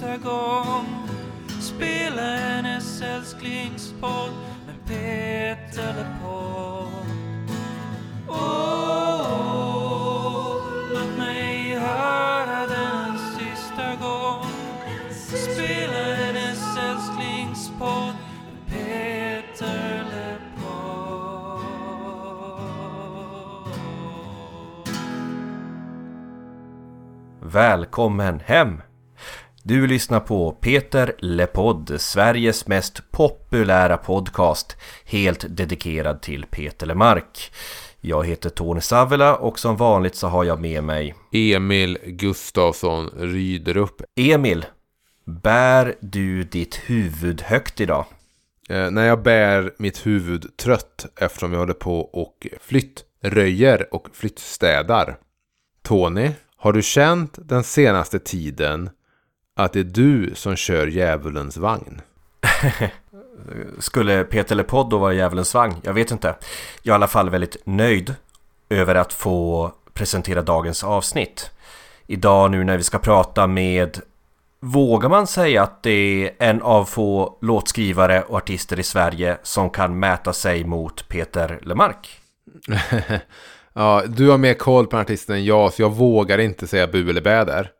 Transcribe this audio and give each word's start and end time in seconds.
nästa 0.00 0.16
gång 0.16 0.86
spela 1.60 2.22
hennes 2.22 3.02
älsklingspodd 3.02 4.30
med 4.66 4.74
Peter 4.86 5.94
LePaul. 5.94 6.88
Åh, 8.28 8.36
oh, 8.36 10.56
låt 10.92 11.18
mig 11.18 11.74
höra 11.74 12.66
den 12.66 13.18
sista 13.18 13.94
gång 14.00 14.46
spela 15.10 16.14
hennes 16.14 16.78
älsklingspodd 16.78 18.14
med 18.46 18.66
Peter 18.66 20.04
LePold. 20.12 21.64
Välkommen 27.40 28.40
hem! 28.40 28.82
Du 29.70 29.86
lyssnar 29.86 30.20
på 30.20 30.52
Peter 30.52 31.14
LePod, 31.18 32.00
Sveriges 32.00 32.66
mest 32.66 33.10
populära 33.10 33.96
podcast, 33.96 34.76
helt 35.04 35.44
dedikerad 35.48 36.22
till 36.22 36.46
Peter 36.50 36.86
LeMarc. 36.86 37.50
Jag 38.00 38.26
heter 38.26 38.50
Tony 38.50 38.80
Savela 38.80 39.36
och 39.36 39.58
som 39.58 39.76
vanligt 39.76 40.14
så 40.14 40.28
har 40.28 40.44
jag 40.44 40.60
med 40.60 40.84
mig 40.84 41.14
Emil 41.32 41.98
Gustafsson 42.04 43.10
Ryderup. 43.18 44.02
Emil. 44.16 44.66
Bär 45.24 45.94
du 46.00 46.44
ditt 46.44 46.76
huvud 46.76 47.42
högt 47.42 47.80
idag? 47.80 48.04
Eh, 48.68 48.90
när 48.90 49.06
jag 49.06 49.22
bär 49.22 49.72
mitt 49.78 50.06
huvud 50.06 50.56
trött 50.56 51.06
eftersom 51.16 51.52
jag 51.52 51.60
håller 51.60 51.74
på 51.74 52.00
och 52.00 52.46
flyttröjer 52.60 53.94
och 53.94 54.08
flyttstädar. 54.12 55.16
Tony, 55.82 56.30
har 56.56 56.72
du 56.72 56.82
känt 56.82 57.38
den 57.48 57.64
senaste 57.64 58.18
tiden 58.18 58.90
att 59.56 59.72
det 59.72 59.80
är 59.80 59.84
du 59.84 60.32
som 60.34 60.56
kör 60.56 60.86
djävulens 60.86 61.56
vagn? 61.56 62.00
Skulle 63.78 64.24
Peter 64.24 64.54
LePod 64.54 64.90
då 64.90 64.98
vara 64.98 65.12
djävulens 65.12 65.54
vagn? 65.54 65.74
Jag 65.82 65.92
vet 65.92 66.10
inte. 66.10 66.34
Jag 66.82 66.92
är 66.92 66.94
i 66.94 66.98
alla 66.98 67.08
fall 67.08 67.30
väldigt 67.30 67.56
nöjd 67.64 68.14
över 68.68 68.94
att 68.94 69.12
få 69.12 69.72
presentera 69.92 70.42
dagens 70.42 70.84
avsnitt. 70.84 71.50
Idag 72.06 72.50
nu 72.50 72.64
när 72.64 72.76
vi 72.76 72.82
ska 72.82 72.98
prata 72.98 73.46
med 73.46 74.00
Vågar 74.62 75.08
man 75.08 75.26
säga 75.26 75.62
att 75.62 75.82
det 75.82 75.90
är 75.90 76.30
en 76.38 76.62
av 76.62 76.84
få 76.84 77.38
låtskrivare 77.40 78.22
och 78.22 78.36
artister 78.36 78.80
i 78.80 78.82
Sverige 78.82 79.38
som 79.42 79.70
kan 79.70 79.98
mäta 79.98 80.32
sig 80.32 80.64
mot 80.64 81.08
Peter 81.08 81.58
LeMarc? 81.62 82.20
Ja, 83.72 84.02
du 84.06 84.28
har 84.28 84.38
mer 84.38 84.54
koll 84.54 84.86
på 84.86 84.96
artisten 84.96 85.36
än 85.36 85.44
jag, 85.44 85.72
så 85.72 85.82
jag 85.82 85.90
vågar 85.90 86.38
inte 86.38 86.66
säga 86.66 86.86
bu 86.86 87.10
eller 87.10 87.20
bä 87.20 87.44
där. 87.44 87.70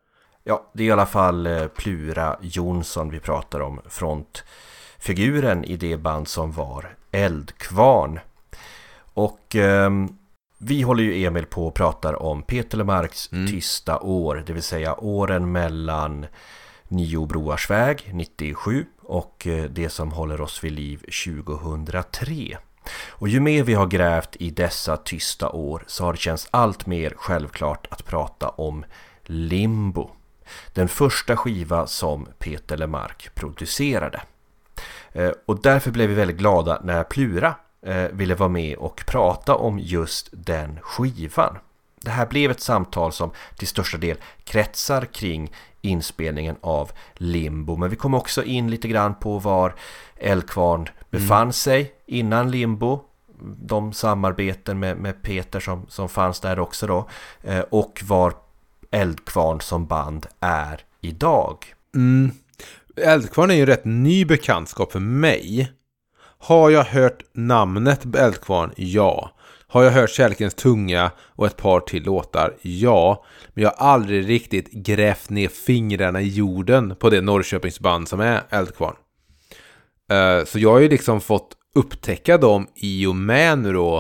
Ja, 0.45 0.71
det 0.73 0.83
är 0.83 0.87
i 0.87 0.91
alla 0.91 1.07
fall 1.07 1.47
eh, 1.47 1.67
Plura 1.67 2.37
Jonsson 2.41 3.11
vi 3.11 3.21
pratar 3.21 3.61
om. 3.61 3.81
Frontfiguren 3.89 5.65
i 5.65 5.77
det 5.77 5.97
band 5.97 6.29
som 6.29 6.53
var 6.53 6.97
Eldkvarn. 7.13 8.21
Och 9.15 9.57
ehm, 9.57 10.09
vi 10.59 10.83
håller 10.83 11.03
ju 11.05 11.25
Emil 11.25 11.47
på 11.47 11.67
och 11.67 11.75
pratar 11.75 12.23
om 12.23 12.43
Peter 12.43 12.79
LeMarcs 12.79 13.33
Mm. 13.33 13.47
tysta 13.47 14.01
år. 14.01 14.43
Det 14.47 14.53
vill 14.53 14.63
säga 14.63 14.95
åren 15.01 15.53
mellan 15.53 16.27
Nio 16.89 17.27
Broars 17.27 17.71
väg 17.71 18.11
97 18.13 18.87
och 19.03 19.47
eh, 19.47 19.65
det 19.65 19.89
som 19.89 20.13
håller 20.13 20.41
oss 20.41 20.65
vid 20.65 20.73
liv 20.73 21.05
2003. 21.25 22.59
Och 23.09 23.29
ju 23.29 23.41
mer 23.41 23.63
vi 23.63 23.75
har 23.75 23.87
grävt 23.87 24.37
i 24.37 24.51
dessa 24.51 24.97
tysta 24.97 25.51
år 25.51 25.85
så 25.87 26.05
har 26.05 26.13
det 26.13 26.19
känts 26.19 26.49
allt 26.51 26.87
mer 26.87 27.15
självklart 27.17 27.87
att 27.91 28.05
prata 28.05 28.49
om 28.49 28.85
Limbo. 29.25 30.11
Den 30.73 30.89
första 30.89 31.37
skiva 31.37 31.87
som 31.87 32.29
Peter 32.39 32.77
LeMarc 32.77 33.31
producerade. 33.35 34.23
Eh, 35.13 35.31
Och 35.47 35.63
därför 35.63 35.91
blev 35.91 36.09
vi 36.09 36.15
väldigt 36.15 36.37
glada 36.37 36.81
när 36.85 37.05
Plura 37.05 37.55
eh, 37.87 38.05
ville 38.13 38.35
vara 38.35 38.49
med 38.49 38.77
och 38.77 39.03
prata 39.07 39.55
om 39.55 39.79
just 39.79 40.29
den 40.33 40.79
skivan. 40.83 41.59
Det 42.03 42.11
här 42.11 42.27
blev 42.27 42.51
ett 42.51 42.61
samtal 42.61 43.13
som 43.13 43.31
till 43.57 43.69
största 43.69 43.99
del 43.99 44.17
kretsar 44.45 45.05
kring 45.05 45.53
inspelningen 45.81 46.57
av 46.61 46.91
Limbo. 47.15 47.77
Men 47.77 47.91
vi 47.91 47.97
kom 47.97 48.15
också 48.15 48.45
in 48.45 48.71
lite 48.71 48.89
grann 48.89 49.15
på 49.15 49.39
var 49.39 49.75
Eldkvarn 50.17 50.89
befann 51.11 51.53
sig 51.53 51.93
innan 52.07 52.51
Limbo. 52.51 53.05
De 53.43 53.93
samarbeten 53.93 54.79
med, 54.79 54.97
med 54.97 55.23
Peter 55.23 55.61
som, 55.61 55.87
som 55.89 56.09
fanns 56.09 56.41
där 56.41 56.59
också 56.59 56.87
då. 56.87 57.09
Eh, 57.43 57.61
Och 57.61 58.01
var 58.05 58.35
Eldkvarn 58.91 59.61
som 59.61 59.87
band 59.87 60.27
är 60.41 60.81
idag. 61.01 61.57
Mm. 61.95 62.31
Eldkvarn 62.97 63.51
är 63.51 63.55
ju 63.55 63.61
en 63.61 63.67
rätt 63.67 63.85
ny 63.85 64.25
bekantskap 64.25 64.93
för 64.93 65.01
mig. 65.01 65.73
Har 66.39 66.71
jag 66.71 66.85
hört 66.85 67.23
namnet 67.33 68.15
Eldkvarn? 68.15 68.73
Ja. 68.77 69.31
Har 69.67 69.83
jag 69.83 69.91
hört 69.91 70.11
Kärlekens 70.11 70.55
tunga 70.55 71.11
och 71.19 71.47
ett 71.47 71.57
par 71.57 71.81
till 71.81 72.03
låtar? 72.03 72.57
Ja. 72.63 73.25
Men 73.55 73.63
jag 73.63 73.71
har 73.71 73.87
aldrig 73.87 74.29
riktigt 74.29 74.73
grävt 74.73 75.31
ner 75.31 75.49
fingrarna 75.49 76.21
i 76.21 76.29
jorden 76.29 76.97
på 76.97 77.11
det 77.11 77.21
Norrköpingsband 77.21 78.09
som 78.09 78.21
är 78.21 78.43
Eldkvarn. 78.51 78.97
Eh, 80.11 80.45
så 80.45 80.59
jag 80.59 80.73
har 80.73 80.79
ju 80.79 80.89
liksom 80.89 81.21
fått 81.21 81.57
upptäcka 81.75 82.39
dem 82.39 82.67
i 82.75 83.07
och 83.07 83.17
med 83.17 83.59
nu 83.59 83.73
då 83.73 83.97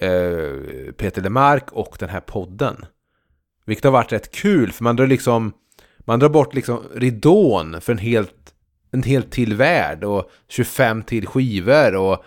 eh, 0.00 0.92
Peter 0.96 1.22
LeMarc 1.22 1.62
och 1.72 1.96
den 1.98 2.08
här 2.08 2.20
podden. 2.20 2.86
Vilket 3.66 3.84
har 3.84 3.92
varit 3.92 4.12
rätt 4.12 4.30
kul 4.30 4.72
för 4.72 4.84
man 4.84 4.96
drar 4.96 5.06
liksom 5.06 5.52
man 5.98 6.18
drar 6.18 6.28
bort 6.28 6.54
liksom 6.54 6.82
ridån 6.94 7.80
för 7.80 7.92
en 7.92 7.98
helt, 7.98 8.54
en 8.90 9.02
helt 9.02 9.30
till 9.30 9.54
värld 9.54 10.04
och 10.04 10.30
25 10.48 11.02
till 11.02 11.26
skivor 11.26 11.96
och 11.96 12.24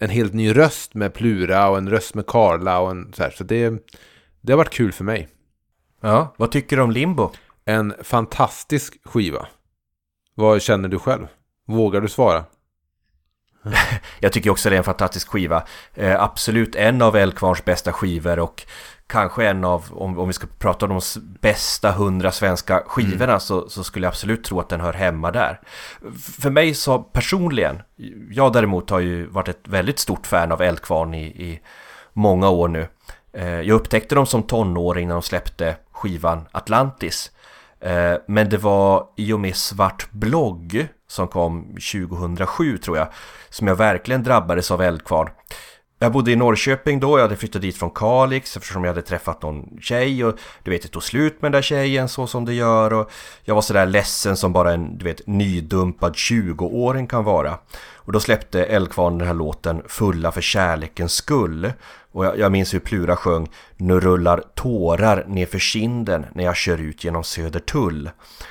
en 0.00 0.10
helt 0.10 0.34
ny 0.34 0.56
röst 0.56 0.94
med 0.94 1.14
Plura 1.14 1.68
och 1.68 1.78
en 1.78 1.90
röst 1.90 2.14
med 2.14 2.26
Karla 2.26 2.80
och 2.80 2.90
en 2.90 3.12
så 3.12 3.22
här. 3.22 3.30
Så 3.30 3.44
det, 3.44 3.72
det 4.40 4.52
har 4.52 4.56
varit 4.56 4.70
kul 4.70 4.92
för 4.92 5.04
mig. 5.04 5.28
Ja, 6.00 6.34
vad 6.36 6.50
tycker 6.50 6.76
du 6.76 6.82
om 6.82 6.90
Limbo? 6.90 7.30
En 7.64 7.94
fantastisk 8.02 9.00
skiva. 9.04 9.46
Vad 10.34 10.62
känner 10.62 10.88
du 10.88 10.98
själv? 10.98 11.26
Vågar 11.66 12.00
du 12.00 12.08
svara? 12.08 12.44
Jag 14.20 14.32
tycker 14.32 14.50
också 14.50 14.70
det 14.70 14.76
är 14.76 14.78
en 14.78 14.84
fantastisk 14.84 15.28
skiva. 15.28 15.62
Eh, 15.94 16.22
absolut 16.22 16.74
en 16.76 17.02
av 17.02 17.16
Eldkvarns 17.16 17.64
bästa 17.64 17.92
skivor 17.92 18.38
och 18.38 18.66
kanske 19.06 19.46
en 19.46 19.64
av, 19.64 19.84
om, 19.90 20.18
om 20.18 20.26
vi 20.26 20.32
ska 20.32 20.46
prata 20.58 20.86
om 20.86 20.92
de 20.92 21.20
bästa 21.40 21.92
hundra 21.92 22.32
svenska 22.32 22.82
skivorna 22.86 23.40
så, 23.40 23.68
så 23.68 23.84
skulle 23.84 24.06
jag 24.06 24.10
absolut 24.10 24.44
tro 24.44 24.60
att 24.60 24.68
den 24.68 24.80
hör 24.80 24.92
hemma 24.92 25.30
där. 25.30 25.60
För 26.40 26.50
mig 26.50 26.74
så 26.74 26.98
personligen, 26.98 27.82
jag 28.30 28.52
däremot 28.52 28.90
har 28.90 29.00
ju 29.00 29.26
varit 29.26 29.48
ett 29.48 29.68
väldigt 29.68 29.98
stort 29.98 30.26
fan 30.26 30.52
av 30.52 30.62
Eldkvarn 30.62 31.14
i, 31.14 31.24
i 31.26 31.60
många 32.12 32.48
år 32.48 32.68
nu. 32.68 32.88
Eh, 33.32 33.60
jag 33.60 33.70
upptäckte 33.74 34.14
dem 34.14 34.26
som 34.26 34.42
tonåring 34.42 35.08
när 35.08 35.14
de 35.14 35.22
släppte 35.22 35.76
skivan 35.92 36.48
Atlantis. 36.52 37.30
Eh, 37.84 38.16
men 38.26 38.48
det 38.48 38.58
var 38.58 39.06
i 39.16 39.32
och 39.32 39.40
med 39.40 39.56
Svart 39.56 40.10
blogg 40.10 40.88
som 41.08 41.28
kom 41.28 41.76
2007 41.92 42.78
tror 42.78 42.96
jag 42.96 43.08
som 43.50 43.66
jag 43.66 43.76
verkligen 43.76 44.22
drabbades 44.22 44.70
av 44.70 44.82
Eldkvarn. 44.82 45.28
Jag 46.04 46.12
bodde 46.12 46.32
i 46.32 46.36
Norrköping 46.36 47.00
då, 47.00 47.18
jag 47.18 47.22
hade 47.22 47.36
flyttat 47.36 47.62
dit 47.62 47.76
från 47.76 47.90
Kalix 47.90 48.56
eftersom 48.56 48.84
jag 48.84 48.90
hade 48.90 49.02
träffat 49.02 49.42
någon 49.42 49.80
tjej 49.80 50.24
och 50.24 50.38
du 50.62 50.70
vet 50.70 50.82
det 50.82 50.88
tog 50.88 51.02
slut 51.02 51.42
med 51.42 51.52
den 51.52 51.58
där 51.58 51.62
tjejen 51.62 52.08
så 52.08 52.26
som 52.26 52.44
det 52.44 52.54
gör 52.54 52.92
och 52.92 53.10
jag 53.44 53.54
var 53.54 53.62
sådär 53.62 53.86
ledsen 53.86 54.36
som 54.36 54.52
bara 54.52 54.72
en 54.72 54.98
du 54.98 55.04
vet 55.04 55.26
nydumpad 55.26 56.12
20-åring 56.12 57.06
kan 57.06 57.24
vara. 57.24 57.58
Och 57.94 58.12
då 58.12 58.20
släppte 58.20 58.64
Eldkvarn 58.64 59.18
den 59.18 59.26
här 59.26 59.34
låten 59.34 59.82
Fulla 59.88 60.32
för 60.32 60.40
kärlekens 60.40 61.12
skull. 61.12 61.72
Och 62.12 62.26
jag, 62.26 62.38
jag 62.38 62.52
minns 62.52 62.74
hur 62.74 62.80
Plura 62.80 63.16
sjöng 63.16 63.50
Nu 63.76 64.00
rullar 64.00 64.42
tårar 64.54 65.24
nerför 65.28 65.58
kinden 65.58 66.26
när 66.34 66.44
jag 66.44 66.56
kör 66.56 66.78
ut 66.80 67.04
genom 67.04 67.24
Södertull. 67.24 68.10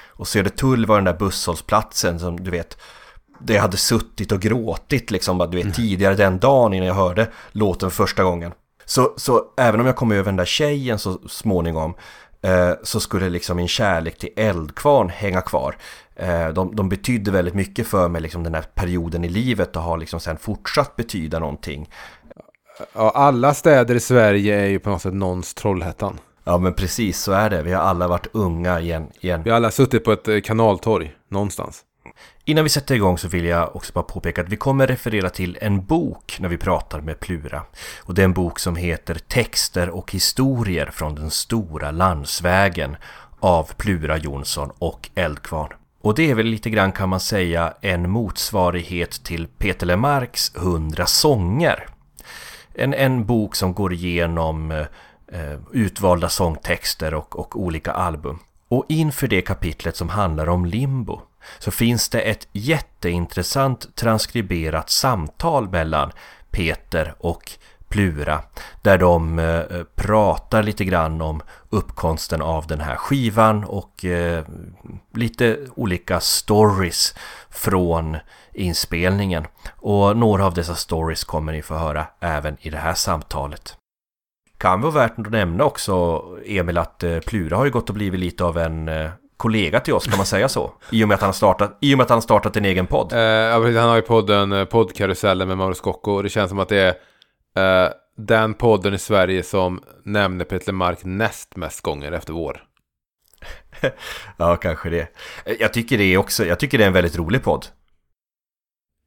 Och 0.09 0.27
Södertull 0.27 0.85
var 0.85 0.95
den 0.95 1.05
där 1.05 1.13
busshållplatsen 1.13 2.19
som 2.19 2.44
du 2.44 2.51
vet 2.51 2.77
där 3.43 3.53
jag 3.53 3.61
hade 3.61 3.77
suttit 3.77 4.31
och 4.31 4.41
gråtit 4.41 5.11
liksom 5.11 5.37
bara, 5.37 5.49
du 5.49 5.63
vet, 5.63 5.75
tidigare 5.75 6.15
den 6.15 6.39
dagen 6.39 6.73
innan 6.73 6.87
jag 6.87 6.95
hörde 6.95 7.27
låten 7.51 7.91
första 7.91 8.23
gången. 8.23 8.51
Så, 8.85 9.13
så 9.17 9.43
även 9.57 9.79
om 9.79 9.85
jag 9.85 9.95
kom 9.95 10.11
över 10.11 10.25
den 10.25 10.35
där 10.35 10.45
tjejen 10.45 10.99
så 10.99 11.19
småningom 11.29 11.93
eh, 12.41 12.71
så 12.83 12.99
skulle 12.99 13.29
liksom 13.29 13.57
min 13.57 13.67
kärlek 13.67 14.17
till 14.17 14.29
Eldkvarn 14.35 15.09
hänga 15.09 15.41
kvar. 15.41 15.77
Eh, 16.15 16.47
de, 16.47 16.75
de 16.75 16.89
betydde 16.89 17.31
väldigt 17.31 17.53
mycket 17.53 17.87
för 17.87 18.07
mig 18.07 18.21
liksom 18.21 18.43
den 18.43 18.53
här 18.53 18.61
perioden 18.61 19.23
i 19.23 19.29
livet 19.29 19.75
och 19.75 19.81
har 19.81 19.97
liksom 19.97 20.19
sen 20.19 20.37
fortsatt 20.37 20.95
betyda 20.95 21.39
någonting. 21.39 21.89
Ja, 22.93 23.11
alla 23.15 23.53
städer 23.53 23.95
i 23.95 23.99
Sverige 23.99 24.59
är 24.59 24.67
ju 24.67 24.79
på 24.79 24.89
något 24.89 25.01
sätt 25.01 25.13
någons 25.13 25.53
Trollhättan. 25.53 26.19
Ja 26.43 26.57
men 26.57 26.73
precis 26.73 27.21
så 27.21 27.31
är 27.31 27.49
det, 27.49 27.63
vi 27.63 27.73
har 27.73 27.81
alla 27.81 28.07
varit 28.07 28.27
unga 28.31 28.79
igen. 28.79 29.07
igen. 29.19 29.43
Vi 29.43 29.49
har 29.49 29.57
alla 29.57 29.71
suttit 29.71 30.03
på 30.03 30.11
ett 30.11 30.27
eh, 30.27 30.41
kanaltorg 30.41 31.13
någonstans. 31.29 31.83
Innan 32.45 32.63
vi 32.63 32.69
sätter 32.69 32.95
igång 32.95 33.17
så 33.17 33.27
vill 33.27 33.45
jag 33.45 33.75
också 33.75 33.93
bara 33.93 34.03
påpeka 34.03 34.41
att 34.41 34.49
vi 34.49 34.55
kommer 34.55 34.87
referera 34.87 35.29
till 35.29 35.57
en 35.61 35.85
bok 35.85 36.37
när 36.39 36.49
vi 36.49 36.57
pratar 36.57 37.01
med 37.01 37.19
Plura. 37.19 37.63
Och 38.03 38.13
det 38.13 38.21
är 38.21 38.25
en 38.25 38.33
bok 38.33 38.59
som 38.59 38.75
heter 38.75 39.15
Texter 39.15 39.89
och 39.89 40.11
historier 40.11 40.89
från 40.93 41.15
den 41.15 41.31
stora 41.31 41.91
landsvägen 41.91 42.97
av 43.39 43.71
Plura 43.77 44.17
Jonsson 44.17 44.71
och 44.79 45.09
Eldkvarn. 45.15 45.73
Och 46.01 46.15
det 46.15 46.31
är 46.31 46.35
väl 46.35 46.45
lite 46.45 46.69
grann 46.69 46.91
kan 46.91 47.09
man 47.09 47.19
säga 47.19 47.73
en 47.81 48.09
motsvarighet 48.09 49.23
till 49.23 49.47
Peter 49.47 49.85
Lemarks 49.85 50.55
100 50.55 51.05
sånger. 51.05 51.87
En, 52.73 52.93
en 52.93 53.25
bok 53.25 53.55
som 53.55 53.73
går 53.73 53.93
igenom 53.93 54.71
eh, 54.71 55.57
utvalda 55.71 56.29
sångtexter 56.29 57.13
och, 57.13 57.39
och 57.39 57.61
olika 57.61 57.91
album. 57.91 58.39
Och 58.67 58.85
inför 58.89 59.27
det 59.27 59.41
kapitlet 59.41 59.95
som 59.95 60.09
handlar 60.09 60.49
om 60.49 60.65
limbo 60.65 61.21
så 61.59 61.71
finns 61.71 62.09
det 62.09 62.21
ett 62.21 62.47
jätteintressant 62.51 63.95
transkriberat 63.95 64.89
samtal 64.89 65.69
mellan 65.69 66.11
Peter 66.51 67.15
och 67.19 67.51
Plura 67.93 68.41
där 68.81 68.97
de 68.97 69.39
eh, 69.39 69.83
pratar 69.95 70.63
lite 70.63 70.85
grann 70.85 71.21
om 71.21 71.41
uppkomsten 71.69 72.41
av 72.41 72.67
den 72.67 72.79
här 72.79 72.95
skivan 72.95 73.63
och 73.63 74.05
eh, 74.05 74.45
lite 75.13 75.57
olika 75.75 76.19
stories 76.19 77.15
från 77.49 78.17
inspelningen. 78.53 79.47
Och 79.75 80.17
några 80.17 80.45
av 80.45 80.53
dessa 80.53 80.75
stories 80.75 81.23
kommer 81.23 81.51
ni 81.51 81.61
få 81.61 81.75
höra 81.75 82.05
även 82.19 82.57
i 82.61 82.69
det 82.69 82.77
här 82.77 82.93
samtalet. 82.93 83.77
Kan 84.57 84.81
vara 84.81 84.91
värt 84.91 85.19
att 85.19 85.31
nämna 85.31 85.63
också 85.63 86.23
Emil 86.45 86.77
att 86.77 87.03
eh, 87.03 87.19
Plura 87.19 87.57
har 87.57 87.65
ju 87.65 87.71
gått 87.71 87.89
och 87.89 87.95
blivit 87.95 88.19
lite 88.19 88.43
av 88.43 88.57
en 88.57 88.87
eh, 88.87 89.11
kollega 89.43 89.79
till 89.79 89.93
oss, 89.93 90.07
kan 90.07 90.17
man 90.17 90.25
säga 90.25 90.49
så? 90.49 90.73
I 90.91 91.03
och 91.03 91.07
med 91.07 91.15
att 91.15 91.21
han 91.21 91.27
har 91.27 91.33
startat, 91.33 91.77
i 91.81 91.93
och 91.93 91.97
med 91.97 92.03
att 92.03 92.09
han 92.09 92.17
har 92.17 92.21
startat 92.21 92.57
en 92.57 92.65
egen 92.65 92.87
podd. 92.87 93.09
Precis, 93.09 93.77
han 93.77 93.89
har 93.89 93.95
ju 93.95 94.01
podden 94.01 94.51
eh, 94.51 94.65
Poddkarusellen 94.65 95.47
med 95.47 95.57
Mauro 95.57 95.73
Scocco 95.73 96.11
och 96.11 96.23
det 96.23 96.29
känns 96.29 96.49
som 96.49 96.59
att 96.59 96.69
det 96.69 96.95
är 97.55 97.83
eh, 97.85 97.91
den 98.17 98.53
podden 98.53 98.93
i 98.93 98.97
Sverige 98.97 99.43
som 99.43 99.83
nämner 100.03 100.45
Peter 100.45 100.71
Mark 100.71 100.99
näst 101.03 101.55
mest 101.55 101.81
gånger 101.81 102.11
efter 102.11 102.33
vår. 102.33 102.63
ja, 104.37 104.55
kanske 104.55 104.89
det. 104.89 105.07
Jag 105.59 105.73
tycker 105.73 105.97
det 105.97 106.03
är 106.03 106.17
också, 106.17 106.45
jag 106.45 106.59
tycker 106.59 106.77
det 106.77 106.83
är 106.83 106.87
en 106.87 106.93
väldigt 106.93 107.17
rolig 107.17 107.43
podd. 107.43 107.65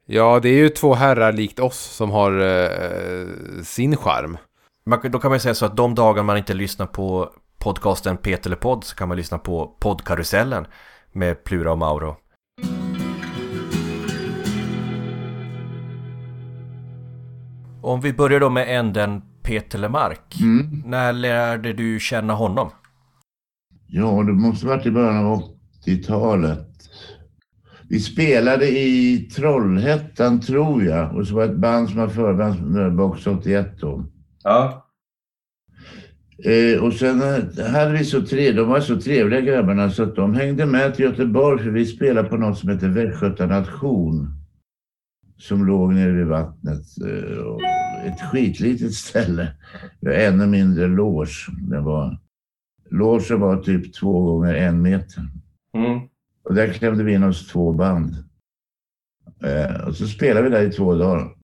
Ja, 0.06 0.40
det 0.42 0.48
är 0.48 0.58
ju 0.58 0.68
två 0.68 0.94
herrar 0.94 1.32
likt 1.32 1.60
oss 1.60 1.78
som 1.78 2.10
har 2.10 2.40
eh, 2.40 3.26
sin 3.62 3.96
charm. 3.96 4.38
Man, 4.86 5.00
då 5.02 5.18
kan 5.18 5.30
man 5.30 5.36
ju 5.36 5.40
säga 5.40 5.54
så 5.54 5.66
att 5.66 5.76
de 5.76 5.94
dagar 5.94 6.22
man 6.22 6.36
inte 6.36 6.54
lyssnar 6.54 6.86
på 6.86 7.30
podcasten 7.66 8.16
Peter 8.16 8.48
eller 8.48 8.56
Podd 8.56 8.84
så 8.84 8.96
kan 8.96 9.08
man 9.08 9.16
lyssna 9.16 9.38
på 9.38 9.76
poddkarusellen 9.80 10.66
med 11.12 11.44
Plura 11.44 11.72
och 11.72 11.78
Mauro. 11.78 12.16
Om 17.82 18.00
vi 18.00 18.12
börjar 18.12 18.40
då 18.40 18.50
med 18.50 18.78
änden 18.78 19.22
Peter 19.42 19.78
Lemark. 19.78 20.40
Mm. 20.40 20.82
När 20.86 21.12
lärde 21.12 21.72
du 21.72 22.00
känna 22.00 22.32
honom? 22.32 22.70
Ja, 23.86 24.22
det 24.22 24.32
måste 24.32 24.66
varit 24.66 24.86
i 24.86 24.90
början 24.90 25.26
av 25.26 25.42
80-talet. 25.86 26.68
Vi 27.88 28.00
spelade 28.00 28.68
i 28.68 29.18
Trollhättan, 29.36 30.40
tror 30.40 30.84
jag. 30.84 31.16
Och 31.16 31.26
så 31.26 31.34
var 31.34 31.46
det 31.46 31.52
ett 31.52 31.58
band 31.58 31.88
som 31.88 31.98
var 31.98 32.08
förband, 32.08 32.96
Box 32.96 33.26
81 33.26 33.80
då. 33.80 34.04
Ja. 34.42 34.85
Eh, 36.44 36.84
och 36.84 36.92
sen 36.92 37.22
eh, 37.22 37.66
hade 37.66 37.92
vi 37.92 38.04
så 38.04 38.22
trevliga, 38.22 38.52
de 38.52 38.68
var 38.68 38.80
så 38.80 39.00
trevliga 39.00 39.40
grabbarna 39.40 39.90
så 39.90 40.02
att 40.02 40.16
de 40.16 40.34
hängde 40.34 40.66
med 40.66 40.94
till 40.94 41.04
Göteborg 41.04 41.62
för 41.62 41.70
vi 41.70 41.86
spelade 41.86 42.28
på 42.28 42.36
något 42.36 42.58
som 42.58 42.68
heter 42.68 42.88
Västgöta 42.88 43.46
nation. 43.46 44.28
Som 45.38 45.66
låg 45.66 45.94
nere 45.94 46.12
vid 46.12 46.26
vattnet. 46.26 46.82
Eh, 47.06 47.38
och 47.38 47.60
ett 48.06 48.20
skitlitet 48.32 48.94
ställe. 48.94 49.52
Ännu 50.10 50.46
mindre 50.46 50.86
loge. 50.86 51.46
Det 51.70 51.80
var, 51.80 52.18
logen 52.90 53.40
var 53.40 53.56
typ 53.56 53.94
två 53.94 54.22
gånger 54.22 54.54
en 54.54 54.82
meter. 54.82 55.22
Mm. 55.74 56.00
Och 56.42 56.54
där 56.54 56.72
klämde 56.72 57.04
vi 57.04 57.14
in 57.14 57.24
oss 57.24 57.48
två 57.48 57.72
band. 57.72 58.14
Eh, 59.42 59.88
och 59.88 59.94
så 59.96 60.06
spelade 60.06 60.48
vi 60.48 60.56
där 60.56 60.62
i 60.62 60.72
två 60.72 60.94
dagar. 60.94 61.36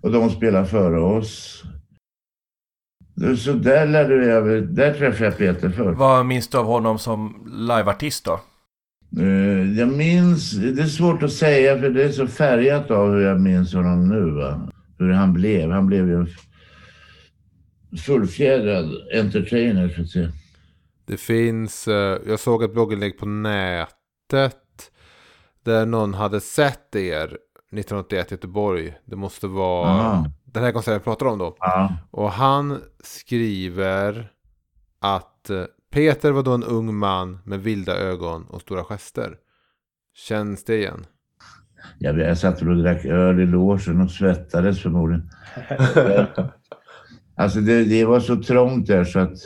Och 0.00 0.12
de 0.12 0.30
spelade 0.30 0.66
före 0.66 1.00
oss. 1.00 1.62
Så 3.38 3.52
där 3.52 3.86
lärde 3.86 4.16
vi 4.16 4.26
över, 4.26 4.60
där 4.60 4.94
träffade 4.94 5.24
jag 5.24 5.38
Peter 5.38 5.70
först. 5.70 5.98
Vad 5.98 6.26
minns 6.26 6.48
du 6.48 6.58
av 6.58 6.64
honom 6.66 6.98
som 6.98 7.50
liveartist 7.68 8.24
då? 8.24 8.40
Eh, 9.18 9.78
jag 9.78 9.88
minns, 9.88 10.50
det 10.52 10.82
är 10.82 10.86
svårt 10.86 11.22
att 11.22 11.32
säga 11.32 11.78
för 11.78 11.90
det 11.90 12.04
är 12.04 12.12
så 12.12 12.26
färgat 12.26 12.90
av 12.90 13.10
hur 13.10 13.20
jag 13.20 13.40
minns 13.40 13.74
honom 13.74 14.08
nu. 14.08 14.30
Va? 14.30 14.72
Hur 14.98 15.10
han 15.10 15.32
blev. 15.32 15.70
Han 15.70 15.86
blev 15.86 16.08
ju 16.08 16.14
en 16.14 16.28
fullfjädrad 17.98 18.90
entertainer 19.14 19.88
så 19.88 20.02
att 20.02 20.08
säga. 20.08 20.28
Det 21.06 21.16
finns, 21.16 21.88
eh, 21.88 22.18
jag 22.26 22.40
såg 22.40 22.62
ett 22.62 22.72
blogginlägg 22.72 23.18
på 23.18 23.26
nätet 23.26 24.56
där 25.64 25.86
någon 25.86 26.14
hade 26.14 26.40
sett 26.40 26.96
er 26.96 27.24
1981 27.72 28.32
i 28.32 28.34
Göteborg. 28.34 28.94
Det 29.04 29.16
måste 29.16 29.46
vara 29.46 29.88
Aha. 29.88 30.26
Den 30.52 30.64
här 30.64 30.72
konserten 30.72 30.92
jag 30.92 31.04
pratar 31.04 31.26
om 31.26 31.38
då. 31.38 31.56
Ja. 31.58 31.96
Och 32.10 32.30
han 32.30 32.80
skriver 33.04 34.30
att 35.00 35.50
eh, 35.50 35.64
Peter 35.92 36.32
var 36.32 36.42
då 36.42 36.54
en 36.54 36.64
ung 36.64 36.94
man 36.94 37.38
med 37.44 37.60
vilda 37.60 37.96
ögon 37.96 38.44
och 38.44 38.60
stora 38.60 38.84
gester. 38.84 39.36
Känns 40.14 40.64
det 40.64 40.76
igen? 40.76 41.06
Jag, 41.98 42.18
jag 42.18 42.38
satt 42.38 42.62
och 42.62 42.76
drack 42.76 43.04
öl 43.04 43.40
i 43.40 43.46
logen 43.46 44.00
och 44.00 44.10
svettades 44.10 44.82
förmodligen. 44.82 45.30
alltså 47.36 47.60
det, 47.60 47.84
det 47.84 48.04
var 48.04 48.20
så 48.20 48.42
trångt 48.42 48.86
där 48.86 49.04
så 49.04 49.18
att... 49.18 49.38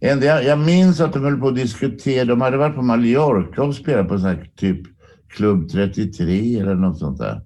Jag 0.00 0.58
minns 0.58 1.00
att 1.00 1.12
de 1.12 1.24
höll 1.24 1.40
på 1.40 1.48
att 1.48 1.54
diskutera. 1.54 2.24
De 2.24 2.40
hade 2.40 2.56
varit 2.56 2.74
på 2.74 2.82
Mallorca 2.82 3.62
och 3.62 3.74
spelat 3.74 4.08
på 4.08 4.18
sån 4.18 4.28
här 4.28 4.50
typ 4.56 4.80
Klubb 5.28 5.68
33 5.68 6.60
eller 6.60 6.74
något 6.74 6.98
sånt 6.98 7.18
där. 7.18 7.42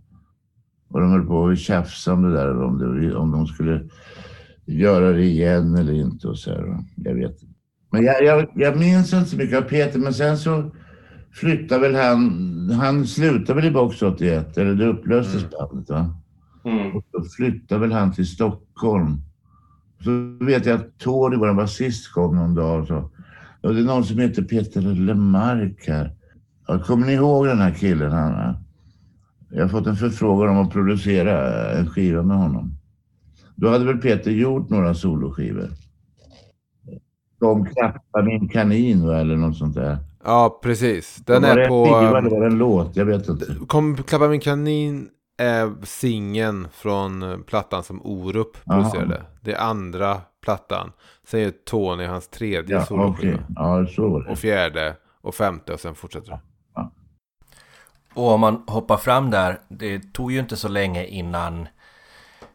Och 0.92 1.00
de 1.00 1.10
höll 1.10 1.26
på 1.26 1.48
att 1.48 1.58
tjafsa 1.58 2.12
om 2.12 2.22
det 2.22 2.32
där, 2.32 2.62
om, 2.62 2.78
det, 2.78 3.14
om 3.14 3.30
de 3.30 3.46
skulle 3.46 3.88
göra 4.66 5.12
det 5.12 5.24
igen 5.24 5.74
eller 5.74 5.92
inte 5.92 6.28
och 6.28 6.38
så 6.38 6.50
här. 6.50 6.78
Jag 6.96 7.14
vet 7.14 7.42
inte. 7.42 7.54
Men 7.92 8.04
jag, 8.04 8.24
jag, 8.24 8.48
jag 8.54 8.78
minns 8.78 9.12
inte 9.12 9.30
så 9.30 9.36
mycket 9.36 9.58
av 9.58 9.62
Peter, 9.62 9.98
men 9.98 10.14
sen 10.14 10.38
så 10.38 10.70
flyttade 11.32 11.80
väl 11.80 11.94
han, 11.94 12.70
han 12.70 13.06
slutade 13.06 13.60
väl 13.60 13.70
i 13.70 13.70
Box 13.70 14.02
81, 14.02 14.58
eller 14.58 14.74
det 14.74 14.86
upplöstes 14.86 15.50
bandet 15.50 15.90
va? 15.90 16.14
Och 16.94 17.04
då 17.12 17.24
flyttade 17.36 17.80
väl 17.80 17.92
han 17.92 18.12
till 18.12 18.26
Stockholm. 18.26 19.16
Så 20.04 20.44
vet 20.44 20.66
jag 20.66 20.80
att 20.80 20.98
Tony, 20.98 21.36
vår 21.36 21.54
basist, 21.54 22.12
kom 22.12 22.36
någon 22.36 22.54
dag 22.54 22.80
och 22.80 22.86
sa, 22.86 23.10
och 23.60 23.74
det 23.74 23.80
är 23.80 23.84
någon 23.84 24.04
som 24.04 24.18
heter 24.18 24.42
Peter 24.42 24.80
Lemark 24.80 25.88
här. 25.88 26.14
Ja, 26.66 26.78
kommer 26.78 27.06
ni 27.06 27.12
ihåg 27.12 27.46
den 27.46 27.58
här 27.58 27.74
killen? 27.74 28.12
Han, 28.12 28.56
jag 29.54 29.62
har 29.62 29.68
fått 29.68 29.86
en 29.86 29.96
förfrågan 29.96 30.48
om 30.56 30.66
att 30.66 30.72
producera 30.72 31.70
en 31.78 31.90
skiva 31.90 32.22
med 32.22 32.36
honom. 32.36 32.74
Då 33.54 33.68
hade 33.68 33.84
väl 33.84 33.98
Peter 33.98 34.30
gjort 34.30 34.70
några 34.70 34.94
soloskivor. 34.94 35.68
De 37.40 37.66
klappar 37.66 38.22
min 38.22 38.48
kanin 38.48 39.06
va, 39.06 39.18
eller 39.18 39.36
något 39.36 39.56
sånt 39.56 39.74
där. 39.74 39.98
Ja, 40.24 40.60
precis. 40.62 41.16
Den 41.16 41.44
är 41.44 41.68
på... 41.68 41.84
um, 41.84 41.90
var 41.90 42.40
det 42.40 42.46
en 42.46 42.58
låt? 42.58 42.96
Jag 42.96 43.04
vet 43.04 43.28
inte. 43.28 43.46
Kom 43.66 43.96
Klappa 43.96 44.28
min 44.28 44.40
kanin 44.40 45.08
är 45.38 45.72
singeln 45.84 46.68
från 46.72 47.22
eh, 47.22 47.36
plattan 47.38 47.82
som 47.82 48.02
Orup 48.02 48.56
Aha. 48.66 48.82
producerade. 48.82 49.22
Det 49.40 49.52
är 49.52 49.60
andra 49.60 50.20
plattan. 50.44 50.92
Sen 51.26 51.40
är 51.40 51.50
Tony 51.50 52.04
hans 52.04 52.28
tredje 52.28 52.76
Ja, 52.76 52.84
soloskiva. 52.86 53.34
okej. 53.34 53.46
Ja, 53.56 53.86
så 53.86 54.08
var 54.08 54.22
det. 54.24 54.30
Och 54.30 54.38
fjärde 54.38 54.96
och 55.20 55.34
femte 55.34 55.72
och 55.72 55.80
sen 55.80 55.94
fortsätter 55.94 56.30
det. 56.30 56.40
Och 58.14 58.30
om 58.30 58.40
man 58.40 58.62
hoppar 58.66 58.96
fram 58.96 59.30
där, 59.30 59.58
det 59.68 60.12
tog 60.12 60.32
ju 60.32 60.38
inte 60.38 60.56
så 60.56 60.68
länge 60.68 61.04
innan 61.06 61.68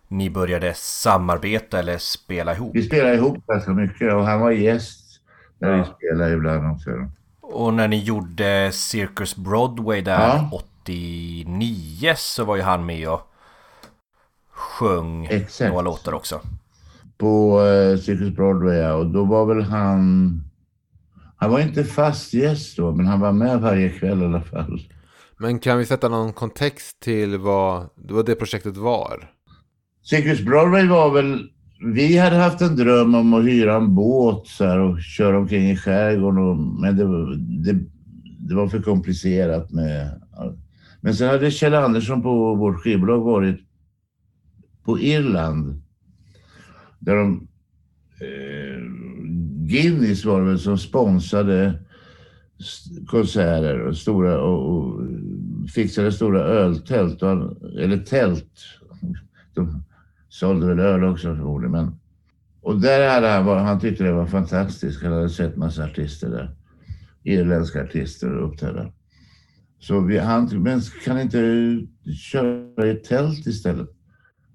ni 0.08 0.30
började 0.30 0.74
samarbeta 0.76 1.80
eller 1.80 1.98
spela 1.98 2.56
ihop. 2.56 2.72
Vi 2.76 2.84
spelade 2.84 3.16
ihop 3.16 3.48
ganska 3.48 3.72
mycket 3.72 4.14
och 4.14 4.26
han 4.26 4.40
var 4.40 4.52
gäst 4.52 5.22
när 5.60 5.72
vi 5.74 5.78
Ja. 5.78 5.86
spelade 5.86 6.34
ibland 6.34 6.72
också. 6.76 6.90
Och 7.42 7.74
när 7.74 7.88
ni 7.88 8.04
gjorde 8.04 8.72
Circus 8.72 9.36
Broadway 9.36 10.02
där 10.02 10.20
Ja. 10.20 10.50
89 10.52 12.14
så 12.18 12.44
var 12.44 12.56
ju 12.56 12.62
han 12.62 12.86
med 12.86 13.10
och 13.10 13.22
sjöng 14.52 15.26
Exakt. 15.26 15.70
några 15.70 15.82
låtar 15.82 16.14
också. 16.14 16.40
På 17.18 17.62
uh, 17.62 17.98
Circus 17.98 18.36
Broadway 18.36 18.78
ja. 18.78 18.94
och 18.94 19.06
då 19.06 19.24
var 19.26 19.46
väl 19.46 19.62
han... 19.64 20.42
Han 21.40 21.52
var 21.52 21.60
inte 21.60 21.84
fast 21.84 22.34
gäst 22.34 22.78
då, 22.78 22.92
men 22.96 23.06
han 23.06 23.20
var 23.20 23.32
med 23.32 23.62
varje 23.62 23.90
kväll 23.90 24.22
i 24.22 24.26
alla 24.26 24.42
fall. 24.42 24.82
Men 25.40 25.60
kan 25.60 25.78
vi 25.78 25.86
sätta 25.86 26.10
någon 26.10 26.34
kontext 26.34 27.00
till 27.00 27.38
vad, 27.38 27.90
vad 27.96 28.26
det 28.26 28.36
projektet 28.36 28.78
var? 28.78 29.32
Secrets 30.04 30.42
Broadway 30.42 30.88
var 30.88 31.14
väl... 31.14 31.50
Vi 31.96 32.18
hade 32.18 32.36
haft 32.36 32.62
en 32.62 32.76
dröm 32.76 33.16
om 33.16 33.34
att 33.34 33.46
hyra 33.46 33.76
en 33.76 33.96
båt 33.96 34.48
så 34.48 34.66
här, 34.66 34.80
och 34.80 35.02
köra 35.02 35.38
omkring 35.38 35.70
i 35.72 35.78
skärgården. 35.78 36.44
Och, 36.44 36.58
men 36.58 36.98
det, 36.98 37.06
var- 37.06 37.36
det, 37.66 37.80
det 38.50 38.56
var 38.56 38.68
för 38.68 38.82
komplicerat 38.82 39.72
med... 39.72 40.22
Men 41.02 41.16
sen 41.16 41.30
hade 41.30 41.52
Kjell 41.52 41.74
Andersson 41.74 42.22
på 42.22 42.56
vårt 42.56 42.82
skivbolag 42.82 43.20
varit 43.20 43.60
på 44.84 45.00
Irland. 45.00 45.82
Där 47.00 47.16
de... 47.16 47.48
Eh, 48.22 48.82
Guinness 49.68 50.26
var 50.26 50.40
det 50.42 50.48
väl 50.48 50.60
som 50.60 50.78
sponsrade 50.78 51.84
konserter 53.08 53.80
och 53.80 53.98
stora 53.98 54.42
och, 54.42 54.76
och 54.76 55.02
fixade 55.74 56.12
stora 56.12 56.42
öltält. 56.42 57.22
Och, 57.24 57.30
eller 57.80 57.98
tält. 57.98 58.52
De 59.54 59.84
sålde 60.30 60.68
väl 60.68 60.80
öl 60.80 61.04
också 61.04 61.36
förmodligen. 61.36 61.72
Men, 61.72 62.00
och 62.62 62.82
där 62.82 63.10
hade 63.10 63.28
han, 63.28 63.66
han 63.66 63.80
tyckte 63.80 64.04
det 64.04 64.14
var 64.14 64.26
fantastiskt. 64.26 65.04
Han 65.04 65.14
hade 65.14 65.30
sett 65.30 65.58
massa 65.58 65.84
artister 65.84 66.30
där. 66.30 66.56
Irländska 67.24 67.84
artister 67.84 68.38
uppträda. 68.38 68.92
Så 69.80 70.00
vi, 70.00 70.18
han 70.18 70.64
men 70.64 70.82
kan 71.06 71.22
inte 71.22 71.38
köra 72.14 72.88
i 72.88 72.90
ett 72.90 73.04
tält 73.04 73.48
istället? 73.48 73.90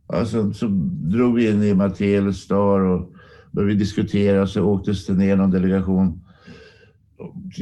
Alltså, 0.06 0.52
så 0.52 0.66
drog 0.90 1.34
vi 1.34 1.50
in 1.50 1.62
i 1.62 1.74
Mattel 1.74 2.34
Star 2.34 2.80
och 2.80 3.12
började 3.50 3.74
diskutera 3.74 3.78
diskutera. 3.78 4.46
Så 4.46 4.62
åktes 4.62 5.06
det 5.06 5.12
ner 5.12 5.36
någon 5.36 5.50
delegation 5.50 6.21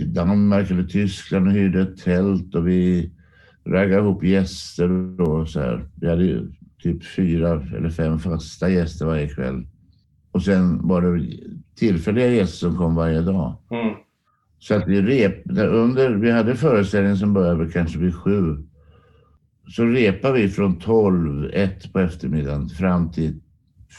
Danmark 0.07 0.71
eller 0.71 0.85
Tyskland 0.85 1.47
och 1.47 1.53
hyrde 1.53 1.81
ett 1.81 1.97
tält 1.97 2.55
och 2.55 2.69
vi 2.69 3.11
raggade 3.67 4.03
ihop 4.03 4.25
gäster 4.25 5.21
och 5.21 5.49
så 5.49 5.61
här. 5.61 5.89
Vi 6.01 6.09
hade 6.09 6.25
ju 6.25 6.53
typ 6.83 7.05
fyra 7.05 7.67
eller 7.77 7.91
fem 7.91 8.19
fasta 8.19 8.69
gäster 8.69 9.07
varje 9.07 9.29
kväll. 9.29 9.67
Och 10.33 10.43
sen 10.43 10.89
var 10.89 11.03
det 11.03 11.37
tillfälliga 11.75 12.27
gäster 12.27 12.59
som 12.59 12.77
kom 12.77 12.95
varje 12.95 13.21
dag. 13.21 13.57
Mm. 13.71 13.95
Så 14.59 14.75
att 14.75 14.89
vi 14.89 15.03
rep, 15.03 15.43
under, 15.59 16.11
vi 16.11 16.31
hade 16.31 16.57
föreställningen 16.57 17.17
som 17.17 17.33
började 17.33 17.71
kanske 17.71 17.99
vid 17.99 18.15
sju. 18.15 18.57
Så 19.69 19.85
repade 19.85 20.35
vi 20.35 20.49
från 20.49 20.79
tolv, 20.79 21.51
ett 21.53 21.93
på 21.93 21.99
eftermiddagen 21.99 22.69
fram 22.69 23.13
till 23.13 23.41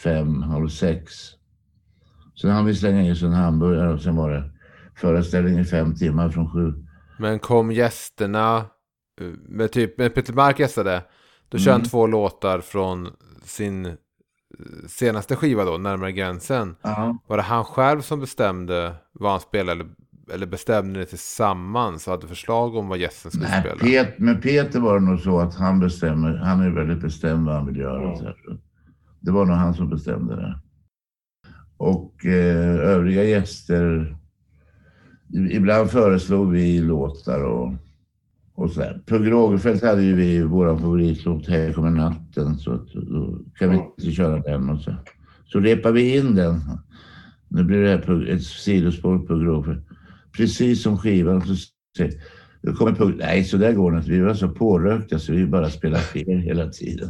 fem, 0.04 0.42
halv 0.42 0.68
sex. 0.68 1.14
Sen 2.42 2.52
hann 2.52 2.66
vi 2.66 2.76
slänga 2.76 3.08
i 3.08 3.12
oss 3.12 3.24
en 3.24 3.32
hamburgare 3.32 3.94
och 3.94 4.02
sen 4.02 4.16
var 4.16 4.32
det 4.32 4.52
föreställning 5.02 5.60
i 5.60 5.66
fem 5.66 5.96
timmar 5.96 6.30
från 6.30 6.52
sju. 6.54 6.74
Men 7.20 7.40
kom 7.40 7.72
gästerna, 7.72 8.58
eh, 9.22 9.28
med 9.50 9.72
typ, 9.72 9.98
med 9.98 10.16
Peter 10.16 10.34
Mark 10.34 10.60
gästade, 10.60 11.04
då 11.50 11.58
kör 11.58 11.72
han 11.72 11.82
Mm. 11.82 11.90
två 11.90 12.08
låtar 12.08 12.60
från 12.62 13.08
sin 13.44 13.86
eh, 13.86 13.94
senaste 14.88 15.36
skiva 15.36 15.66
då, 15.66 15.78
Närmare 15.78 16.12
gränsen. 16.12 16.76
Ja. 16.82 17.18
Var 17.28 17.38
det 17.38 17.44
han 17.44 17.64
själv 17.64 18.02
som 18.02 18.20
bestämde 18.20 18.94
vad 19.14 19.32
han 19.32 19.40
spelade 19.40 19.72
eller, 19.72 19.88
eller 20.34 20.46
bestämde 20.48 21.00
ni 21.00 21.06
tillsammans 21.06 22.08
och 22.08 22.14
hade 22.14 22.28
förslag 22.28 22.76
om 22.76 22.88
vad 22.88 22.98
gästen 22.98 23.32
skulle 23.32 23.48
Nej, 23.50 23.62
spela? 23.62 23.76
Pet, 23.76 24.20
med 24.20 24.42
Peter 24.42 24.80
var 24.80 25.00
det 25.00 25.06
nog 25.06 25.20
så 25.20 25.40
att 25.40 25.56
han 25.56 25.80
bestämmer. 25.80 26.36
Han 26.38 26.62
är 26.62 26.70
väldigt 26.70 27.02
bestämd 27.02 27.46
vad 27.46 27.56
han 27.56 27.66
vill 27.66 27.78
göra. 27.78 28.04
Mm. 28.04 28.16
Så. 28.18 28.34
Det 29.20 29.32
var 29.32 29.46
nog 29.46 29.56
han 29.56 29.74
som 29.74 29.90
bestämde 29.90 30.36
det. 30.36 30.60
Och 31.78 32.26
eh, 32.26 32.76
övriga 32.80 33.24
gäster. 33.24 34.18
Ibland 35.34 35.92
föreslog 35.92 36.52
vi 36.52 36.80
låtar 36.80 37.44
och, 37.44 37.74
och 38.56 38.72
så 38.72 38.80
där. 38.80 39.02
Pugh 39.06 39.30
Rogefeldt 39.30 39.84
hade 39.84 40.04
ju 40.04 40.16
vi 40.16 40.44
vår 40.44 40.78
favoritlåt 40.78 41.48
Här 41.48 41.74
kommer 41.74 41.90
natten. 41.90 42.58
Så 42.58 42.74
att, 42.74 42.94
då 42.94 43.40
kan 43.56 43.70
vi 43.70 43.76
inte 43.76 44.12
köra 44.12 44.40
den. 44.40 44.70
Och 44.70 44.82
så. 44.82 44.96
så 45.46 45.60
repar 45.60 45.92
vi 45.92 46.18
in 46.18 46.36
den. 46.36 46.62
Nu 47.48 47.64
blir 47.64 47.82
det 47.82 47.90
här 47.90 48.30
ett 48.30 48.44
sidospår 48.44 49.18
på 49.20 49.28
Pugh 49.28 49.46
Rogefeldt. 49.46 49.88
Precis 50.38 50.84
som 50.84 50.98
skivan. 50.98 51.42
Så 51.42 51.56
då 52.62 52.74
kommer 52.74 52.92
punkt. 52.92 53.16
Nej, 53.20 53.44
så 53.44 53.58
där 53.58 53.74
går 53.74 53.92
det 53.92 53.98
inte. 53.98 54.12
Vi 54.12 54.20
var 54.20 54.34
så 54.34 54.50
pårökta 54.50 55.20
så 55.20 55.34
vi 55.34 55.46
bara 55.46 55.70
spelar 55.70 56.00
fel 56.00 56.38
hela 56.40 56.70
tiden. 56.70 57.10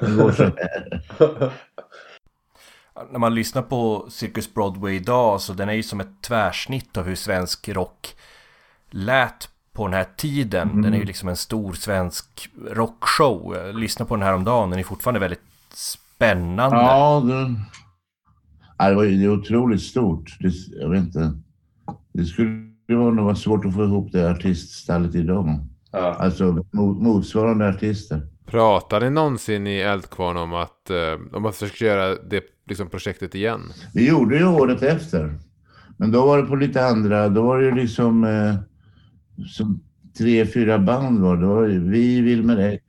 Det 0.00 0.16
går 0.16 0.32
så 0.32 0.42
här. 0.42 0.52
När 3.10 3.18
man 3.18 3.34
lyssnar 3.34 3.62
på 3.62 4.06
Circus 4.10 4.54
Broadway 4.54 4.94
idag 4.94 5.40
så 5.40 5.52
den 5.52 5.68
är 5.68 5.72
ju 5.72 5.82
som 5.82 6.00
ett 6.00 6.20
tvärsnitt 6.22 6.96
av 6.96 7.04
hur 7.04 7.14
svensk 7.14 7.68
rock 7.68 8.14
lät 8.90 9.48
på 9.72 9.86
den 9.86 9.94
här 9.94 10.06
tiden. 10.16 10.82
Den 10.82 10.94
är 10.94 10.98
ju 10.98 11.04
liksom 11.04 11.28
en 11.28 11.36
stor 11.36 11.72
svensk 11.72 12.48
rockshow. 12.70 13.56
Jag 13.56 13.74
lyssnade 13.74 14.08
på 14.08 14.16
den 14.16 14.22
här 14.24 14.34
om 14.34 14.44
dagen. 14.44 14.70
Den 14.70 14.78
är 14.78 14.82
fortfarande 14.82 15.20
väldigt 15.20 15.40
spännande. 15.74 16.76
Ja, 16.76 17.22
det, 17.24 17.54
ja, 18.78 18.88
det 18.88 18.94
var 18.94 19.02
ju 19.04 19.18
det 19.18 19.24
är 19.24 19.32
otroligt 19.32 19.82
stort. 19.82 20.36
Det, 20.40 20.52
jag 20.80 20.90
vet 20.90 21.00
inte. 21.00 21.32
Det 22.12 22.24
skulle 22.24 22.72
vara 22.88 23.10
nog 23.10 23.24
vara 23.24 23.34
svårt 23.34 23.64
att 23.64 23.74
få 23.74 23.84
ihop 23.84 24.12
det 24.12 24.30
artiststallet 24.30 25.14
idag. 25.14 25.58
Ja. 25.92 25.98
Alltså 26.18 26.44
mo- 26.72 27.02
motsvarande 27.02 27.68
artister. 27.68 28.22
Pratar 28.46 29.00
ni 29.00 29.10
någonsin 29.10 29.66
i 29.66 29.76
Eldkvarn 29.78 30.36
om 30.36 30.54
att 30.54 30.90
eh, 30.90 30.96
om 31.32 31.42
man 31.42 31.52
försöker 31.52 31.84
göra 31.86 32.14
det 32.14 32.42
liksom, 32.66 32.90
projektet 32.90 33.34
igen? 33.34 33.60
Vi 33.94 34.08
gjorde 34.08 34.38
ju 34.38 34.46
året 34.46 34.82
efter. 34.82 35.38
Men 35.96 36.10
då 36.10 36.26
var 36.26 36.42
det 36.42 36.48
på 36.48 36.56
lite 36.56 36.86
andra, 36.86 37.28
då 37.28 37.42
var 37.42 37.58
det 37.58 37.64
ju 37.64 37.74
liksom 37.74 38.24
eh, 38.24 38.54
som 39.46 39.82
tre, 40.18 40.46
fyra 40.46 40.78
band 40.78 41.20
var 41.20 41.36
det. 41.36 41.42
Då 41.42 41.54
var 41.54 41.68
det 41.68 41.78
vi, 41.78 42.20
Wilmer 42.20 42.58
X. 42.58 42.84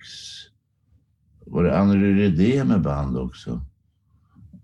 Var 1.46 1.64
det 1.64 1.78
Anneli 1.78 2.14
Rydé 2.14 2.64
med 2.64 2.82
band 2.82 3.18
också. 3.18 3.62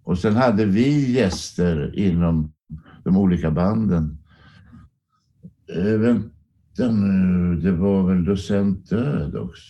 Och 0.04 0.20
sen 0.20 0.36
hade 0.36 0.66
vi 0.66 1.12
gäster 1.12 2.00
inom 2.00 2.54
de 3.04 3.18
olika 3.18 3.51
banden. 3.51 4.18
Eh, 5.75 5.84
vänta 5.84 6.92
nu, 6.92 7.56
det 7.56 7.72
var 7.72 8.08
väl 8.08 8.25
Docent 8.25 8.89
Död 8.89 9.36
också? 9.36 9.63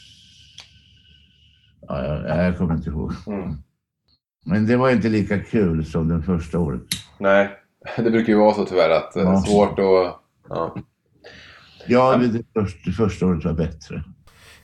Ja, 1.82 2.06
jag, 2.06 2.46
jag 2.46 2.58
kommer 2.58 2.76
inte 2.76 2.90
ihåg. 2.90 3.14
Mm. 3.28 3.58
Men 4.50 4.68
det 4.68 4.78
var 4.78 4.90
inte 4.90 5.10
lika 5.10 5.40
kul 5.40 5.86
som 5.86 6.08
det 6.08 6.22
första 6.22 6.60
året. 6.60 6.82
Nej, 7.18 7.50
det 7.98 8.12
brukar 8.12 8.34
ju 8.34 8.40
vara 8.40 8.54
så 8.54 8.66
tyvärr 8.66 8.90
att 8.90 9.16
eh, 9.16 9.24
Ja. 9.24 9.42
svårt 9.42 9.80
att... 9.80 10.20
Ja. 10.50 10.76
Ja, 11.88 12.18
det, 12.18 12.28
det, 12.28 12.44
första, 12.54 12.80
det 12.86 12.92
första 12.92 13.26
året 13.26 13.46
var 13.46 13.54
bättre. 13.54 14.04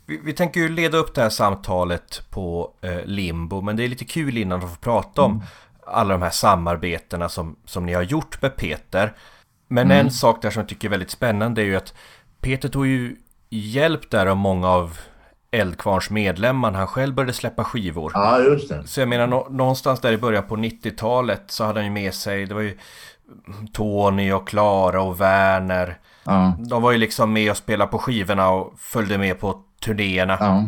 Vi, 0.06 0.22
vi 0.26 0.34
tänker 0.34 0.60
ju 0.60 0.70
leda 0.70 0.98
upp 0.98 1.16
det 1.16 1.22
här 1.22 1.30
samtalet 1.30 2.22
på 2.30 2.74
eh, 2.82 3.06
Limbo, 3.06 3.62
men 3.62 3.76
det 3.76 3.84
är 3.84 3.88
lite 3.88 4.06
kul 4.06 4.38
innan 4.38 4.64
att 4.64 4.70
få 4.70 4.76
prata 4.76 5.22
om 5.22 5.44
alla 5.88 6.14
de 6.14 6.22
här 6.22 6.30
samarbetena 6.30 7.30
som, 7.30 7.56
som 7.66 7.86
ni 7.86 7.94
har 7.94 8.04
gjort 8.04 8.42
med 8.42 8.56
Peter. 8.56 9.14
Men 9.68 9.92
en 9.92 10.12
sak 10.12 10.42
där 10.42 10.50
som 10.50 10.60
jag 10.60 10.70
tycker 10.70 10.88
är 10.88 10.90
väldigt 10.90 11.12
spännande 11.12 11.62
är 11.62 11.66
ju 11.66 11.76
att 11.76 11.94
Peter 12.42 12.70
tog 12.70 12.88
ju 12.88 13.16
hjälp 13.50 14.10
där 14.10 14.26
av 14.26 14.38
många 14.38 14.70
av 14.70 14.98
Eldkvarns 15.56 16.10
medlemmar 16.10 16.72
när 16.72 16.80
han 16.80 16.88
själv 16.88 17.16
började 17.16 17.34
släppa 17.34 17.64
skivor. 17.64 18.12
Ja, 18.14 18.40
just 18.40 18.70
det. 18.70 18.84
Så 18.88 19.00
jag 19.00 19.10
menar 19.10 19.28
nå- 19.28 19.48
någonstans 19.52 20.00
där 20.00 20.12
i 20.14 20.18
början 20.18 20.44
på 20.48 20.56
90-talet 20.56 21.44
så 21.48 21.64
hade 21.64 21.80
han 21.80 21.86
ju 21.86 21.92
med 21.92 22.14
sig, 22.14 22.46
det 22.46 22.54
var 22.54 22.62
ju 22.62 22.78
Tony 23.74 24.32
och 24.32 24.48
Klara 24.48 25.02
och 25.02 25.22
Werner. 25.22 25.98
Ja, 26.26 26.58
De 26.70 26.82
var 26.82 26.92
ju 26.92 26.98
liksom 26.98 27.34
med 27.34 27.52
och 27.52 27.58
spelade 27.58 27.92
på 27.92 27.98
skivorna 27.98 28.50
och 28.50 28.74
följde 28.80 29.18
med 29.18 29.40
på 29.40 29.60
turnéerna. 29.86 30.38
ja. 30.40 30.64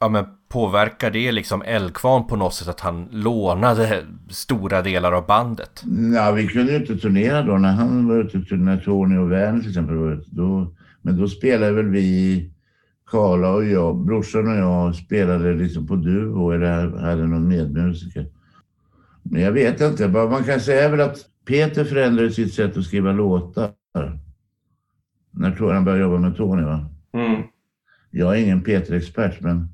Ja 0.00 0.08
men 0.08 0.24
påverkar 0.48 1.10
det 1.10 1.32
liksom 1.32 1.62
Eldkvarn 1.62 2.26
på 2.26 2.36
något 2.36 2.54
sätt 2.54 2.68
att 2.68 2.80
han 2.80 3.08
lånade 3.10 4.02
stora 4.30 4.82
delar 4.82 5.12
av 5.12 5.26
bandet? 5.26 5.82
ja, 6.14 6.30
vi 6.30 6.46
kunde 6.46 6.72
ju 6.72 6.78
inte 6.78 6.96
turnera 6.96 7.42
då 7.42 7.52
när 7.52 7.72
han 7.72 8.08
var 8.08 8.16
ute, 8.16 8.54
när 8.54 8.76
Tony 8.76 9.16
och 9.16 9.32
Werner 9.32 9.60
till 9.60 9.68
exempel 9.68 9.96
var 9.96 10.12
ute. 10.12 10.26
Då, 10.30 10.72
men 11.02 11.20
då 11.20 11.28
spelade 11.28 11.72
väl 11.72 11.88
vi, 11.88 12.50
Karla 13.10 13.50
och 13.50 13.64
jag, 13.64 13.96
brorsan 13.96 14.48
och 14.48 14.56
jag 14.56 14.94
spelade 14.94 15.54
liksom 15.54 15.86
på 15.86 15.96
duo 15.96 16.50
eller 16.50 16.98
hade 16.98 17.26
någon 17.26 17.48
medmusiker. 17.48 18.26
Men 19.22 19.42
jag 19.42 19.52
vet 19.52 19.80
inte, 19.80 20.06
vad 20.06 20.30
man 20.30 20.44
kan 20.44 20.60
säga 20.60 20.84
är 20.84 20.90
väl 20.90 21.00
att 21.00 21.18
Peter 21.46 21.84
förändrade 21.84 22.30
sitt 22.30 22.54
sätt 22.54 22.76
att 22.76 22.84
skriva 22.84 23.12
låtar. 23.12 23.70
När 25.30 25.72
han 25.72 25.84
började 25.84 26.02
jobba 26.02 26.18
med 26.18 26.36
Tony 26.36 26.62
va? 26.62 26.90
Mm. 27.12 27.42
Jag 28.10 28.36
är 28.36 28.42
ingen 28.42 28.62
Peter-expert, 28.62 29.40
men 29.40 29.68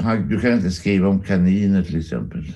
han, 0.00 0.28
du 0.28 0.40
kan 0.40 0.52
inte 0.52 0.70
skriva 0.70 1.08
om 1.08 1.22
kaniner 1.22 1.82
till 1.82 1.98
exempel. 1.98 2.44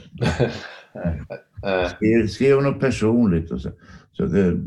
Skriv, 1.97 2.27
skriv 2.27 2.63
något 2.63 2.81
personligt. 2.81 3.51
Och 3.51 3.61
så. 3.61 3.71
Så 4.13 4.27
det, 4.27 4.61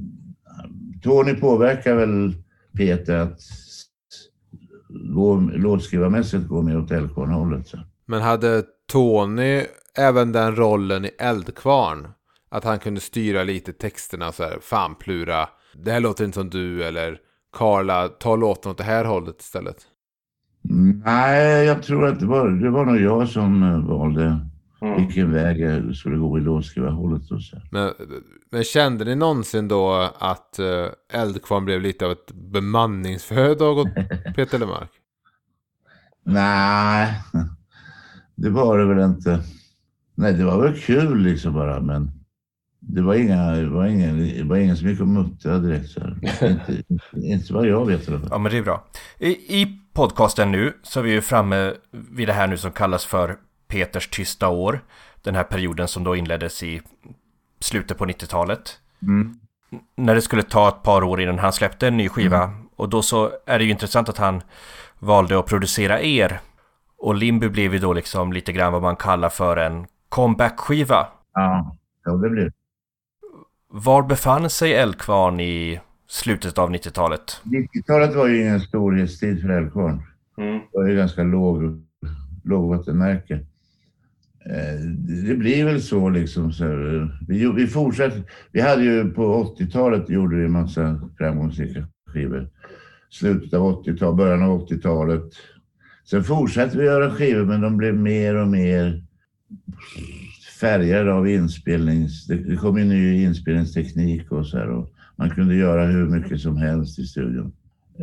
Tony 1.01 1.33
påverkar 1.33 1.95
väl 1.95 2.33
Peter 2.77 3.15
att 3.15 3.41
gå, 5.03 5.35
låtskrivarmässigt 5.53 6.47
gå 6.47 6.61
mer 6.61 6.77
åt 6.77 6.91
Eldkvarn-hållet. 6.91 7.71
Men 8.05 8.21
hade 8.21 8.63
Tony 8.91 9.63
även 9.97 10.31
den 10.31 10.55
rollen 10.55 11.05
i 11.05 11.11
Eldkvarn? 11.19 12.07
Att 12.51 12.63
han 12.63 12.79
kunde 12.79 13.01
styra 13.01 13.43
lite 13.43 13.73
texterna 13.73 14.31
så 14.31 14.43
här, 14.43 14.57
fan 14.61 14.95
Plura, 14.95 15.49
det 15.73 15.91
här 15.91 15.99
låter 15.99 16.25
inte 16.25 16.39
som 16.39 16.49
du 16.49 16.83
eller 16.83 17.17
Karla, 17.57 18.07
ta 18.07 18.35
låten 18.35 18.71
åt 18.71 18.77
det 18.77 18.83
här 18.83 19.05
hållet 19.05 19.41
istället. 19.41 19.77
Nej, 21.05 21.65
jag 21.65 21.83
tror 21.83 22.05
att 22.05 22.19
det 22.19 22.25
var, 22.25 22.49
det 22.49 22.69
var 22.69 22.85
nog 22.85 23.01
jag 23.01 23.29
som 23.29 23.63
eh, 23.63 23.87
valde 23.87 24.39
mm. 24.81 25.05
vilken 25.05 25.33
väg 25.33 25.59
jag 25.59 25.95
skulle 25.95 26.17
gå 26.17 26.37
i 26.37 26.41
låtskrivarhållet. 26.41 27.31
Och 27.31 27.41
så. 27.41 27.57
Men, 27.71 27.93
men 28.51 28.63
kände 28.63 29.05
ni 29.05 29.15
någonsin 29.15 29.67
då 29.67 30.11
att 30.19 30.59
uh, 30.59 31.19
Eldkvarn 31.21 31.65
blev 31.65 31.81
lite 31.81 32.05
av 32.05 32.11
ett 32.11 32.31
bemanningsföretag 32.31 33.77
åt 33.77 33.87
Peter 34.35 34.59
Lemark? 34.59 34.89
Nej, 36.23 37.13
det 38.35 38.49
var 38.49 38.77
det 38.77 38.85
väl 38.85 38.99
inte. 38.99 39.39
Nej, 40.15 40.33
det 40.33 40.45
var 40.45 40.61
väl 40.61 40.79
kul 40.79 41.19
liksom 41.19 41.53
bara, 41.53 41.81
men 41.81 42.11
det 42.79 43.01
var 43.01 43.15
inga, 43.15 43.51
det 43.51 43.69
var 43.69 43.85
ingen, 43.85 44.19
det 44.19 44.43
var 44.43 44.57
ingen 44.57 44.77
som 44.77 44.89
gick 44.89 45.01
och 45.01 45.07
muttrade 45.07 45.67
direkt 45.67 45.89
så 45.89 46.01
inte, 46.45 46.83
inte 47.13 47.53
vad 47.53 47.67
jag 47.67 47.85
vet 47.85 48.07
i 48.07 48.11
alla 48.11 48.19
fall. 48.19 48.29
Ja, 48.31 48.37
men 48.37 48.51
det 48.51 48.57
är 48.57 48.63
bra. 48.63 48.87
I, 49.17 49.29
I 49.61 49.79
podcasten 49.93 50.51
nu 50.51 50.73
så 50.83 50.99
är 50.99 51.03
vi 51.03 51.11
ju 51.11 51.21
framme 51.21 51.73
vid 51.91 52.27
det 52.27 52.33
här 52.33 52.47
nu 52.47 52.57
som 52.57 52.71
kallas 52.71 53.05
för 53.05 53.35
Peters 53.69 54.07
tysta 54.07 54.47
år. 54.49 54.81
Den 55.21 55.35
här 55.35 55.43
perioden 55.43 55.87
som 55.87 56.03
då 56.03 56.15
inleddes 56.15 56.63
i 56.63 56.81
slutet 57.59 57.97
på 57.97 58.05
90-talet. 58.05 58.79
Mm. 59.01 59.39
När 59.95 60.15
det 60.15 60.21
skulle 60.21 60.43
ta 60.43 60.69
ett 60.69 60.83
par 60.83 61.03
år 61.03 61.21
innan 61.21 61.39
han 61.39 61.53
släppte 61.53 61.87
en 61.87 61.97
ny 61.97 62.09
skiva. 62.09 62.43
Mm. 62.43 62.69
Och 62.75 62.89
då 62.89 63.01
så 63.01 63.31
är 63.45 63.59
det 63.59 63.65
ju 63.65 63.71
intressant 63.71 64.09
att 64.09 64.17
han 64.17 64.41
valde 64.99 65.39
att 65.39 65.45
producera 65.45 66.01
er. 66.01 66.39
Och 66.97 67.15
Limby 67.15 67.49
blev 67.49 67.73
ju 67.73 67.79
då 67.79 67.93
liksom 67.93 68.33
lite 68.33 68.51
grann 68.51 68.73
vad 68.73 68.81
man 68.81 68.95
kallar 68.95 69.29
för 69.29 69.57
en 69.57 69.87
comeback-skiva. 70.09 71.07
Ja, 71.33 71.77
det 72.23 72.29
blir 72.29 72.51
Var 73.67 74.03
befann 74.03 74.49
sig 74.49 74.73
Eldkvarn 74.73 75.39
i 75.39 75.79
slutet 76.07 76.57
av 76.57 76.69
90-talet? 76.71 77.41
90-talet 77.43 78.15
var 78.15 78.27
ju 78.27 78.41
ingen 78.41 78.59
storhetstid 78.59 79.41
för 79.41 79.49
Älvkvarn. 79.49 80.03
Mm. 80.37 80.59
Det 80.71 80.77
var 80.77 80.87
ju 80.87 80.95
ganska 80.95 81.23
låg, 81.23 81.83
lågvattenmärke. 82.43 83.45
Eh, 84.45 84.79
det 85.27 85.35
blir 85.35 85.65
väl 85.65 85.81
så 85.81 86.09
liksom. 86.09 86.53
Så 86.53 86.65
vi, 87.27 87.51
vi 87.55 87.67
fortsätter. 87.67 88.23
Vi 88.51 88.61
hade 88.61 88.83
ju 88.83 89.11
på 89.11 89.55
80-talet 89.59 90.09
gjorde 90.09 90.35
vi 90.35 90.45
en 90.45 90.51
massa 90.51 91.09
framgångsrika 91.17 91.87
skivor. 92.05 92.49
Slutet 93.09 93.53
av 93.53 93.83
80-talet, 93.83 94.17
början 94.17 94.43
av 94.43 94.67
80-talet. 94.67 95.23
Sen 96.09 96.23
fortsatte 96.23 96.77
vi 96.77 96.83
göra 96.85 97.11
skivor 97.11 97.45
men 97.45 97.61
de 97.61 97.77
blev 97.77 97.95
mer 97.95 98.35
och 98.35 98.47
mer 98.47 99.03
färgade 100.59 101.13
av 101.13 101.29
inspelnings... 101.29 102.27
Det, 102.27 102.55
kom 102.55 102.77
ju 102.77 102.85
ny 102.85 103.23
inspelningsteknik 103.23 104.31
och 104.31 104.47
så 104.47 104.57
här. 104.57 104.69
Och 104.69 104.89
man 105.15 105.29
kunde 105.29 105.55
göra 105.55 105.85
hur 105.85 106.05
mycket 106.05 106.41
som 106.41 106.57
helst 106.57 106.99
i 106.99 107.03
studion. 107.03 107.53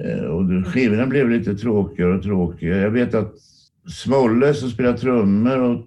Eh, 0.05 0.25
och 0.25 0.66
skivorna 0.66 1.07
blev 1.07 1.31
lite 1.31 1.55
tråkigare 1.55 2.14
och 2.14 2.23
tråkigare. 2.23 2.81
Jag 2.81 2.90
vet 2.90 3.14
att 3.14 3.35
Smolle 3.88 4.55
som 4.55 4.71
spelar 4.71 4.97
trummor 4.97 5.59
och 5.59 5.87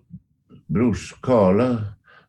brors 0.69 1.13
Karla 1.21 1.77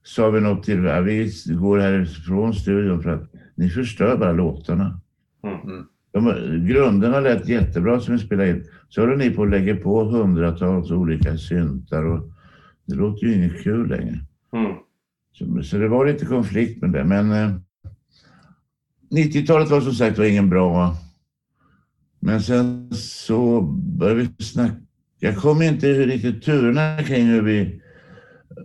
sa 0.03 0.31
vi 0.31 0.41
något 0.41 0.65
till 0.65 0.85
ja, 0.85 1.01
vi 1.01 1.33
går 1.47 1.79
härifrån 1.79 2.55
studion 2.55 3.03
för 3.03 3.11
att 3.11 3.33
ni 3.55 3.69
förstör 3.69 4.17
bara 4.17 4.33
låtarna. 4.33 5.01
Mm. 5.45 5.87
De, 6.13 6.67
grunderna 6.69 7.21
lät 7.21 7.49
jättebra 7.49 8.01
som 8.01 8.15
vi 8.15 8.21
spelade 8.21 8.51
in. 8.51 8.65
Så 8.89 9.01
håller 9.01 9.17
ni 9.17 9.31
på 9.31 9.43
och 9.43 9.49
lägger 9.49 9.77
på 9.77 10.05
hundratals 10.05 10.91
olika 10.91 11.37
syntar 11.37 12.05
och 12.05 12.31
det 12.87 12.95
låter 12.95 13.27
ju 13.27 13.35
inget 13.35 13.63
kul 13.63 13.89
längre. 13.89 14.19
Mm. 14.53 14.73
Så, 15.33 15.63
så 15.63 15.79
det 15.79 15.89
var 15.89 16.07
lite 16.07 16.27
konflikt 16.27 16.83
med 16.83 16.93
det. 16.93 17.05
Men 17.05 17.33
eh, 17.33 17.55
90-talet 19.11 19.71
var 19.71 19.81
som 19.81 19.93
sagt 19.93 20.19
var 20.19 20.25
ingen 20.25 20.51
bra. 20.51 20.97
Men 22.21 22.43
sen 22.43 22.91
så 22.95 23.61
började 23.99 24.21
vi 24.21 24.45
snacka. 24.45 24.75
Jag 25.19 25.37
kommer 25.37 25.65
inte 25.65 25.93
riktigt 25.93 26.43
turerna 26.43 27.03
kring 27.03 27.27
hur 27.27 27.43
vi 27.43 27.81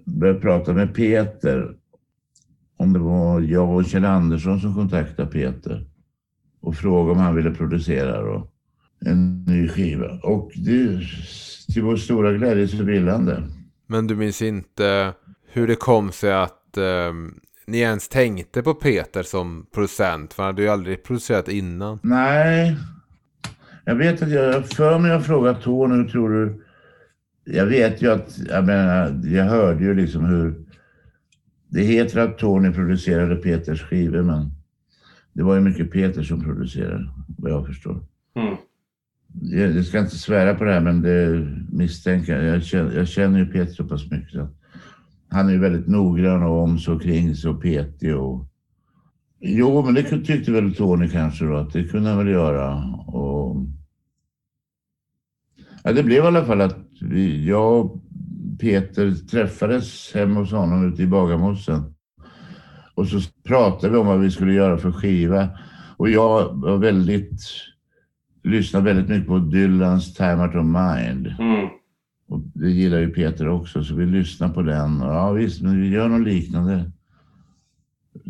började 0.05 0.39
prata 0.39 0.73
med 0.73 0.95
Peter. 0.95 1.75
Om 2.77 2.93
det 2.93 2.99
var 2.99 3.41
jag 3.41 3.75
och 3.75 3.85
Kjell 3.85 4.05
Andersson 4.05 4.59
som 4.59 4.75
kontaktade 4.75 5.31
Peter 5.31 5.85
och 6.61 6.75
frågade 6.75 7.11
om 7.11 7.17
han 7.17 7.35
ville 7.35 7.51
producera 7.51 8.21
då, 8.21 8.47
en 9.05 9.43
ny 9.43 9.67
skiva. 9.67 10.19
Och 10.23 10.51
det, 10.55 11.01
till 11.73 11.83
vår 11.83 11.95
stora 11.95 12.33
glädje 12.33 12.67
så 12.67 12.83
ville 12.83 13.11
han 13.11 13.25
det. 13.25 13.43
Men 13.87 14.07
du 14.07 14.15
minns 14.15 14.41
inte 14.41 15.13
hur 15.51 15.67
det 15.67 15.75
kom 15.75 16.11
sig 16.11 16.33
att 16.33 16.77
ehm, 16.77 17.33
ni 17.67 17.79
ens 17.79 18.07
tänkte 18.07 18.61
på 18.61 18.73
Peter 18.73 19.23
som 19.23 19.65
producent? 19.73 20.33
För 20.33 20.43
han 20.43 20.49
hade 20.49 20.61
ju 20.61 20.67
aldrig 20.67 21.03
producerat 21.03 21.47
innan. 21.47 21.99
Nej. 22.03 22.77
Jag 23.85 23.95
vet 23.95 24.21
att 24.21 24.31
jag 24.31 24.65
för 24.65 24.99
mig 24.99 25.11
har 25.11 25.19
frågat 25.19 25.61
Tony, 25.61 25.95
hur 25.95 26.09
tror 26.09 26.29
du? 26.29 26.64
Jag 27.45 27.65
vet 27.65 28.01
ju 28.01 28.11
att, 28.11 28.39
jag 28.49 28.65
menar, 28.65 29.21
jag 29.23 29.45
hörde 29.45 29.83
ju 29.83 29.93
liksom 29.93 30.25
hur 30.25 30.65
det 31.67 31.81
heter 31.81 32.19
att 32.19 32.37
Tony 32.37 32.71
producerade 32.71 33.35
Peters 33.35 33.81
skivor, 33.81 34.21
men 34.21 34.51
det 35.33 35.43
var 35.43 35.55
ju 35.55 35.61
mycket 35.61 35.91
Peter 35.91 36.23
som 36.23 36.43
producerade, 36.43 37.09
vad 37.37 37.51
jag 37.51 37.67
förstår. 37.67 38.03
Mm. 38.35 38.55
Jag, 39.41 39.75
jag 39.75 39.85
ska 39.85 39.99
inte 39.99 40.17
svära 40.17 40.55
på 40.55 40.63
det 40.63 40.73
här, 40.73 40.81
men 40.81 41.01
det 41.01 41.47
misstänker 41.71 42.41
jag. 42.41 42.63
Känner, 42.63 42.95
jag 42.95 43.07
känner 43.07 43.39
ju 43.39 43.45
Peter 43.45 43.73
så 43.73 43.83
pass 43.83 44.11
mycket. 44.11 44.41
Att 44.41 44.55
han 45.29 45.49
är 45.49 45.53
ju 45.53 45.59
väldigt 45.59 45.87
noggrann 45.87 46.43
och 46.43 46.63
om 46.63 46.79
så 46.79 46.99
kring 46.99 47.35
sig 47.35 47.49
och 47.49 47.61
petig 47.61 48.17
och 48.17 48.47
Jo, 49.39 49.81
men 49.85 49.93
det 49.93 50.03
tyckte 50.03 50.51
väl 50.51 50.75
Tony 50.75 51.09
kanske 51.09 51.45
då 51.45 51.55
att 51.55 51.73
det 51.73 51.83
kunde 51.83 52.09
han 52.09 52.17
väl 52.17 52.27
göra. 52.27 52.83
Och... 53.07 53.65
Ja, 55.83 55.93
det 55.93 56.03
blev 56.03 56.23
i 56.23 56.27
alla 56.27 56.45
fall 56.45 56.61
att 56.61 56.84
jag 57.45 57.85
och 57.85 58.01
Peter 58.59 59.11
träffades 59.11 60.13
hemma 60.13 60.39
hos 60.39 60.51
honom 60.51 60.93
ute 60.93 61.03
i 61.03 61.07
Bagarmossen. 61.07 61.95
Och 62.93 63.07
så 63.07 63.19
pratade 63.43 63.93
vi 63.93 63.99
om 63.99 64.07
vad 64.07 64.19
vi 64.19 64.31
skulle 64.31 64.53
göra 64.53 64.77
för 64.77 64.91
skiva. 64.91 65.49
Och 65.97 66.09
jag 66.09 66.53
var 66.53 66.77
väldigt, 66.77 67.41
lyssnade 68.43 68.85
väldigt 68.85 69.09
mycket 69.09 69.27
på 69.27 69.39
Dylans 69.39 70.13
Time 70.13 70.43
Out 70.43 70.55
of 70.55 70.65
Mind. 70.65 71.27
Mm. 71.39 71.69
Och 72.27 72.39
det 72.53 72.71
gillar 72.71 72.99
ju 72.99 73.09
Peter 73.09 73.47
också, 73.47 73.83
så 73.83 73.95
vi 73.95 74.05
lyssnar 74.05 74.49
på 74.49 74.61
den. 74.61 75.01
Och 75.01 75.13
ja 75.13 75.31
visst, 75.31 75.61
men 75.61 75.81
vi 75.81 75.89
gör 75.89 76.09
något 76.09 76.27
liknande. 76.27 76.91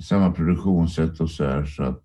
Samma 0.04 0.32
produktionssätt 0.32 1.20
och 1.20 1.30
så 1.30 1.44
här. 1.44 1.66
Så 1.66 1.84
att... 1.84 2.04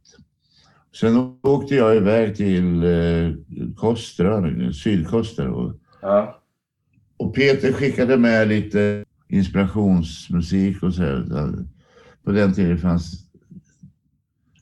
Sen 1.00 1.16
åkte 1.42 1.74
jag 1.74 1.96
iväg 1.96 2.36
till 2.36 2.84
eh, 2.84 3.32
Kosterö, 3.76 4.72
Sydkoster. 4.72 5.48
Och, 5.48 5.74
Ja. 6.02 6.39
Och 7.20 7.35
Peter 7.35 7.72
skickade 7.72 8.16
med 8.16 8.48
lite 8.48 9.04
inspirationsmusik 9.28 10.83
och 10.83 10.94
så 10.94 11.02
här. 11.02 11.24
På 12.24 12.33
den 12.33 12.52
tiden 12.52 12.78
fanns 12.78 13.12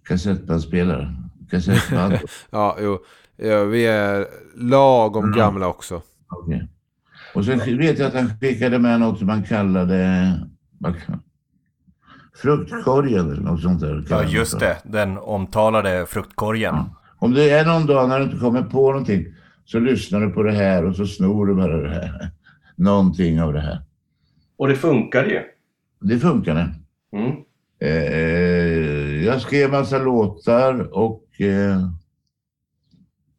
kassettbandspelare. 0.09 1.15
Kassettband. 1.51 2.15
Ja, 2.51 2.77
jo. 2.81 2.99
Ja, 3.37 3.65
vi 3.65 3.87
är 3.87 4.27
lagom 4.57 5.25
Mm. 5.25 5.39
gamla 5.39 5.67
också. 5.67 6.03
Okej. 6.29 6.69
Och 7.35 7.45
sen 7.45 7.59
vet 7.79 7.99
jag 7.99 8.09
att 8.09 8.15
han 8.15 8.31
skickade 8.41 8.79
med 8.79 9.01
något 9.01 9.19
som 9.19 9.27
man 9.27 9.43
kallade 9.43 10.33
fruktkorgen 12.43 13.31
eller 13.33 13.43
något 13.43 13.63
sånt 13.63 13.81
där. 13.81 14.05
Ja, 14.11 14.25
just 14.25 14.61
det. 14.61 14.77
Den 14.85 15.19
omtalade 15.19 16.07
fruktkorgen. 16.09 16.75
Om 17.19 17.35
det 17.35 17.51
är 17.51 17.67
någon 17.67 17.87
dag 17.87 18.09
när 18.09 18.19
du 18.19 18.25
inte 18.25 18.37
kommer 18.39 18.63
på 18.63 18.91
någonting 18.91 19.27
så 19.65 19.79
lyssnar 19.79 20.21
du 20.21 20.31
på 20.31 20.43
det 20.43 20.53
här 20.53 20.85
och 20.85 20.97
så 20.97 21.07
snor 21.07 21.47
du 21.47 21.55
bara 21.55 21.77
det 21.83 21.91
här. 21.91 22.31
Någonting 22.79 23.43
av 23.43 23.53
det 23.53 23.61
här. 23.61 23.83
Och 24.57 24.69
det 24.69 24.75
funkade 24.75 25.31
ju. 25.31 25.41
Det 26.01 26.19
funkar 26.19 26.55
det. 26.55 26.71
Mm. 27.19 27.33
Eh, 27.81 29.25
jag 29.25 29.41
skrev 29.41 29.71
massa 29.71 29.99
låtar 29.99 30.97
och 30.99 31.41
eh, 31.41 31.83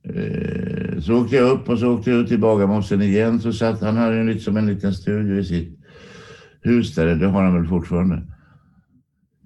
eh, 0.03 0.99
så 0.99 1.21
åkte 1.21 1.35
jag 1.35 1.51
upp 1.51 1.69
och 1.69 1.79
så 1.79 1.93
åkte 1.93 2.11
jag 2.11 2.19
ut 2.19 2.27
till 2.27 2.39
Bagarmossen 2.39 3.01
igen. 3.01 3.39
Så 3.39 3.53
satt, 3.53 3.81
han 3.81 3.97
hade 3.97 4.15
ju 4.15 4.19
en 4.47 4.67
liten 4.67 4.93
studio 4.93 5.39
i 5.39 5.43
sitt 5.43 5.79
hus 6.61 6.95
där, 6.95 7.15
det 7.15 7.27
har 7.27 7.43
han 7.43 7.53
väl 7.53 7.67
fortfarande. 7.67 8.15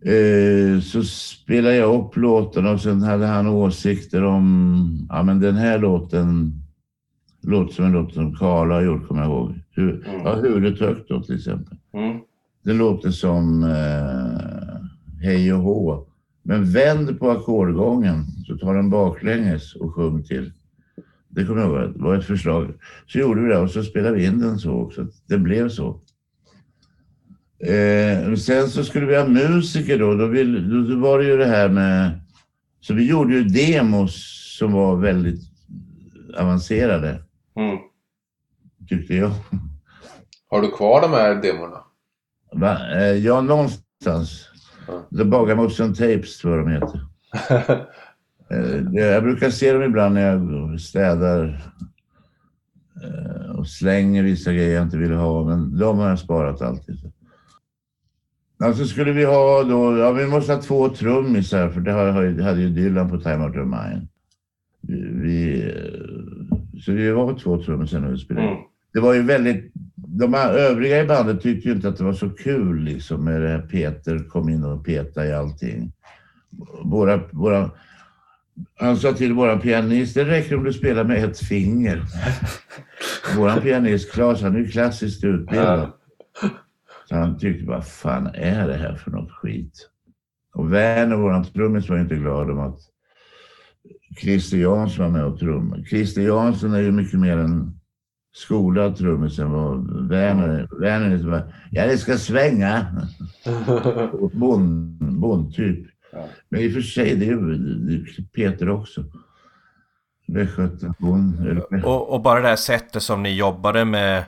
Eh, 0.06 0.80
så 0.80 1.04
spelade 1.04 1.76
jag 1.76 1.96
upp 1.96 2.18
låtarna 2.18 2.72
och 2.72 2.82
sen 2.82 3.02
hade 3.02 3.26
han 3.26 3.48
åsikter 3.48 4.24
om, 4.24 5.08
ja 5.10 5.24
men 5.24 5.40
den 5.40 5.56
här 5.56 5.80
låten 5.80 6.63
låter 7.44 7.74
som 7.74 7.86
en 7.86 7.92
låt 7.92 8.14
som 8.14 8.36
Karla 8.36 8.74
har 8.74 8.82
gjort, 8.82 9.08
kommer 9.08 9.22
jag 9.22 9.30
ihåg. 9.32 9.54
Hur, 9.72 10.08
Mm. 10.08 10.22
ja, 10.24 10.36
Huvudet 10.36 10.80
högt 10.80 11.10
då 11.10 11.22
till 11.24 11.36
exempel. 11.36 11.78
Mm. 11.94 12.18
Det 12.64 12.74
låter 12.74 13.10
som 13.12 13.64
eh, 13.64 15.22
hej 15.22 15.54
och 15.54 15.60
hå. 15.60 16.06
Men 16.44 16.72
vänd 16.72 17.20
på 17.20 17.32
ackordgången 17.32 18.26
så 18.48 18.58
tar 18.58 18.76
den 18.76 18.90
baklänges 18.90 19.76
och 19.76 19.96
sjung 19.96 20.24
till. 20.24 20.52
Det 21.30 21.46
kommer 21.46 21.62
jag 21.62 21.70
ihåg, 21.86 21.94
det 21.96 22.04
var 22.04 22.16
ett 22.16 22.26
förslag. 22.26 22.74
Så 23.08 23.18
gjorde 23.20 23.42
vi 23.42 23.48
det 23.50 23.58
och 23.58 23.70
så 23.72 23.84
spelade 23.84 24.16
vi 24.16 24.26
in 24.26 24.40
den 24.40 24.60
så 24.60 24.72
också. 24.74 25.08
Det 25.28 25.38
blev 25.38 25.70
så. 25.70 26.00
Eh, 27.60 28.36
sen 28.36 28.68
så 28.70 28.84
skulle 28.84 29.06
vi 29.06 29.16
ha 29.18 29.28
musiker 29.28 30.00
då. 30.00 30.14
Då, 30.16 30.28
vill, 30.28 30.70
då, 30.70 30.82
då 30.94 31.00
var 31.00 31.20
det 31.20 31.26
ju 31.26 31.38
det 31.38 31.46
här 31.46 31.70
med... 31.70 32.20
Så 32.82 32.94
vi 32.94 33.10
gjorde 33.10 33.34
ju 33.34 33.44
demos 33.44 34.16
som 34.60 34.72
var 34.72 34.96
väldigt 34.96 35.42
avancerade, 36.38 37.20
Mm. 37.56 37.78
tyckte 38.90 39.16
jag. 39.16 39.32
Har 40.50 40.62
du 40.62 40.72
kvar 40.72 41.02
de 41.02 41.12
här 41.12 41.36
demorna? 41.36 41.84
Va? 42.52 42.78
Eh, 42.96 43.12
ja, 43.18 43.42
någonstans. 43.42 44.50
Ja. 44.88 45.18
The 45.18 45.24
Bagarmossen 45.26 45.94
Tapes 45.94 46.38
tror 46.38 46.58
jag 46.58 46.66
de 46.66 46.72
heter. 46.72 47.00
Eh, 48.50 49.02
Jag 49.02 49.24
brukar 49.24 49.50
se 49.50 49.74
dem 49.74 49.84
ibland 49.84 50.14
när 50.14 50.22
jag 50.22 50.80
städar 50.82 51.62
eh, 53.04 53.52
och 53.56 53.68
slänger 53.68 54.24
vissa 54.24 54.54
grejer 54.54 54.74
jag 54.76 54.84
inte 54.84 54.98
vill 54.98 55.12
ha, 55.12 55.44
men 55.46 55.78
de 55.78 55.98
har 55.98 56.10
jag 56.10 56.20
sparat 56.20 56.62
alltid. 56.62 57.12
Alltså 58.64 58.86
skulle 58.86 59.12
vi 59.12 59.26
ha 59.26 59.64
då, 59.64 59.98
ja 59.98 60.12
vi 60.12 60.28
måste 60.28 60.54
ha 60.54 60.62
två 60.62 60.90
trummisar 60.90 61.70
för 61.70 61.82
det 61.82 62.44
hade 62.44 62.62
ju 62.62 62.70
Dylan 62.70 63.10
på 63.10 63.18
Time 63.20 63.46
Out 63.46 63.56
of 63.58 63.66
Mine. 63.68 64.08
Vi, 64.82 65.02
vi, 65.22 65.74
så 66.86 66.92
vi 66.92 67.12
var 67.12 67.40
två 67.40 67.64
trummisar 67.64 68.00
när 68.00 68.12
vi 68.12 68.18
spelade. 68.18 68.48
Mm. 68.48 68.60
Det 68.94 69.00
var 69.00 69.14
ju 69.14 69.22
väldigt, 69.22 69.72
de 69.96 70.34
övriga 70.34 71.04
i 71.04 71.08
bandet 71.08 71.42
tyckte 71.42 71.70
ju 71.70 71.76
inte 71.76 71.90
att 71.90 71.98
det 71.98 72.04
var 72.04 72.14
så 72.14 72.30
kul 72.30 72.84
liksom 72.84 73.26
med 73.26 73.42
det 73.42 73.50
här 73.50 73.62
Peter 73.62 74.30
kom 74.30 74.50
in 74.50 74.64
och 74.64 74.86
petade 74.86 75.28
i 75.28 75.34
allting. 75.34 75.92
Våra, 76.84 77.20
våra, 77.32 77.72
han 78.80 78.98
sa 78.98 79.14
till 79.14 79.34
våran 79.34 79.60
pianist, 79.60 80.16
det 80.16 80.26
räcker 80.26 80.58
om 80.58 80.64
du 80.64 80.74
spelar 80.74 81.04
med 81.04 81.24
ett 81.24 81.40
finger. 81.40 82.04
Våran 83.38 83.62
pianist 83.62 84.12
Claes, 84.12 84.42
han 84.42 84.56
är 84.56 84.60
ju 84.60 84.68
klassiskt 84.68 85.24
utbildad. 85.24 85.92
Så 87.10 87.16
han 87.16 87.40
tyckte, 87.40 87.66
vad 87.66 87.88
fan 87.88 88.28
är 88.34 88.68
det 88.68 88.78
här 88.78 88.96
för 88.96 89.12
något 89.12 89.32
skit? 89.32 89.90
Och 90.54 90.74
Werner, 90.74 91.16
våran 91.16 91.46
trummis, 91.46 91.90
var 91.90 92.00
inte 92.00 92.16
glad 92.16 92.52
om 92.52 92.60
att 92.60 92.80
Christer 94.18 94.58
Jansson 94.58 95.04
var 95.06 95.12
med 95.12 95.26
och 95.26 95.40
trummade. 95.40 95.84
Christer 95.86 96.22
Jansson 96.22 96.74
är 96.74 96.80
ju 96.80 96.92
mycket 96.92 97.20
mer 97.20 97.38
en 97.38 97.80
skolad 98.36 98.98
trummis 98.98 99.40
än 99.40 99.52
vad 99.52 100.08
Werner 100.10 100.68
är. 100.84 101.24
Bara, 101.30 101.44
ja, 101.72 101.86
det 101.88 101.98
ska 101.98 102.18
svänga. 102.18 102.86
Bond, 104.34 104.98
bondtyp. 105.20 105.86
Ja. 106.12 106.28
Men 106.50 106.62
i 106.62 106.68
och 106.70 106.74
för 106.74 106.82
sig, 106.82 107.16
det 107.16 107.26
är 107.26 107.30
ju 107.30 108.06
Peter 108.36 108.70
också. 108.70 109.04
Västgöta. 110.28 110.94
Bond. 111.00 111.40
eller- 111.48 111.86
Och, 111.86 112.14
och 112.14 112.22
bara 112.22 112.42
det 112.42 112.48
här 112.48 112.56
sättet 112.56 113.04
som 113.04 113.24
ni 113.24 113.36
jobbade 113.36 113.86
med 113.86 114.24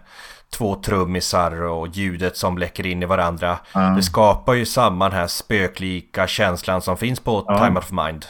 två 0.58 0.76
trummisar 0.76 1.62
och 1.62 1.88
ljudet 1.88 2.38
som 2.38 2.58
läcker 2.58 2.86
in 2.86 3.04
i 3.04 3.06
varandra. 3.06 3.58
Ja. 3.74 3.80
Det 3.96 4.02
skapar 4.04 4.54
ju 4.54 4.66
samma 4.66 5.10
den 5.10 5.18
här 5.18 5.28
spöklika 5.28 6.28
känslan 6.28 6.82
som 6.82 6.98
finns 6.98 7.20
på 7.20 7.44
Ja. 7.48 7.66
Time 7.66 7.80
of 7.80 7.92
Mind. 7.92 8.26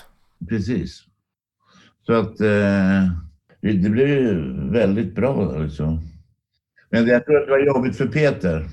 Precis. 0.50 1.04
Så 2.06 2.14
att 2.14 2.42
eh, 2.42 3.04
det 3.62 3.72
det 3.72 3.90
blev 3.90 4.08
ju 4.08 4.54
väldigt 4.72 5.16
bra 5.16 5.58
liksom. 5.58 6.00
Men 6.90 7.06
det, 7.06 7.12
jag 7.12 7.26
tror 7.26 7.38
att 7.38 7.46
det 7.46 7.52
var 7.52 7.66
jobbigt 7.66 7.98
för 7.98 8.08
Peter. 8.08 8.68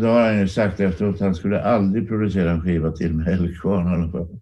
Då 0.00 0.06
har 0.06 0.20
han 0.20 0.38
ju 0.38 0.48
sagt 0.48 0.80
efteråt 0.80 1.14
att 1.14 1.20
han 1.20 1.34
skulle 1.34 1.62
aldrig 1.62 2.08
producera 2.08 2.50
en 2.50 2.62
skiva 2.62 2.92
till 2.92 3.14
med 3.14 3.28
Eldkvarn. 3.28 3.86
i 3.86 3.94
alla 3.94 4.12
fall. 4.12 4.40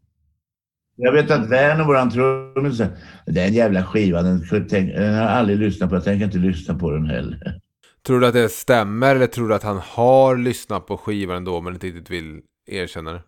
Jag 0.97 1.13
vet 1.13 1.31
att 1.31 1.51
Werner, 1.51 1.85
våran 1.85 2.11
trummis, 2.11 2.83
den 3.27 3.53
jävla 3.55 3.85
skivan, 3.85 4.25
den, 4.25 4.69
tänk- 4.69 4.95
den 4.95 5.15
har 5.15 5.21
jag 5.23 5.31
aldrig 5.31 5.59
lyssnat 5.59 5.91
på. 5.91 5.97
Jag 5.97 6.05
tänker 6.05 6.25
inte 6.25 6.39
lyssna 6.39 6.79
på 6.79 6.91
den 6.91 7.07
heller. 7.07 7.61
Tror 8.07 8.21
du 8.21 8.27
att 8.27 8.35
det 8.35 8.49
stämmer 8.49 9.17
eller 9.17 9.27
tror 9.27 9.49
du 9.49 9.55
att 9.55 9.63
han 9.63 9.81
har 9.83 10.37
lyssnat 10.37 10.87
på 10.87 10.97
skivan 10.97 11.37
ändå 11.37 11.61
men 11.61 11.73
inte 11.75 11.87
riktigt 11.87 12.11
vill 12.11 12.41
erkänna 12.67 13.13
det? 13.13 13.23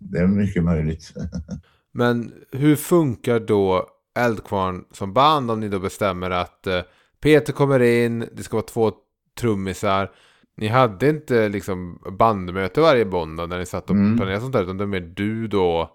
Det 0.00 0.18
är 0.18 0.26
mycket 0.26 0.64
möjligt. 0.64 1.12
Men 1.92 2.32
hur 2.52 2.76
funkar 2.76 3.40
då 3.40 3.86
Eldkvarn 4.16 4.84
som 4.92 5.12
band 5.12 5.50
om 5.50 5.60
ni 5.60 5.68
då 5.68 5.78
bestämmer 5.78 6.30
att 6.30 6.66
eh, 6.66 6.80
Peter 7.20 7.52
kommer 7.52 7.80
in, 7.82 8.28
det 8.32 8.42
ska 8.42 8.56
vara 8.56 8.66
två 8.66 8.92
trummisar. 9.40 10.10
Ni 10.56 10.68
hade 10.68 11.08
inte 11.08 11.48
liksom 11.48 11.98
bandmöte 12.18 12.80
varje 12.80 13.04
måndag 13.04 13.46
när 13.46 13.58
ni 13.58 13.66
satt 13.66 13.90
och 13.90 13.96
Mm. 13.96 14.16
planerade 14.16 14.40
sånt 14.40 14.52
där 14.52 14.62
utan 14.62 14.76
det 14.78 14.84
är 14.84 14.88
mer 14.88 15.00
du 15.16 15.46
då 15.48 15.90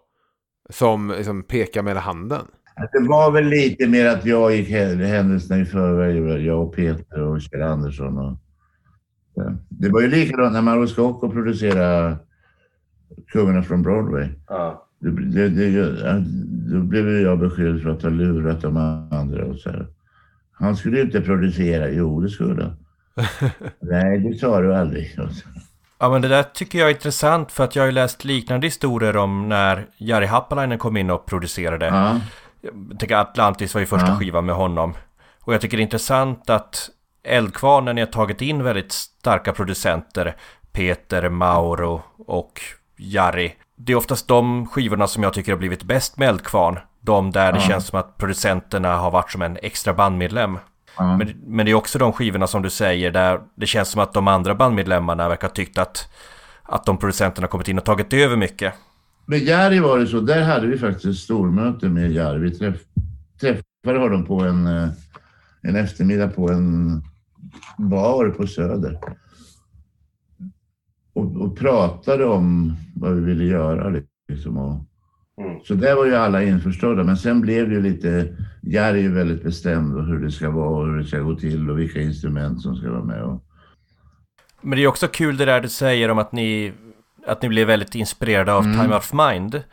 som 0.69 1.09
liksom 1.17 1.43
pekar 1.43 1.83
med 1.83 1.97
handen. 1.97 2.41
Det 2.91 3.07
var 3.07 3.31
väl 3.31 3.45
lite 3.45 3.87
mer 3.87 4.05
att 4.05 4.25
jag 4.25 4.55
gick 4.55 4.69
hä- 4.69 5.03
händelserna 5.05 5.61
i 5.61 5.65
förväg. 5.65 6.45
Jag 6.45 6.61
och 6.63 6.75
Peter 6.75 7.21
och 7.21 7.41
Kjell 7.41 7.61
Andersson. 7.61 8.17
Och, 8.17 8.37
ja. 9.33 9.43
Det 9.69 9.89
var 9.89 10.01
ju 10.01 10.07
likadant 10.07 10.53
när 10.53 10.61
Mauro 10.61 10.87
Scocco 10.87 11.29
producerade 11.31 12.17
Kungarna 13.31 13.63
från 13.63 13.81
Broadway. 13.83 14.27
Ja. 14.47 14.87
Det, 15.01 15.49
det, 15.49 15.49
det, 15.49 16.23
då 16.73 16.79
blev 16.79 17.09
jag 17.09 17.39
beskylld 17.39 17.83
för 17.83 17.89
att 17.89 18.01
ha 18.03 18.09
lurat 18.09 18.61
de 18.61 18.77
andra. 19.11 19.45
Och 19.45 19.55
så 19.55 19.69
här. 19.69 19.87
Han 20.51 20.75
skulle 20.77 21.01
inte 21.01 21.21
producera. 21.21 21.89
Jo, 21.89 22.21
det 22.21 22.29
skulle 22.29 22.63
han. 22.63 22.75
Nej, 23.81 24.19
det 24.19 24.37
sa 24.39 24.61
du 24.61 24.75
aldrig. 24.75 25.19
Ja 25.99 26.09
men 26.09 26.21
det 26.21 26.27
där 26.27 26.43
tycker 26.43 26.79
jag 26.79 26.89
är 26.89 26.93
intressant 26.93 27.51
för 27.51 27.63
att 27.63 27.75
jag 27.75 27.83
har 27.83 27.87
ju 27.87 27.91
läst 27.91 28.25
liknande 28.25 28.67
historier 28.67 29.17
om 29.17 29.49
när 29.49 29.85
Jari 29.97 30.25
Happalainen 30.25 30.77
kom 30.77 30.97
in 30.97 31.09
och 31.09 31.25
producerade. 31.25 31.85
Ja, 31.85 32.19
Jag 32.61 32.99
tänker 32.99 33.15
Atlantis 33.15 33.73
var 33.73 33.81
ju 33.81 33.87
första 33.87 34.07
Ja. 34.07 34.15
skivan 34.15 34.45
med 34.45 34.55
honom. 34.55 34.93
Och 35.39 35.53
jag 35.53 35.61
tycker 35.61 35.77
det 35.77 35.81
är 35.81 35.83
intressant 35.85 36.49
att 36.49 36.89
Eldkvarnen 37.23 37.97
har 37.97 38.05
tagit 38.05 38.41
in 38.41 38.63
väldigt 38.63 38.91
starka 38.91 39.53
producenter. 39.53 40.35
Peter, 40.71 41.29
Mauro 41.29 42.01
och 42.17 42.61
Jari. 42.97 43.53
Det 43.85 43.91
är 43.91 43.95
oftast 43.95 44.27
de 44.27 44.67
skivorna 44.67 45.07
som 45.07 45.23
jag 45.23 45.33
tycker 45.33 45.51
har 45.51 45.59
blivit 45.59 45.83
bäst 45.83 46.17
med 46.17 46.29
Eldkvarn. 46.29 46.79
De 46.99 47.31
där 47.31 47.53
det 47.53 47.59
känns 47.59 47.87
som 47.87 47.99
att 47.99 48.17
producenterna 48.17 48.95
har 48.95 49.11
varit 49.11 49.31
som 49.31 49.41
en 49.41 49.57
extra 49.61 49.93
bandmedlem. 49.93 50.57
ja. 50.97 51.17
Men, 51.17 51.33
men 51.45 51.65
det 51.65 51.71
är 51.71 51.75
också 51.75 51.99
de 51.99 52.13
skivorna 52.13 52.47
som 52.47 52.61
du 52.61 52.69
säger 52.69 53.11
där 53.11 53.39
det 53.55 53.65
känns 53.65 53.89
som 53.89 54.01
att 54.01 54.13
de 54.13 54.27
andra 54.27 54.55
bandmedlemmarna 54.55 55.29
verkar 55.29 55.47
ha 55.47 55.53
tyckt 55.53 55.77
att, 55.77 56.09
att 56.63 56.85
de 56.85 56.97
producenterna 56.97 57.47
kommit 57.47 57.67
in 57.67 57.77
och 57.77 57.85
tagit 57.85 58.13
över 58.13 58.35
mycket. 58.35 58.73
Med 59.25 59.39
Jari 59.39 59.79
var 59.79 59.99
det 59.99 60.07
så. 60.07 60.19
Där 60.19 60.41
hade 60.41 60.67
vi 60.67 60.77
faktiskt 60.77 61.05
ett 61.05 61.15
stormöte 61.15 61.89
med 61.89 62.11
Jari. 62.11 62.39
Vi 62.39 62.51
träff, 62.51 62.75
träffade 63.41 63.99
honom 63.99 64.25
på 64.25 64.41
en, 64.41 64.67
eh, 64.67 64.89
en 65.61 65.75
eftermiddag 65.75 66.27
på 66.27 66.49
en 66.49 67.01
bar 67.77 68.29
på 68.29 68.47
Söder. 68.47 68.99
Och, 71.13 71.41
och 71.41 71.57
pratade 71.57 72.25
om 72.25 72.75
vad 72.95 73.13
vi 73.13 73.21
ville 73.21 73.43
göra. 73.43 74.01
Liksom. 74.29 74.57
Och, 74.57 74.85
Mm. 75.37 75.59
Så 75.63 75.73
där 75.73 75.95
var 75.95 76.05
ju 76.05 76.15
alla 76.15 76.43
införstådda. 76.43 77.03
Men 77.03 77.17
sen 77.17 77.41
blev 77.41 77.69
det 77.69 77.75
ju 77.75 77.81
lite... 77.81 78.37
Jari 78.61 78.99
är 78.99 79.03
ju 79.03 79.13
väldigt 79.13 79.43
bestämd 79.43 79.95
och 79.95 80.05
hur 80.05 80.19
det 80.19 80.31
ska 80.31 80.49
vara 80.49 80.69
och 80.69 80.87
hur 80.87 80.97
det 80.97 81.03
ska 81.05 81.19
gå 81.19 81.35
till 81.35 81.69
och 81.69 81.79
vilka 81.79 82.01
instrument 82.01 82.61
som 82.61 82.75
ska 82.75 82.91
vara 82.91 83.03
med. 83.03 83.23
Och, 83.23 83.43
Men 84.61 84.77
det 84.77 84.83
är 84.83 84.87
också 84.87 85.07
kul 85.07 85.37
det 85.37 85.45
där 85.45 85.61
du 85.61 85.69
säger 85.69 86.11
om 86.11 86.17
att 86.17 86.31
ni, 86.31 86.73
att 87.27 87.41
ni 87.41 87.49
blev 87.49 87.67
väldigt 87.67 87.95
inspirerade 87.95 88.53
av 88.53 88.63
Time 88.63 88.95
of 88.95 89.13
Mind. 89.13 89.63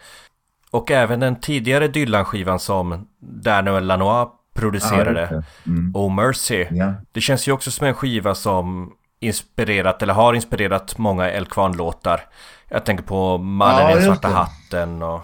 Och 0.71 0.91
även 0.91 1.21
den 1.21 1.37
tidigare 1.41 1.89
Dylan-skivan 1.89 2.59
som 2.59 3.07
Daniel 3.21 3.87
Lanois 3.87 4.29
producerade, 4.55 5.29
Ja, 5.31 5.43
mm. 5.73 5.93
Oh 5.97 6.15
Mercy. 6.15 6.67
ja. 6.71 6.95
Det 7.13 7.21
känns 7.21 7.49
ju 7.49 7.53
också 7.53 7.71
som 7.71 7.87
en 7.87 7.95
skiva 7.95 8.35
som 8.35 8.93
inspirerat, 9.21 10.03
eller 10.03 10.15
har 10.15 10.35
inspirerat 10.35 10.99
många 10.99 11.31
Eldkvarn-låtar. 11.31 12.21
Jag 12.69 12.85
tänker 12.85 13.05
på 13.05 13.39
Mannen 13.39 13.81
Ja, 13.81 13.91
i 13.91 13.95
den 13.95 14.05
svarta 14.05 14.29
det. 14.29 14.35
hatten 14.35 15.03
och... 15.03 15.21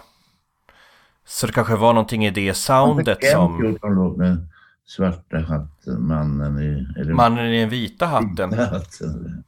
Så 1.27 1.47
det 1.47 1.53
kanske 1.53 1.75
var 1.75 1.93
någonting 1.93 2.25
i 2.25 2.29
det 2.31 2.53
soundet 2.53 3.21
Kent 3.21 3.33
som... 3.33 3.77
svarta 4.87 5.37
hatten, 5.37 6.07
mannen 6.07 6.59
i... 6.59 6.99
Eller 7.01 7.13
Mannen 7.13 7.45
i 7.45 7.59
den 7.59 7.69
vita 7.69 8.05
hatten. 8.05 8.53
hatten. 8.53 9.43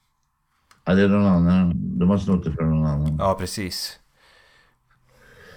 Ja, 0.86 0.94
det 0.94 1.02
är 1.02 1.08
någon 1.08 1.26
annan. 1.26 1.74
De 2.00 2.10
har 2.10 2.18
snott 2.18 2.44
det 2.44 2.52
från 2.52 2.70
någon 2.70 2.86
annan. 2.86 3.18
Ja, 3.20 3.36
precis. 3.40 4.00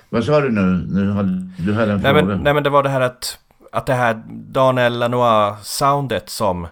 Vad 0.09 0.25
sa 0.25 0.41
du 0.41 0.51
nu? 0.51 0.87
nu 0.89 1.11
har, 1.11 1.23
du 1.59 1.75
hade 1.75 1.93
en 1.93 2.01
Nej 2.01 2.13
fråga. 2.13 2.27
men, 2.27 2.39
nej 2.39 2.55
men 2.55 2.63
det 2.63 2.71
var 2.71 2.83
det 2.83 2.89
här 2.89 3.01
att, 3.01 3.39
att 3.73 3.87
det 3.87 3.95
här 3.95 4.23
Daniel 4.29 5.03
Lanois-soundet 5.03 6.29
som, 6.29 6.67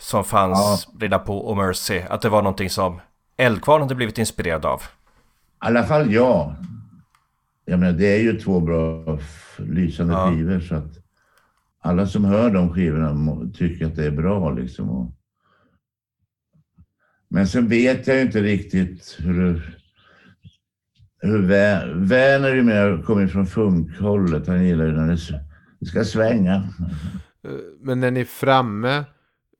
som 0.00 0.24
fanns 0.24 0.88
redan 1.00 1.24
på 1.24 1.50
Oh 1.52 1.56
Mercy, 1.56 2.00
att 2.10 2.22
det 2.22 2.28
var 2.28 2.42
någonting 2.42 2.70
som 2.70 3.00
Eldkvarn 3.36 3.82
hade 3.82 3.94
blivit 3.94 4.18
inspirerad 4.18 4.66
av. 4.66 4.78
I 4.80 4.84
alla 5.58 5.84
fall 5.84 6.12
jag. 6.12 6.54
Jag 7.64 7.80
menar, 7.80 7.98
det 7.98 8.06
är 8.16 8.20
ju 8.22 8.40
två 8.40 8.60
bra 8.60 9.18
lysande 9.58 10.12
Ja. 10.12 10.30
skivor 10.30 10.60
så 10.60 10.74
att 10.74 10.92
alla 11.82 12.06
som 12.06 12.24
hör 12.24 12.50
de 12.50 12.74
skivorna 12.74 13.50
tycker 13.54 13.86
att 13.86 13.96
det 13.96 14.04
är 14.06 14.10
bra 14.10 14.50
liksom. 14.50 14.90
Och... 14.90 15.12
Men 17.28 17.48
sen 17.48 17.68
vet 17.68 18.06
jag 18.06 18.16
ju 18.16 18.22
inte 18.22 18.42
riktigt 18.42 19.16
hur... 19.18 19.78
hur 21.22 21.38
Werner 22.06 22.48
är 22.48 22.54
ju 22.54 22.62
mer, 22.62 23.02
kommer 23.02 23.26
från 23.26 23.46
funkhållet. 23.46 24.46
Han 24.46 24.64
gillar 24.66 24.86
ju 24.86 24.92
när 24.92 25.18
det 25.80 25.86
ska 25.86 26.04
svänga. 26.04 26.54
Eh, 27.44 27.50
Men 27.80 28.00
när 28.00 28.10
ni 28.10 28.20
är 28.20 28.24
framme 28.24 29.04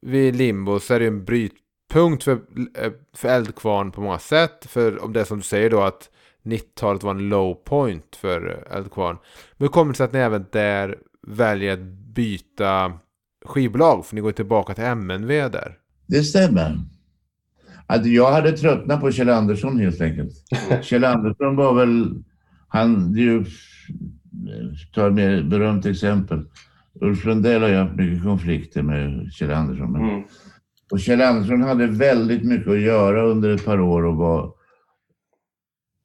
vid 0.03 0.37
limbo 0.37 0.81
så 0.81 0.95
är 0.95 1.01
det 1.01 1.07
en 1.07 1.25
brytpunkt 1.25 2.25
för, 2.25 2.33
eh, 2.79 2.93
för 3.17 3.29
Eldkvarn 3.29 3.93
på 3.93 4.01
många 4.01 4.19
sätt. 4.19 4.67
För 4.69 5.05
om 5.05 5.13
det 5.13 5.21
är 5.21 5.25
som 5.25 5.39
du 5.39 5.45
säger 5.45 5.71
då 5.71 5.81
att 5.81 6.11
90-talet 6.43 7.03
var 7.03 7.11
en 7.11 7.29
low 7.29 7.55
point 7.55 8.17
för 8.17 8.49
eh, 8.49 8.77
Eldkvarn. 8.77 9.17
Men 9.57 9.65
hur 9.65 9.69
kommer 9.69 9.93
det 9.93 9.97
sig 9.97 10.05
att 10.05 10.13
ni 10.13 10.19
även 10.19 10.47
där 10.53 10.99
väljer 11.27 11.73
att 11.73 11.83
byta 12.15 12.93
skivbolag? 13.45 14.07
För 14.07 14.15
ni 14.15 14.21
går 14.21 14.33
tillbaka 14.33 14.75
till 14.75 14.85
MNV 14.85 15.29
där. 15.29 15.77
Det 16.07 16.23
stämmer. 16.23 16.79
Att 17.87 18.07
jag 18.07 18.33
hade 18.33 18.53
tröttnat 18.53 19.01
på 19.01 19.13
Kjell 19.13 19.29
Andersson 19.29 19.79
helt 19.79 20.01
enkelt. 20.01 20.33
Kjell 20.83 21.05
Andersson 21.05 21.57
var 21.57 21.75
väl, 21.75 22.23
han, 22.69 23.13
det 23.13 23.21
är 23.21 23.25
ju, 23.25 23.45
ta 24.95 25.07
ett 25.07 25.13
mer 25.13 25.43
berömt 25.43 25.87
exempel. 25.87 26.45
Ulf 26.95 27.25
Lundell 27.25 27.63
har 27.63 27.69
ju 27.69 27.77
haft 27.77 27.97
mycket 27.97 28.23
konflikter 28.23 28.83
med 28.83 29.33
Kjell 29.33 29.51
Andersson. 29.51 29.93
Men, 29.93 30.03
Mm. 30.11 30.23
och 30.93 31.01
Kjell 31.01 31.21
Andersson 31.23 31.63
hade 31.63 31.87
väldigt 31.87 32.45
mycket 32.45 32.69
att 32.69 32.81
göra 32.81 33.23
under 33.23 33.51
ett 33.51 33.65
par 33.65 33.81
år 33.81 34.05
och 34.05 34.17
var 34.17 34.55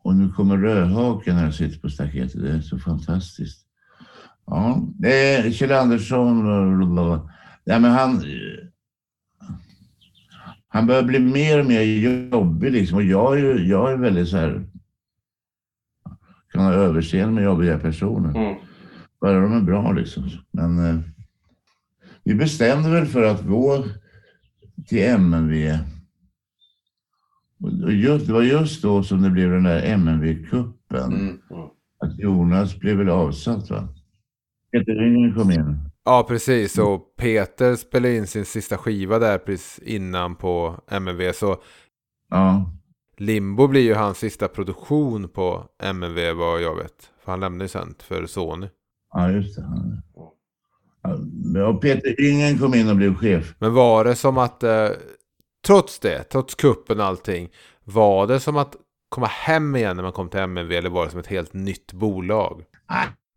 Och 0.03 0.15
nu 0.15 0.29
kommer 0.31 0.57
rödhaken 0.57 1.35
här 1.35 1.47
och 1.47 1.53
sitter 1.53 1.79
på 1.79 1.89
staketet. 1.89 2.41
Det 2.41 2.51
är 2.51 2.59
så 2.61 2.79
fantastiskt. 2.79 3.65
Ja, 4.45 4.87
det 4.99 5.35
är 5.35 5.51
Kjell 5.51 5.71
Andersson. 5.71 6.41
blablabla. 6.77 7.31
Ja, 7.63 7.79
men 7.79 7.91
han, 7.91 8.23
han 10.67 10.87
börjar 10.87 11.03
bli 11.03 11.19
mer 11.19 11.59
och 11.59 11.65
mer 11.65 11.81
jobbig 11.81 12.71
liksom. 12.71 12.97
Och 12.97 13.03
jag 13.03 13.33
är, 13.39 13.41
ju- 13.41 13.67
jag 13.67 13.91
är 13.91 13.97
väldigt 13.97 14.27
så 14.29 14.37
här. 14.37 14.65
Kan 16.53 16.65
ha 16.65 16.73
överseende 16.73 17.33
med 17.33 17.43
jobbiga 17.43 17.79
personer. 17.79 18.29
Mm. 18.29 18.55
Bara 19.21 19.41
de 19.41 19.53
är 19.53 19.61
bra 19.61 19.91
liksom. 19.91 20.29
Men 20.51 20.85
eh, 20.85 20.99
vi 22.23 22.35
bestämde 22.35 22.89
väl 22.89 23.05
för 23.05 23.23
att 23.23 23.47
gå 23.47 23.85
till 24.87 25.03
MNV. 25.03 25.77
Och 27.83 27.93
just, 27.93 28.27
det 28.27 28.33
var 28.33 28.41
just 28.41 28.81
då 28.81 29.03
som 29.03 29.21
det 29.21 29.29
blev 29.29 29.51
den 29.51 29.63
där 29.63 29.81
MNV-kuppen. 29.97 31.13
Mm. 31.13 31.39
Att 31.99 32.19
Jonas 32.19 32.79
blev 32.79 32.97
väl 32.97 33.09
avsatt 33.09 33.69
va? 33.69 33.87
Peter 34.71 35.03
Yngre 35.03 35.33
kom 35.33 35.51
in. 35.51 35.77
Ja, 36.05 36.25
precis. 36.27 36.77
Och 36.77 37.15
Peter 37.17 37.75
spelade 37.75 38.15
in 38.15 38.27
sin 38.27 38.45
sista 38.45 38.77
skiva 38.77 39.19
där 39.19 39.37
precis 39.37 39.79
innan 39.79 40.35
på 40.35 40.79
MNV. 40.87 41.31
Så 41.33 41.57
Ja, 42.29 42.71
Limbo 43.17 43.67
blir 43.67 43.81
ju 43.81 43.93
hans 43.93 44.17
sista 44.17 44.47
produktion 44.47 45.29
på 45.29 45.65
MNV 45.83 46.33
vad 46.33 46.61
jag 46.61 46.75
vet. 46.75 47.11
För 47.23 47.31
han 47.31 47.39
lämnade 47.39 47.63
ju 47.63 47.67
sen 47.67 47.95
för 47.99 48.25
Sony. 48.25 48.67
Ja 49.15 49.31
just 49.31 49.55
det. 49.55 49.63
Ja, 51.53 51.67
och 51.67 51.81
Peter 51.81 52.21
Yngren 52.21 52.57
kom 52.57 52.73
in 52.73 52.89
och 52.89 52.95
blev 52.95 53.15
chef. 53.15 53.55
Men 53.59 53.73
var 53.73 54.03
det 54.05 54.15
som 54.15 54.37
att, 54.37 54.63
eh, 54.63 54.89
trots 55.67 55.99
det, 55.99 56.23
trots 56.23 56.55
kuppen 56.55 56.99
och 56.99 57.05
allting, 57.05 57.49
var 57.83 58.27
det 58.27 58.39
som 58.39 58.57
att 58.57 58.75
komma 59.09 59.27
hem 59.27 59.75
igen 59.75 59.95
när 59.95 60.03
man 60.03 60.11
kom 60.11 60.29
till 60.29 60.39
MNV 60.39 60.71
eller 60.71 60.89
var 60.89 61.05
det 61.05 61.11
som 61.11 61.19
ett 61.19 61.27
helt 61.27 61.53
nytt 61.53 61.93
bolag? 61.93 62.63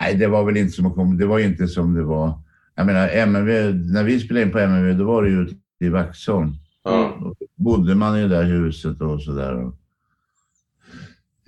Nej, 0.01 0.14
det 0.14 0.27
var 0.27 0.45
väl 0.45 0.57
inte 0.57 0.73
som 0.73 0.87
att 0.87 0.95
komma. 0.95 1.14
Det 1.14 1.27
var 1.27 1.38
inte 1.38 1.69
som 1.69 1.95
det 1.95 2.03
var. 2.03 2.43
Jag 2.75 2.87
menar, 2.87 3.09
MNV, 3.09 3.75
när 3.75 4.05
vi 4.05 4.21
spelade 4.21 4.47
in 4.47 4.53
på 4.53 4.59
MNV, 4.59 4.99
då 4.99 5.05
var 5.05 5.23
det 5.23 5.31
ju 5.31 5.49
i 5.81 5.88
Vaxholm. 5.88 6.55
Ja. 6.85 7.19
Då 7.21 7.35
bodde 7.57 7.95
man 7.95 8.19
i 8.19 8.23
det 8.23 8.29
där 8.29 8.45
huset 8.45 9.01
och 9.01 9.23
sådär. 9.23 9.73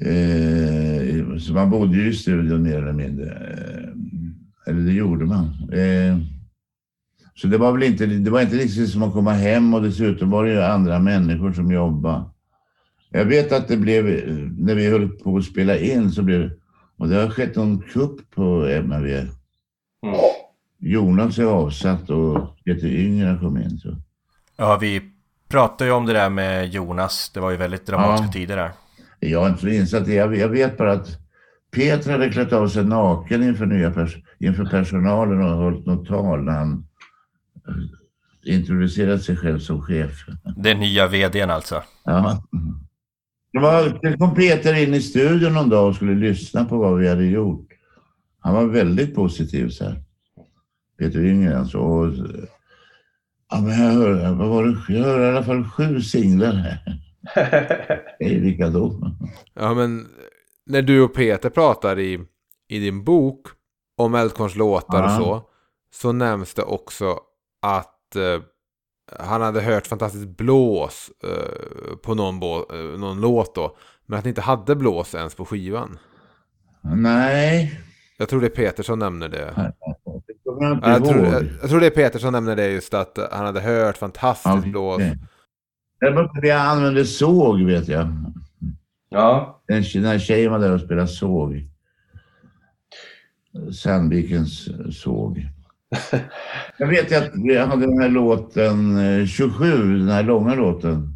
Eh, 0.00 1.38
så 1.38 1.52
man 1.52 1.70
bodde 1.70 1.96
ju 1.96 2.10
i 2.10 2.14
studion 2.14 2.62
mer 2.62 2.82
eller 2.82 2.92
mindre. 2.92 3.89
Eller 4.66 4.80
det 4.80 4.92
gjorde 4.92 5.24
man. 5.24 5.44
Eh, 5.72 6.18
så 7.34 7.46
det 7.46 7.58
var 7.58 7.72
väl 7.72 7.82
inte, 7.82 8.06
det 8.06 8.30
var 8.30 8.40
inte 8.40 8.56
riktigt 8.56 8.90
som 8.90 9.02
att 9.02 9.12
komma 9.12 9.32
hem 9.32 9.74
och 9.74 9.82
dessutom 9.82 10.30
var 10.30 10.44
det 10.44 10.50
ju 10.52 10.62
andra 10.62 10.98
människor 10.98 11.52
som 11.52 11.70
jobbade. 11.72 12.24
Jag 13.10 13.24
vet 13.24 13.52
att 13.52 13.68
det 13.68 13.76
blev, 13.76 14.04
när 14.58 14.74
vi 14.74 14.90
höll 14.90 15.08
på 15.08 15.36
att 15.36 15.44
spela 15.44 15.78
in 15.78 16.10
så 16.10 16.22
blev 16.22 16.50
och 16.98 17.08
det 17.08 17.16
har 17.16 17.30
skett 17.30 17.56
någon 17.56 17.82
kupp 17.82 18.30
på 18.30 18.66
MNV. 18.66 19.06
Mm. 19.06 19.28
Jonas 20.78 21.38
är 21.38 21.44
avsatt 21.44 22.10
och 22.10 22.56
Peter 22.64 22.86
Yngre 22.88 23.38
kom 23.40 23.56
in. 23.56 23.78
Så. 23.78 23.96
Ja, 24.56 24.78
vi 24.80 25.02
pratade 25.48 25.90
ju 25.90 25.96
om 25.96 26.06
det 26.06 26.12
där 26.12 26.30
med 26.30 26.68
Jonas. 26.68 27.30
Det 27.34 27.40
var 27.40 27.50
ju 27.50 27.56
väldigt 27.56 27.86
dramatiska 27.86 28.26
Ja. 28.26 28.32
tider 28.32 28.56
där. 28.56 28.70
Jag 29.20 29.44
är 29.44 29.48
inte 29.48 29.60
så 29.60 29.68
insatt 29.68 30.08
i 30.08 30.10
det. 30.10 30.36
Jag 30.36 30.48
vet 30.48 30.76
bara 30.78 30.92
att 30.92 31.08
Peter 31.70 32.12
hade 32.12 32.30
klätt 32.30 32.52
av 32.52 32.68
sig 32.68 32.84
naken 32.84 33.42
inför, 33.42 33.66
nya 33.66 33.90
pers- 33.90 34.22
inför 34.38 34.64
personalen 34.64 35.42
och 35.42 35.56
hållit 35.56 35.86
något 35.86 36.08
tal 36.08 36.44
när 36.44 36.52
han 36.52 36.86
eh, 37.68 38.54
introducerat 38.54 39.22
sig 39.22 39.36
själv 39.36 39.58
som 39.58 39.82
chef. 39.82 40.12
Den 40.56 40.80
nya 40.80 41.06
vdn 41.08 41.50
alltså. 41.50 41.82
Ja. 42.04 42.42
Det, 43.52 43.58
var, 43.58 43.98
det 44.02 44.16
kom 44.16 44.34
Peter 44.34 44.82
in 44.82 44.94
i 44.94 45.00
studion 45.00 45.54
någon 45.54 45.68
dag 45.68 45.88
och 45.88 45.96
skulle 45.96 46.14
lyssna 46.14 46.64
på 46.64 46.76
vad 46.78 46.98
vi 46.98 47.08
hade 47.08 47.24
gjort. 47.24 47.66
Han 48.40 48.54
var 48.54 48.64
väldigt 48.64 49.14
positiv 49.14 49.68
så 49.68 49.84
här. 49.84 50.02
Peter 50.98 51.24
Yngre 51.24 51.58
alltså. 51.58 51.78
Och, 51.78 52.14
ja, 53.50 53.60
men 53.60 53.70
jag, 53.70 53.92
hör, 53.92 54.34
vad 54.34 54.48
var 54.48 54.64
det? 54.64 54.94
jag 54.98 55.04
hör 55.04 55.20
i 55.20 55.28
alla 55.28 55.44
fall 55.44 55.64
sju 55.64 56.00
singlar 56.00 56.52
här. 56.52 57.00
Hej, 58.20 58.40
vilka 58.40 58.68
då? 58.68 59.16
Ja, 59.54 59.74
men 59.74 60.06
när 60.70 60.82
du 60.82 61.02
och 61.02 61.14
Peter 61.14 61.50
pratar 61.50 61.98
i, 61.98 62.20
i 62.68 62.78
din 62.78 63.04
bok 63.04 63.46
om 63.96 64.14
Eldkvarns 64.14 64.56
låtar 64.56 65.04
och 65.04 65.10
så, 65.10 65.42
så 65.94 66.12
nämns 66.12 66.54
det 66.54 66.62
också 66.62 67.18
att 67.62 68.16
eh, 68.16 68.42
han 69.18 69.42
hade 69.42 69.60
hört 69.60 69.86
fantastiskt 69.86 70.28
blås 70.28 71.10
eh, 71.24 71.96
på 71.96 72.14
någon, 72.14 72.40
bo, 72.40 72.72
eh, 72.74 72.98
någon 72.98 73.20
låt 73.20 73.54
då, 73.54 73.76
men 74.06 74.18
att 74.18 74.24
ni 74.24 74.28
inte 74.28 74.40
hade 74.40 74.76
blås 74.76 75.14
ens 75.14 75.34
på 75.34 75.44
skivan. 75.44 75.98
Nej, 76.82 77.80
Jag 78.18 78.28
tror 78.28 78.40
det 78.40 78.46
är 78.46 78.50
Peter 78.50 78.82
som 78.82 78.98
nämner 78.98 79.28
det. 79.28 79.72
jag 80.82 81.04
tror, 81.04 81.26
jag, 81.26 81.44
jag 81.60 81.70
tror 81.70 81.80
det 81.80 81.86
är 81.86 81.90
Peter 81.90 82.18
som 82.18 82.32
nämner 82.32 82.56
det 82.56 82.68
just 82.70 82.94
att 82.94 83.18
han 83.32 83.46
hade 83.46 83.60
hört 83.60 83.96
fantastiskt 83.96 84.54
Ja, 84.64 84.70
blås. 84.70 85.02
Det 86.40 86.48
Jag 86.48 86.60
använde 86.60 87.04
såg, 87.04 87.62
vet 87.62 87.88
jag. 87.88 88.08
Ja. 89.10 89.62
Den 89.66 89.84
när 89.94 90.18
tjejen 90.18 90.52
var 90.52 90.58
där 90.58 90.72
och 90.72 90.80
spelade 90.80 91.08
såg. 91.08 91.68
Sandvikens 93.72 94.68
såg. 95.02 95.46
Jag 96.78 96.86
vet 96.86 97.16
att 97.16 97.30
vi 97.34 97.56
hade 97.56 97.86
den 97.86 98.02
här 98.02 98.08
låten 98.08 98.98
eh, 98.98 99.26
27, 99.26 99.98
den 99.98 100.08
här 100.08 100.22
långa 100.22 100.54
låten. 100.54 101.14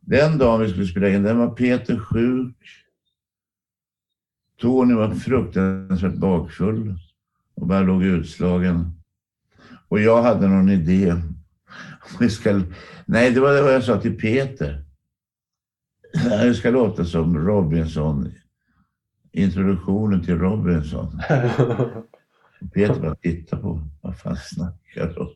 Den 0.00 0.38
dagen 0.38 0.60
vi 0.60 0.70
skulle 0.70 0.86
spela 0.86 1.08
in, 1.08 1.22
den 1.22 1.38
var 1.38 1.50
Peter 1.50 1.98
sjuk. 1.98 2.56
Tony 4.60 4.94
var 4.94 5.14
fruktansvärt 5.14 6.14
bakfull 6.14 6.94
och 7.54 7.66
bara 7.66 7.80
låg 7.80 8.04
utslagen. 8.04 8.92
Och 9.88 10.00
jag 10.00 10.22
hade 10.22 10.48
någon 10.48 10.68
idé. 10.68 11.14
Vi 12.20 12.30
ska, 12.30 12.60
nej, 13.06 13.30
det 13.30 13.40
var 13.40 13.52
det 13.52 13.72
jag 13.72 13.84
sa 13.84 14.00
till 14.00 14.18
Peter. 14.18 14.87
Det 16.12 16.54
ska 16.54 16.70
låta 16.70 17.04
som 17.04 17.38
Robinson. 17.38 18.32
Introduktionen 19.32 20.24
till 20.24 20.38
Robinson. 20.38 21.20
Peter 22.74 23.00
bara 23.00 23.14
tittade 23.14 23.62
på 23.62 23.80
vad 24.00 24.18
fan 24.18 24.36
snackar 24.36 25.14
du 25.14 25.34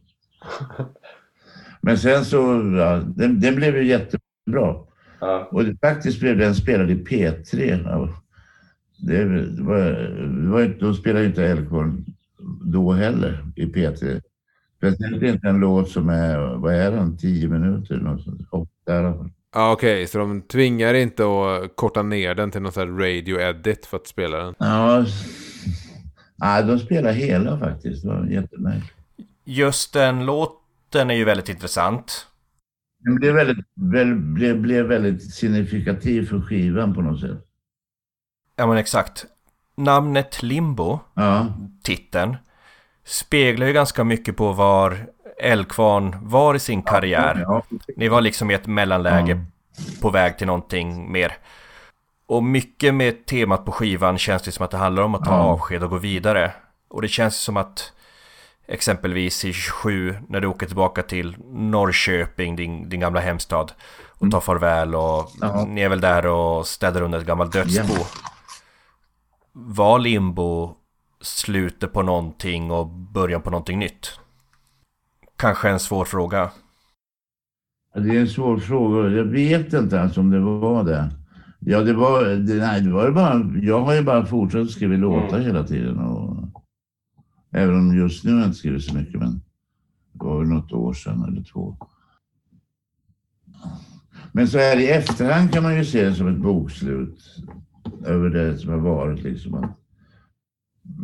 Men 1.81 1.99
sen 1.99 2.25
så, 2.25 2.39
ja, 2.79 3.03
den, 3.17 3.41
den 3.41 3.55
blev 3.57 3.77
ju 3.77 3.85
jättebra. 3.85 4.77
Ja. 5.21 5.49
Och 5.53 5.65
det, 5.65 5.77
faktiskt 5.81 6.21
blev 6.21 6.39
den 6.39 6.55
spelad 6.55 6.91
i 6.91 6.95
P3. 6.95 7.83
Ja, 7.85 8.09
Det, 8.99 9.25
det 9.25 9.63
var, 9.63 9.81
det 10.43 10.49
var, 10.49 10.77
då 10.81 10.95
spelade 10.95 11.21
ju 11.21 11.29
inte 11.29 11.45
Elkhorn 11.45 12.05
då 12.65 12.93
heller 12.93 13.47
i 13.57 13.67
P3. 13.67 14.23
Speciellt 14.77 15.23
inte 15.23 15.49
en 15.49 15.61
låt 15.61 15.89
som 15.89 16.09
är, 16.09 16.39
vad 16.39 16.75
är 16.75 16.91
den, 16.91 17.17
tio 17.17 17.49
minuter? 17.49 17.97
Något 17.97 18.23
sånt. 18.23 18.41
Åtta 18.51 18.95
i 18.95 18.97
alla 18.97 19.15
fall. 19.15 19.31
Ja, 19.55 19.73
okej, 19.73 20.07
så 20.07 20.19
de 20.19 20.43
tvingar 20.43 20.95
inte 20.95 21.25
att 21.25 21.77
korta 21.77 22.03
ner 22.03 22.35
den 22.35 22.51
till 22.51 22.62
någon 22.62 22.73
sån 22.73 22.88
här 22.88 23.09
radio 23.09 23.41
edit 23.41 23.87
för 23.87 23.97
att 23.97 24.07
spela 24.07 24.38
den. 24.38 24.55
Ja, 24.59 25.05
nej, 26.37 26.65
de 26.65 26.79
spelar 26.79 27.12
hela 27.12 27.59
faktiskt. 27.59 28.03
Det 28.03 28.09
var 28.09 28.27
jättemärkligt. 28.27 28.93
Just 29.45 29.93
den 29.93 30.27
låten 30.27 31.11
är 31.11 31.15
ju 31.15 31.25
väldigt 31.25 31.49
intressant. 31.49 32.27
Den 32.99 33.15
blev 33.15 33.35
väldigt, 33.35 33.67
väl, 33.75 34.15
blev, 34.15 34.61
blev 34.61 34.87
väldigt 34.87 35.35
signifikativ 35.35 36.27
för 36.27 36.41
skivan 36.41 36.95
på 36.95 37.01
något 37.01 37.21
sätt. 37.21 37.47
Ja 38.57 38.67
men 38.67 38.77
exakt. 38.77 39.27
Namnet 39.77 40.43
Limbo, 40.43 41.01
Ja, 41.15 41.55
titeln, 41.83 42.37
speglar 43.05 43.67
ju 43.67 43.73
ganska 43.73 44.05
mycket 44.05 44.37
på 44.37 44.53
var 44.53 45.07
Eldkvarn 45.40 46.16
var 46.23 46.55
i 46.55 46.59
sin 46.59 46.83
karriär. 46.83 47.45
ja, 47.47 47.62
Ni 47.97 48.09
var 48.09 48.21
liksom 48.21 48.51
i 48.51 48.55
ett 48.55 48.66
mellanläge 48.66 49.33
Ja. 49.33 49.83
på 50.03 50.11
väg 50.11 50.38
till 50.38 50.47
någonting 50.47 51.12
mer. 51.12 51.37
Och 52.27 52.42
mycket 52.45 52.95
med 52.95 53.27
temat 53.27 53.64
på 53.64 53.73
skivan 53.73 54.18
känns 54.18 54.42
det 54.42 54.53
som 54.53 54.64
att 54.64 54.71
det 54.71 54.77
handlar 54.77 55.03
om 55.03 55.14
att 55.14 55.25
ta 55.25 55.31
Ja. 55.31 55.42
avsked 55.42 55.83
och 55.85 55.90
gå 55.90 55.97
vidare. 55.97 56.53
Och 56.88 57.03
det 57.03 57.09
känns 57.09 57.37
som 57.37 57.57
att 57.57 57.92
exempelvis 58.68 59.45
i 59.45 59.53
27 59.53 60.16
när 60.29 60.40
du 60.40 60.47
åker 60.47 60.66
tillbaka 60.66 61.03
till 61.03 61.37
Norrköping, 61.53 62.57
din, 62.57 62.88
din 62.88 63.01
gamla 63.01 63.21
hemstad 63.21 63.73
och 64.18 64.31
tar 64.31 64.40
farväl 64.40 64.95
och 64.95 65.18
Mm. 65.42 65.57
Ja. 65.59 65.64
ni 65.64 65.81
är 65.81 65.88
väl 65.88 66.01
där 66.01 66.27
och 66.27 66.66
städar 66.66 67.03
under 67.03 67.18
ett 67.18 67.27
gammalt 67.27 67.53
dödsbo. 67.53 68.05
Var 69.53 69.99
Limbo 69.99 70.77
slutet 71.21 71.92
på 71.92 72.03
någonting 72.03 72.71
och 72.71 72.87
början 72.87 73.42
på 73.42 73.51
någonting 73.51 73.79
nytt? 73.79 74.18
Kanske 75.42 75.70
en 75.70 75.81
svår 75.81 76.05
fråga. 76.05 76.50
det 77.94 78.16
är 78.16 78.20
en 78.20 78.28
svår 78.28 78.59
fråga. 78.59 79.09
Jag 79.09 79.24
vet 79.24 79.72
inte 79.72 79.96
ens 79.96 80.16
om 80.16 80.31
det 80.31 80.40
var 80.40 80.85
det. 80.85 81.11
Ja, 81.59 81.81
det 81.81 81.92
var, 81.92 82.24
det, 82.24 82.55
nej, 82.55 82.81
det 82.81 82.92
var 82.92 83.07
ju 83.07 83.12
bara, 83.12 83.50
jag 83.62 83.81
har 83.81 83.94
ju 83.94 84.02
bara 84.02 84.26
fortsatt 84.26 84.70
skriva 84.70 84.96
låtar 84.96 85.38
hela 85.38 85.64
tiden. 85.64 85.98
Och, 85.98 86.48
även 87.50 87.74
om 87.74 87.96
just 87.96 88.24
nu 88.24 88.33
har 88.33 88.38
jag 88.38 88.48
inte 88.48 88.59
skrivit 88.59 88.85
så 88.85 88.94
mycket, 88.94 89.20
men 89.20 89.42
det 90.12 90.24
var 90.24 90.38
väl 90.38 90.48
något 90.48 90.72
år 90.72 90.92
sedan 90.92 91.24
eller 91.28 91.42
två. 91.42 91.76
Men 94.33 94.48
så 94.48 94.59
här 94.59 94.76
i 94.76 94.88
efterhand 94.88 95.52
kan 95.52 95.62
man 95.62 95.76
ju 95.76 95.85
se 95.85 96.05
det 96.05 96.14
som 96.14 96.28
ett 96.28 96.38
bokslut. 96.38 97.18
över 98.05 98.31
det 98.31 98.59
som 98.59 98.70
har 98.70 98.78
varit. 98.78 99.22
Liksom. 99.22 99.55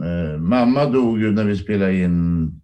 Eh, 0.05 0.41
mamma 0.41 0.85
dog 0.85 1.19
ju 1.21 1.33
när 1.33 1.45
vi 1.45 1.57
spelade 1.57 1.97
in, 1.97 2.61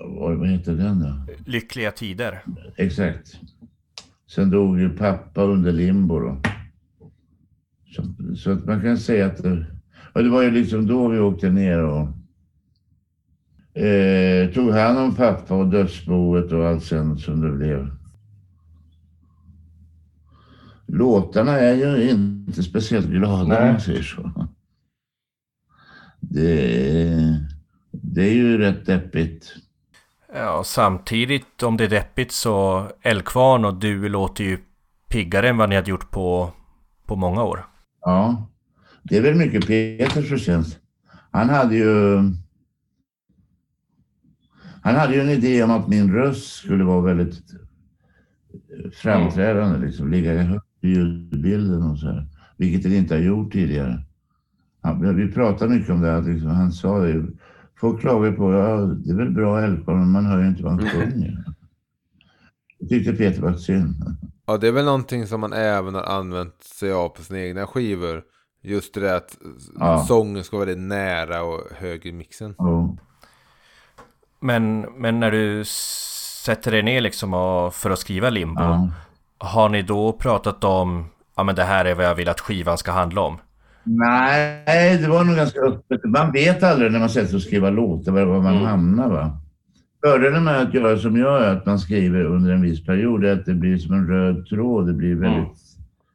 vad 0.00 0.48
heter 0.48 0.72
den 0.74 1.00
då? 1.00 1.14
Lyckliga 1.46 1.90
tider. 1.90 2.42
Exakt. 2.76 3.40
Sen 4.26 4.50
dog 4.50 4.80
ju 4.80 4.90
pappa 4.90 5.42
under 5.42 5.72
limbo 5.72 6.18
då. 6.20 6.40
Så, 7.96 8.04
så 8.36 8.50
att 8.52 8.64
man 8.64 8.82
kan 8.82 8.98
säga 8.98 9.26
att 9.26 9.42
det, 9.42 9.66
och 10.14 10.22
det 10.22 10.28
var 10.30 10.42
ju 10.42 10.50
liksom 10.50 10.86
då 10.86 11.08
vi 11.08 11.18
åkte 11.18 11.50
ner 11.50 11.82
och 11.84 12.08
eh, 13.82 14.50
tog 14.50 14.70
hand 14.70 14.98
om 14.98 15.14
pappa 15.14 15.54
och 15.54 15.68
dödsboet 15.70 16.52
och 16.52 16.66
allt 16.66 16.84
sen 16.84 17.18
som 17.18 17.40
det 17.40 17.52
blev. 17.52 17.90
Låtarna 20.86 21.52
är 21.52 21.74
ju 21.74 22.10
inte 22.10 22.62
speciellt 22.62 23.06
glada 23.06 23.42
om 23.42 23.48
Nej. 23.48 23.72
man 23.72 23.80
säger 23.80 24.02
så. 24.02 24.48
Det, 26.20 26.82
är- 27.02 27.46
det 27.90 28.22
är 28.28 28.34
ju 28.34 28.58
rätt 28.58 28.86
deppigt. 28.86 29.54
Ja, 30.34 30.62
samtidigt 30.64 31.62
om 31.62 31.76
det 31.76 31.84
är 31.84 31.88
deppigt 31.88 32.32
så 32.32 32.86
Eldkvarn 33.02 33.64
och 33.64 33.74
du 33.74 34.08
låter 34.08 34.44
ju 34.44 34.58
piggare 35.08 35.48
än 35.48 35.56
vad 35.56 35.68
ni 35.68 35.74
hade 35.76 35.90
gjort 35.90 36.10
på, 36.10 36.52
på 37.06 37.16
många 37.16 37.42
år. 37.42 37.66
Ja, 38.00 38.48
det 39.02 39.16
är 39.16 39.22
väl 39.22 39.34
mycket 39.34 39.66
Peters 39.66 40.28
förtjänst. 40.28 40.78
Han 41.30 41.48
hade 41.48 41.76
ju... 41.76 42.18
Han 44.82 44.94
hade 44.94 45.14
ju 45.14 45.20
en 45.20 45.30
idé 45.30 45.62
om 45.62 45.70
att 45.70 45.88
min 45.88 46.12
röst 46.12 46.52
skulle 46.52 46.84
vara 46.84 47.00
väldigt 47.00 47.34
eh, 47.34 48.90
framträdande, 48.90 49.86
liksom 49.86 50.10
ligga 50.10 50.42
högt 50.42 50.84
i 50.84 50.88
ljudbilden 50.88 51.82
och 51.82 51.98
så 51.98 52.06
här. 52.06 52.26
Vilket 52.56 52.82
den 52.82 52.92
inte 52.92 53.14
har 53.14 53.22
gjort 53.22 53.52
tidigare. 53.52 54.02
Han, 54.82 55.16
vi 55.16 55.32
pratade 55.32 55.74
mycket 55.74 55.90
om 55.90 56.00
det, 56.00 56.16
att 56.16 56.24
liksom, 56.24 56.50
han 56.50 56.72
sa 56.72 56.98
det. 56.98 57.26
Folk 57.80 58.00
klagar 58.00 58.32
på, 58.32 58.52
ja 58.52 58.76
det 58.76 59.10
är 59.10 59.16
väl 59.16 59.30
bra 59.30 59.60
Älvkvarn, 59.60 59.98
men 59.98 60.10
man 60.10 60.26
hör 60.26 60.40
ju 60.42 60.48
inte 60.48 60.62
vad 60.62 60.72
han 60.72 60.90
sjunger. 60.90 61.44
Det 62.80 62.86
tyckte 62.88 63.12
Peter 63.12 63.42
var 63.42 63.52
synd. 63.52 63.94
Ja, 64.46 64.56
det 64.56 64.68
är 64.68 64.72
väl 64.72 64.84
någonting 64.84 65.26
som 65.26 65.40
man 65.40 65.52
även 65.52 65.94
har 65.94 66.02
använt 66.02 66.62
sig 66.64 66.92
av 66.92 67.08
på 67.08 67.22
sina 67.22 67.40
egna 67.40 67.66
skivor. 67.66 68.22
Just 68.62 68.94
det 68.94 69.00
där 69.00 69.16
att 69.16 69.38
Ja. 69.78 70.04
sången 70.08 70.44
ska 70.44 70.56
vara 70.56 70.66
väldigt 70.66 70.88
nära 70.88 71.42
och 71.42 71.60
hög 71.76 72.06
i 72.06 72.12
mixen. 72.12 72.54
Och, 72.54 72.96
Men, 74.40 74.80
men 74.80 75.20
när 75.20 75.30
du 75.30 75.62
sätter 76.44 76.70
dig 76.70 76.82
ner 76.82 77.00
liksom 77.00 77.34
och, 77.34 77.74
för 77.74 77.90
att 77.90 77.98
skriva 77.98 78.30
Limbo. 78.30 78.60
ja. 78.62 78.90
Har 79.38 79.68
ni 79.68 79.82
då 79.82 80.12
pratat 80.12 80.64
om 80.64 81.06
Ja 81.36 81.42
men 81.42 81.54
det 81.54 81.64
här 81.64 81.84
är 81.84 81.94
vad 81.94 82.04
jag 82.04 82.14
vill 82.14 82.28
att 82.28 82.40
skivan 82.40 82.78
ska 82.78 82.92
handla 82.92 83.20
om. 83.20 83.38
Nej, 83.88 84.98
det 85.02 85.08
var 85.08 85.24
nog 85.24 85.36
ganska 85.36 85.60
öppet. 85.60 86.04
Man 86.04 86.32
vet 86.32 86.62
aldrig 86.62 86.92
när 86.92 86.98
man 86.98 87.08
sätter 87.10 87.26
sig 87.28 87.36
och 87.36 87.42
skriver 87.42 87.70
låtar 87.70 88.12
var 88.12 88.42
man 88.42 88.52
Mm. 88.54 88.64
hamnar. 88.66 89.08
Va? 89.08 89.40
Fördelen 90.04 90.44
med 90.44 90.60
att 90.62 90.74
göra 90.74 90.98
som 90.98 91.16
jag 91.16 91.44
är 91.44 91.56
att 91.56 91.66
man 91.66 91.78
skriver 91.78 92.24
under 92.24 92.52
en 92.52 92.62
viss 92.62 92.84
period 92.86 93.24
är 93.24 93.32
att 93.32 93.46
det 93.46 93.54
blir 93.54 93.78
som 93.78 93.94
en 93.94 94.06
röd 94.06 94.46
tråd. 94.46 94.86
Det 94.86 94.92
blir 94.92 95.14
väldigt 95.14 95.38
Mm. 95.38 95.54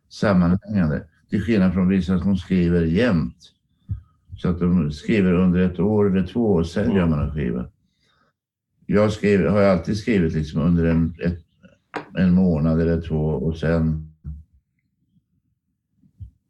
sammanhängande. 0.10 1.04
Till 1.30 1.42
skillnad 1.42 1.74
från 1.74 1.88
vissa 1.88 2.20
som 2.20 2.38
skriver 2.38 2.82
jämt. 2.82 3.36
Så 4.38 4.50
att 4.50 4.60
de 4.60 4.92
skriver 4.92 5.34
under 5.34 5.60
ett 5.60 5.80
år 5.80 6.10
eller 6.18 6.28
två 6.28 6.52
år, 6.52 6.64
sen 6.64 6.84
Mm. 6.86 6.98
gör 6.98 7.06
man 7.06 7.20
en 7.20 7.32
skiva. 7.32 7.66
Jag 8.86 9.12
skriver, 9.12 9.50
har 9.50 9.62
alltid 9.62 9.98
skrivit 9.98 10.34
liksom 10.34 10.62
under 10.62 10.86
en, 10.86 11.16
ett, 11.24 11.40
en 12.18 12.34
månad 12.34 12.82
eller 12.82 13.02
två 13.02 13.26
och 13.26 13.58
sen 13.58 14.13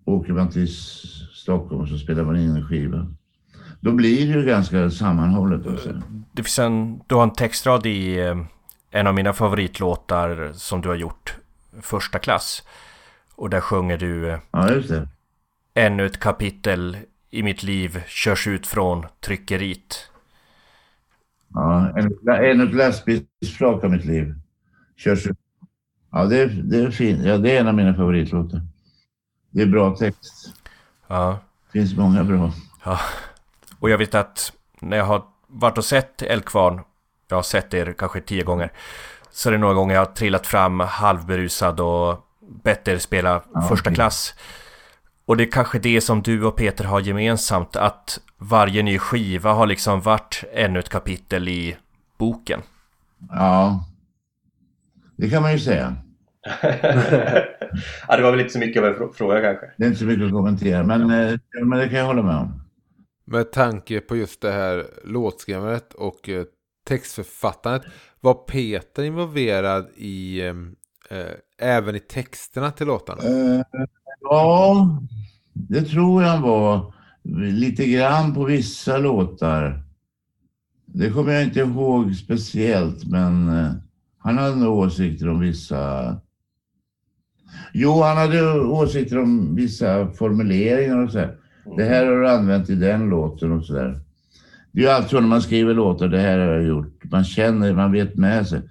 åker 0.05 0.33
man 0.33 0.49
till 0.49 0.67
Stockholm 1.33 1.81
och 1.81 1.87
så 1.87 1.97
spelar 1.97 2.23
man 2.23 2.37
in 2.37 2.55
en 2.55 2.67
skiva. 2.67 3.07
Då 3.79 3.91
blir 3.91 4.27
det 4.27 4.39
ju 4.39 4.45
ganska 4.45 4.89
sammanhållet 4.89 5.67
också. 5.67 6.01
Det 6.31 6.43
finns 6.43 6.59
en, 6.59 7.01
du 7.07 7.15
har 7.15 7.23
en 7.23 7.33
textrad 7.33 7.85
i 7.85 8.19
eh, 8.19 8.35
en 8.91 9.07
av 9.07 9.13
mina 9.13 9.33
favoritlåtar 9.33 10.51
som 10.53 10.81
du 10.81 10.89
har 10.89 10.95
gjort, 10.95 11.37
Första 11.81 12.19
klass. 12.19 12.63
Och 13.35 13.49
där 13.49 13.61
sjunger 13.61 13.97
du 13.97 14.29
eh, 14.29 14.39
Ja, 14.51 14.71
just 14.71 14.89
det. 14.89 15.07
Ännu 15.73 16.05
ett 16.05 16.19
kapitel 16.19 16.97
i 17.29 17.43
mitt 17.43 17.63
liv 17.63 18.03
körs 18.07 18.47
ut 18.47 18.67
från 18.67 19.05
tryckeriet. 19.25 20.09
Ja, 21.53 21.89
en 22.25 22.61
ett 22.61 22.73
lastbilsflak 22.73 23.83
av 23.83 23.91
mitt 23.91 24.05
liv. 24.05 24.35
Körs 24.97 25.27
ut. 25.27 25.37
Ja, 26.11 26.25
det 26.25 26.45
det 26.45 26.77
är 26.77 26.91
fint. 26.91 27.25
Ja, 27.25 27.37
det 27.37 27.55
är 27.55 27.59
en 27.59 27.67
av 27.67 27.75
mina 27.75 27.93
favoritlåtar. 27.93 28.61
Det 29.53 29.61
är 29.61 29.65
bra 29.65 29.95
text. 29.95 30.53
Ja. 31.07 31.39
Det 31.71 31.79
finns 31.79 31.97
många 31.97 32.23
bra. 32.23 32.51
Ja, 32.83 32.99
och 33.79 33.89
jag 33.89 33.97
vet 33.97 34.15
att 34.15 34.53
när 34.79 34.97
jag 34.97 35.05
har 35.05 35.23
varit 35.47 35.77
och 35.77 35.85
sett 35.85 36.21
Eldkvarn, 36.21 36.81
jag 37.29 37.37
har 37.37 37.43
sett 37.43 37.73
er 37.73 37.95
kanske 37.97 38.21
tio 38.21 38.43
gånger, 38.43 38.71
så 39.31 39.49
är 39.49 39.51
det 39.51 39.57
några 39.57 39.73
gånger 39.73 39.95
jag 39.95 40.01
har 40.01 40.13
trillat 40.13 40.47
fram 40.47 40.79
halvberusad 40.79 41.79
och 41.79 42.19
bett 42.63 42.87
er 42.87 42.97
spela 42.97 43.41
Ja, 43.53 43.61
första 43.61 43.89
okej. 43.89 43.95
klass. 43.95 44.33
Och 45.25 45.37
det 45.37 45.43
är 45.43 45.51
kanske 45.51 45.79
det 45.79 46.01
som 46.01 46.21
du 46.21 46.43
och 46.45 46.55
Peter 46.55 46.83
har 46.83 46.99
gemensamt, 46.99 47.75
att 47.75 48.19
varje 48.37 48.83
ny 48.83 48.99
skiva 48.99 49.53
har 49.53 49.67
liksom 49.67 50.01
varit 50.01 50.43
ännu 50.53 50.79
ett 50.79 50.89
kapitel 50.89 51.47
i 51.49 51.77
boken. 52.17 52.61
Ja, 53.29 53.85
det 55.17 55.29
kan 55.29 55.41
man 55.41 55.51
ju 55.51 55.59
säga. 55.59 55.95
ja, 58.07 58.17
det 58.17 58.23
var 58.23 58.31
väl 58.31 58.39
inte 58.39 58.53
så 58.53 58.59
mycket 58.59 58.83
av 58.83 58.87
en 58.89 58.95
frå- 58.95 59.13
fråga 59.13 59.41
kanske. 59.41 59.65
Det 59.77 59.83
är 59.83 59.87
inte 59.87 59.99
så 59.99 60.05
mycket 60.05 60.25
att 60.25 60.31
kommentera, 60.31 60.83
men, 60.83 61.01
eh, 61.01 61.39
men 61.65 61.79
det 61.79 61.89
kan 61.89 61.99
jag 61.99 62.05
hålla 62.05 62.23
med 62.23 62.35
om. 62.35 62.61
Med 63.25 63.51
tanke 63.51 63.99
på 63.99 64.15
just 64.15 64.41
det 64.41 64.51
här 64.51 64.85
låtskrivandet 65.05 65.93
och 65.93 66.29
eh, 66.29 66.43
textförfattandet. 66.87 67.83
Var 68.21 68.33
Peter 68.33 69.03
involverad 69.03 69.87
i 69.95 70.41
eh, 70.41 70.55
eh, 71.09 71.33
även 71.59 71.95
i 71.95 71.99
texterna 71.99 72.71
till 72.71 72.87
låtarna? 72.87 73.21
Eh, 73.23 73.61
ja, 74.21 74.87
det 75.53 75.81
tror 75.81 76.23
jag 76.23 76.29
han 76.29 76.41
var. 76.41 76.93
Lite 77.51 77.85
grann 77.85 78.33
på 78.33 78.43
vissa 78.43 78.97
låtar. 78.97 79.83
Det 80.85 81.09
kommer 81.09 81.33
jag 81.33 81.43
inte 81.43 81.59
ihåg 81.59 82.15
speciellt, 82.15 83.05
men 83.05 83.49
eh, 83.49 83.71
han 84.17 84.37
hade 84.37 84.55
nog 84.55 84.77
åsikter 84.77 85.29
om 85.29 85.39
vissa... 85.39 86.15
Jo, 87.73 88.01
han 88.01 88.17
hade 88.17 88.59
åsikter 88.59 89.19
om 89.19 89.55
vissa 89.55 90.07
formuleringar 90.07 91.03
och 91.03 91.11
så 91.11 91.19
här. 91.19 91.35
Det 91.77 91.83
här 91.83 92.05
har 92.05 92.21
du 92.21 92.29
använt 92.29 92.69
i 92.69 92.75
den 92.75 93.09
låten 93.09 93.51
och 93.51 93.65
så 93.65 93.73
där. 93.73 93.99
Det 94.71 94.79
är 94.79 94.83
ju 94.83 94.89
alltid 94.89 95.09
så 95.09 95.19
när 95.19 95.27
man 95.27 95.41
skriver 95.41 95.73
låtar, 95.73 96.07
det 96.07 96.19
här 96.19 96.39
har 96.39 96.53
jag 96.53 96.63
gjort. 96.63 97.03
Man 97.03 97.23
känner, 97.23 97.73
man 97.73 97.91
vet 97.91 98.15
med 98.15 98.47
sig. 98.47 98.61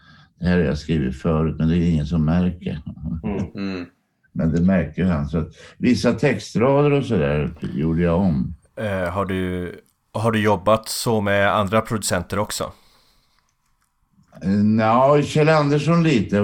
Det 0.40 0.46
här 0.46 0.58
har 0.58 0.64
jag 0.64 0.78
skrivit 0.78 1.16
förut, 1.16 1.56
men 1.58 1.68
det 1.68 1.76
är 1.76 1.90
ingen 1.90 2.06
som 2.06 2.24
märker. 2.24 2.80
Mm. 3.24 3.38
Mm. 3.54 3.86
Men 4.34 4.52
det 4.52 4.60
märkte 4.60 5.00
ju 5.00 5.06
han. 5.06 5.28
Så 5.28 5.38
att 5.38 5.48
vissa 5.78 6.12
textrader 6.12 6.90
och 6.92 7.04
sådär 7.04 7.50
gjorde 7.74 8.02
jag 8.02 8.20
om. 8.20 8.54
Eh, 8.76 9.10
har, 9.10 9.24
du, 9.24 9.72
har 10.12 10.32
du 10.32 10.42
jobbat 10.42 10.88
så 10.88 11.20
med 11.20 11.56
andra 11.56 11.80
producenter 11.80 12.38
också? 12.38 12.72
Ja, 14.78 15.22
Kjell 15.22 15.48
Andersson 15.48 16.02
lite. 16.02 16.42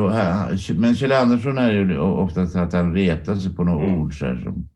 Men 0.74 0.94
Kjell 0.96 1.12
Andersson 1.12 1.58
är 1.58 1.70
ju 1.72 1.98
oftast 1.98 2.56
att 2.56 2.72
han 2.72 2.94
retar 2.94 3.36
sig 3.36 3.54
på 3.54 3.64
några 3.64 3.84
Mm. 3.86 4.00
ord 4.00 4.18
så 4.18 4.26
här 4.26 4.40
som... 4.44 4.68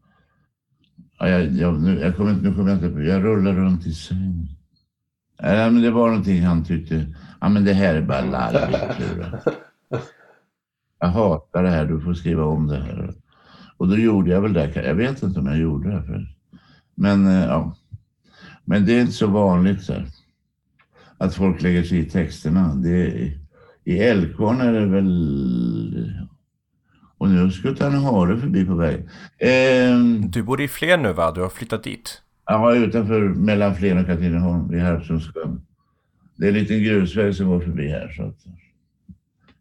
Ja, 1.19 1.29
jag, 1.29 1.53
jag, 1.53 1.83
nu, 1.83 2.01
jag 2.01 2.17
kommer, 2.17 2.33
nu 2.33 2.55
kommer 2.55 2.69
jag 2.71 2.79
inte 2.79 2.91
på... 2.91 3.03
Jag 3.03 3.25
rullar 3.25 3.53
runt 3.53 3.87
i 3.87 3.93
sängen. 3.95 4.49
Nej, 5.43 5.71
men 5.71 5.83
det 5.83 5.91
var 5.91 6.09
någonting 6.09 6.43
han 6.43 6.65
tyckte. 6.65 7.07
Ja, 7.41 7.49
men 7.49 7.65
det 7.65 7.73
här 7.73 7.95
är 7.95 8.03
bara 8.03 8.25
larvigt. 8.25 9.09
Jag 11.01 11.09
hatar 11.09 11.63
det 11.63 11.69
här. 11.71 11.85
Du 11.87 12.01
får 12.01 12.15
skriva 12.15 12.45
om 12.45 12.67
det 12.67 12.77
här. 12.77 13.15
Och 13.77 13.89
då 13.89 13.97
gjorde 13.97 14.31
jag 14.31 14.41
väl 14.41 14.53
det. 14.53 14.87
Jag 14.87 14.95
vet 14.95 15.23
inte 15.23 15.41
om 15.41 15.47
jag 15.47 15.59
gjorde 15.59 15.91
det. 15.91 16.03
För. 16.03 16.27
Men 16.95 17.27
eh, 17.27 17.45
ja. 17.45 17.75
Men 18.65 18.87
det 18.87 18.93
är 18.93 19.01
inte 19.01 19.13
så 19.13 19.27
vanligt 19.27 19.83
så 19.83 19.93
här, 19.93 20.07
att 21.23 21.35
folk 21.35 21.63
lägger 21.63 21.83
sig 21.83 21.99
i 21.99 22.05
texterna. 22.05 22.75
Det 22.75 23.33
I 23.85 23.99
Älvkvarn 23.99 24.61
är 24.61 24.73
det 24.73 24.87
väl... 24.87 26.13
Och 27.19 27.29
nu 27.29 27.51
skuttar 27.51 27.87
en 27.87 27.95
hare 27.95 28.39
förbi 28.39 28.65
på 28.65 28.75
väg. 28.75 29.09
Eh, 29.39 29.99
Du 30.29 30.43
bor 30.43 30.61
i 30.61 30.69
Flen 30.69 31.03
nu 31.03 31.13
va? 31.13 31.33
Du 31.33 31.41
har 31.41 31.49
flyttat 31.49 31.85
dit? 31.85 32.23
var 32.45 32.75
utanför 32.75 33.21
mellan 33.21 33.75
Flen 33.75 33.99
och 33.99 34.07
Katrineholm 34.07 34.69
vid 34.71 34.81
Harpsundssjön. 34.83 35.63
Det 36.37 36.45
är 36.45 36.49
en 36.49 36.55
liten 36.55 36.83
grusväg 36.83 37.35
som 37.35 37.47
går 37.47 37.61
förbi 37.61 37.89
här. 37.89 38.09
Så 38.09 38.23
att, 38.23 38.37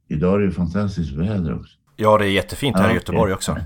idag 0.07 0.41
är 0.41 0.45
det 0.45 0.51
fantastiskt 0.51 1.11
väder 1.11 1.55
också. 1.55 1.77
Ja, 1.95 2.17
det 2.17 2.25
är 2.25 2.29
jättefint 2.29 2.75
här 2.77 2.83
Ja, 2.83 2.91
i. 2.91 2.95
Göteborg 2.95 3.33
också. 3.33 3.57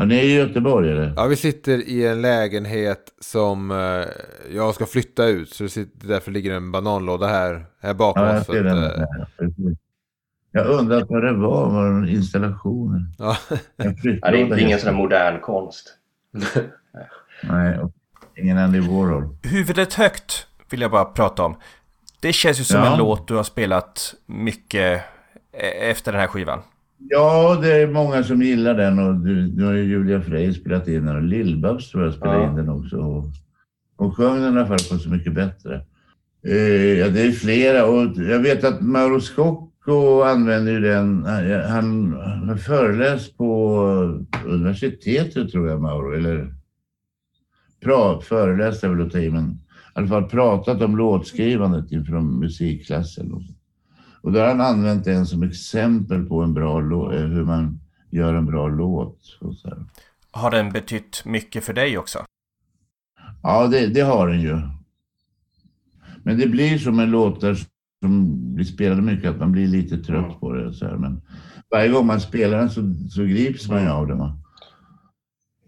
Ja, 0.00 0.06
ni 0.06 0.14
är 0.18 0.22
i 0.22 0.32
Göteborg 0.34 0.90
eller? 0.92 1.12
Ja, 1.16 1.26
vi 1.26 1.36
sitter 1.36 1.78
i 1.88 2.06
en 2.06 2.22
lägenhet 2.22 3.00
som 3.20 3.70
eh, 3.70 4.06
jag 4.54 4.74
ska 4.74 4.86
flytta 4.86 5.26
ut. 5.26 5.50
Så 5.50 5.62
det 5.62 5.68
sitter, 5.68 6.08
därför 6.08 6.30
ligger 6.30 6.54
en 6.54 6.72
bananlåda 6.72 7.26
här, 7.26 7.66
här 7.82 7.94
bakom 7.94 8.22
Ja, 8.22 8.28
jag 8.32 8.40
oss. 8.40 8.46
ser 8.46 8.64
den. 8.64 8.78
att, 8.84 8.92
eh, 8.94 8.98
här. 8.98 9.26
Precis. 9.38 9.78
Jag 10.52 10.66
undrar 10.66 11.04
vad 11.08 11.22
det 11.24 11.32
var, 11.32 11.70
var 11.70 12.00
det 12.02 12.10
installationer? 12.12 13.00
ja. 13.18 13.36
En 13.76 13.96
Ja, 14.02 14.30
det 14.30 14.36
är 14.38 14.42
inte 14.42 14.60
ingen 14.60 14.78
sån 14.78 14.88
här 14.88 14.96
modern 14.96 15.40
konst. 15.40 15.96
Nej, 17.42 17.78
ingen 18.36 18.58
Andy 18.58 18.80
Warhol. 18.80 19.36
Huvudet 19.42 19.94
högt 19.94 20.46
vill 20.70 20.80
jag 20.80 20.90
bara 20.90 21.04
prata 21.04 21.42
om. 21.42 21.56
Det 22.20 22.32
känns 22.32 22.60
ju 22.60 22.64
som 22.64 22.80
Ja. 22.80 22.92
en 22.92 22.98
låt 22.98 23.28
du 23.28 23.34
har 23.34 23.42
spelat 23.42 24.14
mycket 24.26 25.02
e- 25.52 25.90
efter 25.90 26.12
den 26.12 26.20
här 26.20 26.28
skivan. 26.28 26.60
Ja, 27.08 27.58
det 27.62 27.72
är 27.82 27.86
många 27.86 28.22
som 28.22 28.42
gillar 28.42 28.74
den 28.74 28.98
och 28.98 29.14
du, 29.14 29.52
nu 29.56 29.64
har 29.64 29.72
ju 29.72 29.82
Julia 29.84 30.20
Frey 30.22 30.52
spelat 30.52 30.88
in 30.88 31.06
den 31.06 31.16
och 31.16 31.22
Lill-Babs 31.22 31.90
tror 31.90 32.04
jag 32.04 32.14
spelade 32.14 32.38
Ja. 32.42 32.50
in 32.50 32.56
den 32.56 32.68
också. 32.68 32.96
Och, 32.96 33.24
och 33.96 34.16
sjöng 34.16 34.34
den 34.40 34.54
i 34.54 34.58
alla 34.58 34.66
fall 34.66 34.78
på 34.90 34.98
Så 34.98 35.10
mycket 35.10 35.34
bättre. 35.34 35.80
Eh, 36.46 36.98
ja, 36.98 37.08
det 37.08 37.22
är 37.22 37.32
flera 37.32 37.86
och 37.86 38.16
jag 38.16 38.38
vet 38.38 38.64
att 38.64 38.80
Mauro 38.80 39.20
Scocco 39.20 40.22
använder 40.22 40.72
ju 40.72 40.80
den. 40.80 41.24
Han, 41.68 42.12
har 42.48 42.56
föreläst 42.56 43.36
på 43.36 43.78
universitetet 44.46 45.50
tror 45.50 45.68
jag, 45.68 45.82
Mauro. 45.82 46.12
Eller 46.16 46.54
pra, 47.84 48.20
föreläst 48.20 48.84
är 48.84 48.88
väl 48.88 49.06
att 49.06 49.12
ta 49.12 49.18
i, 49.18 49.30
men 49.30 49.50
i 49.50 49.56
alla 49.92 50.06
fall 50.06 50.24
pratat 50.28 50.82
om 50.82 50.96
låtskrivandet 50.96 51.92
inför 51.92 52.16
en 52.16 52.38
musikklass 52.38 53.18
eller 53.18 53.30
något. 53.30 53.59
Och 54.20 54.32
där 54.32 54.40
har 54.40 54.48
han 54.48 54.60
använt 54.60 55.04
den 55.04 55.26
som 55.26 55.42
exempel 55.42 56.26
på 56.26 56.42
en 56.42 56.54
bra 56.54 56.80
låt, 56.80 57.12
hur 57.12 57.44
man 57.44 57.80
gör 58.10 58.34
en 58.34 58.46
bra 58.46 58.68
låt. 58.68 59.38
Och 59.40 59.54
så 59.54 59.68
här. 59.68 59.84
Har 60.30 60.50
den 60.50 60.72
betytt 60.72 61.22
mycket 61.24 61.64
för 61.64 61.72
dig 61.72 61.98
också? 61.98 62.18
Ja, 63.42 63.66
det, 63.66 63.86
det 63.86 64.00
har 64.00 64.28
den 64.28 64.40
ju. 64.40 64.60
Men 66.22 66.38
det 66.38 66.46
blir 66.46 66.78
som 66.78 67.00
en 67.00 67.10
låt 67.10 67.40
där 67.40 67.58
som 68.02 68.54
blir 68.54 68.64
spelade 68.64 69.02
mycket, 69.02 69.30
att 69.30 69.38
man 69.38 69.52
blir 69.52 69.66
lite 69.66 69.98
trött 69.98 70.40
på 70.40 70.52
det. 70.52 70.72
Så 70.74 70.86
här. 70.86 70.96
Men 70.96 71.22
varje 71.70 71.88
gång 71.88 72.06
man 72.06 72.20
spelar 72.20 72.58
den 72.58 72.70
så, 72.70 72.94
så 73.10 73.22
grips 73.22 73.68
man 73.68 73.82
ju 73.82 73.88
av 73.88 74.06
den. 74.06 74.20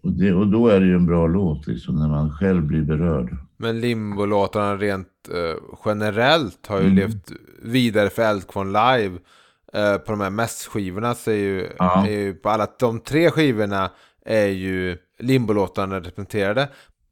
Och, 0.01 0.11
det, 0.11 0.33
och 0.33 0.47
då 0.47 0.67
är 0.67 0.79
det 0.79 0.85
ju 0.85 0.95
en 0.95 1.05
bra 1.05 1.27
låt, 1.27 1.67
liksom, 1.67 1.95
när 1.95 2.07
man 2.07 2.31
själv 2.31 2.65
blir 2.65 2.81
berörd. 2.81 3.37
Men 3.63 3.79
Limbo-låtarna 3.81 4.77
rent 4.77 5.29
eh, 5.33 5.55
generellt 5.85 6.67
har 6.67 6.77
ju 6.79 6.83
Mm. 6.85 6.95
levt 6.95 7.31
vidare 7.61 8.09
för 8.09 8.21
Eldkvarn 8.21 8.67
live. 8.67 9.19
Eh, 9.73 9.97
på 9.97 10.11
de 10.11 10.21
här 10.21 10.29
mässskivorna 10.29 11.15
så 11.15 11.31
är 11.31 11.35
ju, 11.35 11.69
Ja. 11.79 12.07
är 12.07 12.11
ju 12.11 12.33
på 12.33 12.49
alla 12.49 12.67
de 12.79 12.99
tre 12.99 13.31
skivorna 13.31 13.91
är 14.25 14.45
ju 14.47 14.97
Limbo-låtarna 15.19 15.99
representerade. 15.99 16.69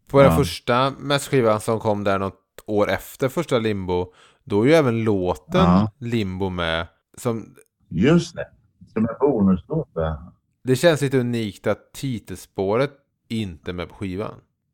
På 0.08 0.22
den 0.22 0.32
Ja. 0.32 0.38
första 0.38 0.92
mässskivan 1.00 1.62
som 1.62 1.80
kom 1.80 2.04
där 2.04 2.20
något 2.20 2.38
år 2.66 2.90
efter 2.90 3.30
första 3.30 3.58
Limbo, 3.60 4.14
då 4.44 4.62
är 4.62 4.68
ju 4.68 4.74
även 4.74 5.04
låten 5.04 5.62
Ja. 5.62 5.92
Limbo 6.00 6.50
med. 6.50 6.88
Som, 7.18 7.56
Just 7.90 8.36
det, 8.36 8.48
som 8.94 9.06
en 9.10 9.16
bonuslåt. 9.20 9.90
det 10.64 10.76
känns 10.76 11.02
lite 11.02 11.18
unikt 11.20 11.68
att 11.68 11.94
titelspåret 11.94 12.92
inte 13.30 13.72
är 13.72 13.74
med 13.74 13.90
på 13.90 13.96
skivan. 13.96 14.34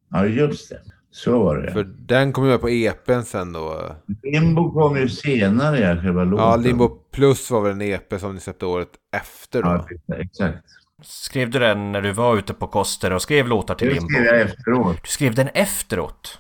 Ja, 0.10 0.26
just 0.26 0.70
det. 0.70 0.82
Så 1.18 1.44
var 1.44 1.58
det. 1.58 1.72
För 1.72 1.84
den 1.84 2.34
kom 2.34 2.44
ju 2.44 2.50
med 2.50 2.62
på 2.62 2.70
EPn 2.70 3.22
sen 3.26 3.54
då. 3.54 3.96
Limbo 4.24 4.72
kom 4.72 4.98
ju 4.98 5.10
senare, 5.10 5.80
ja, 5.80 6.02
själva 6.02 6.24
låten. 6.24 6.46
Ja, 6.46 6.56
Limbo 6.56 6.90
Plus 7.12 7.52
var 7.52 7.62
väl 7.62 7.72
en 7.72 7.82
EP 7.82 8.20
som 8.20 8.34
ni 8.34 8.40
släppte 8.40 8.66
året 8.66 8.90
efter 9.16 9.64
då. 9.64 9.86
Ja, 10.08 10.16
exakt. 10.16 10.58
Skrev 11.04 11.50
du 11.50 11.60
den 11.60 11.92
när 11.92 12.02
du 12.02 12.12
var 12.12 12.38
ute 12.38 12.54
på 12.54 12.68
Koster 12.68 13.14
och 13.14 13.22
skrev 13.22 13.48
låtar 13.48 13.76
till 13.76 13.88
Det 13.88 13.94
Limbo? 13.94 14.10
skrev 14.10 14.26
jag 14.26 14.42
efteråt. 14.42 14.98
Du 15.04 15.10
skrev 15.10 15.36
den 15.36 15.48
efteråt? 15.54 16.40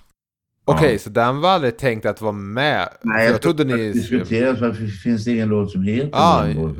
Okej, 0.65 0.91
Ja. 0.93 0.99
så 0.99 1.09
den 1.09 1.41
var 1.41 1.49
aldrig 1.49 1.77
tänkt 1.77 2.05
att 2.05 2.21
vara 2.21 2.31
med? 2.31 2.89
Nej, 3.01 3.25
För 3.27 3.33
jag 3.33 3.41
trodde 3.41 3.63
ni... 3.63 3.73
det 3.77 3.91
diskuteras 3.91 4.61
varför 4.61 4.85
finns 4.87 5.25
det 5.25 5.31
ingen 5.31 5.49
låt 5.49 5.71
som 5.71 5.83
heter 5.83 6.09
Ja, 6.13 6.43
Limbo. 6.47 6.75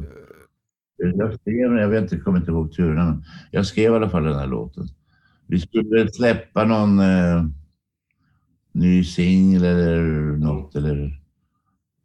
Jag 0.98 1.34
skrev 1.42 1.70
den, 1.70 1.78
jag 1.78 1.88
vet 1.90 2.02
inte, 2.02 2.18
kommer 2.18 2.40
inte 2.40 2.52
ihåg 2.52 2.72
turerna, 2.74 3.06
men 3.06 3.24
jag 3.52 3.66
skrev 3.66 3.94
i 3.94 3.96
alla 3.96 4.10
fall 4.10 4.24
den 4.24 4.40
här 4.40 4.48
låten. 4.48 4.88
Vi 5.48 5.60
skulle 5.60 6.12
släppa 6.12 6.64
någon 6.66 7.00
eh, 7.00 7.44
ny 8.72 9.04
singel 9.04 9.64
eller 9.64 10.02
något 10.38 10.76
eller... 10.76 11.20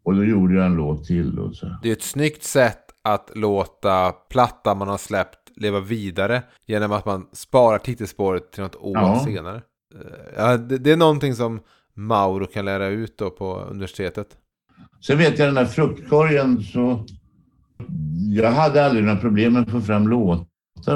Och 0.04 0.14
då 0.14 0.24
gjorde 0.24 0.54
jag 0.54 0.66
en 0.66 0.74
låt 0.74 1.04
till 1.04 1.38
och 1.38 1.54
så. 1.56 1.76
det 1.82 1.88
är 1.88 1.92
ett 1.92 2.02
snyggt 2.02 2.42
sätt 2.44 2.78
att 3.02 3.30
låta 3.34 4.12
platta 4.12 4.74
man 4.74 4.88
har 4.88 4.98
släppt 4.98 5.38
leva 5.56 5.80
vidare 5.80 6.42
genom 6.66 6.92
att 6.92 7.06
man 7.06 7.26
sparar 7.32 7.78
titelspåret 7.78 8.52
till 8.52 8.62
något 8.62 8.76
år 8.76 8.96
Ja. 8.96 9.22
senare. 9.24 9.56
Eh, 9.56 10.00
Ja, 10.36 10.56
det, 10.56 10.78
det 10.78 10.92
är 10.92 10.96
någonting 10.96 11.34
som 11.34 11.60
Mauro 11.94 12.46
kan 12.46 12.64
lära 12.64 12.86
ut 12.86 13.18
då 13.18 13.30
på 13.30 13.60
universitetet. 13.60 14.28
Sen 15.00 15.18
vet 15.18 15.38
jag 15.38 15.48
den 15.48 15.54
där 15.54 15.64
fruktkorgen 15.64 16.62
så... 16.62 17.04
Jag 18.36 18.50
hade 18.50 18.86
aldrig 18.86 19.04
några 19.04 19.18
problem 19.20 19.52
med 19.52 19.62
att 19.62 19.70
få 19.70 19.80
fram 19.80 20.08
låtar 20.08 20.46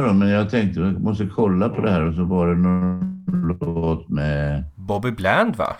då, 0.06 0.12
men 0.12 0.28
jag 0.28 0.50
tänkte 0.50 0.80
jag 0.80 1.00
måste 1.00 1.26
kolla 1.34 1.68
på 1.68 1.80
det 1.80 1.90
här 1.90 2.06
och 2.06 2.14
så 2.14 2.24
var 2.24 2.46
det 2.48 2.56
någon 2.60 3.24
låt 3.60 4.08
med 4.08 4.64
Bobby 4.86 5.10
Bland 5.10 5.56
va? 5.56 5.76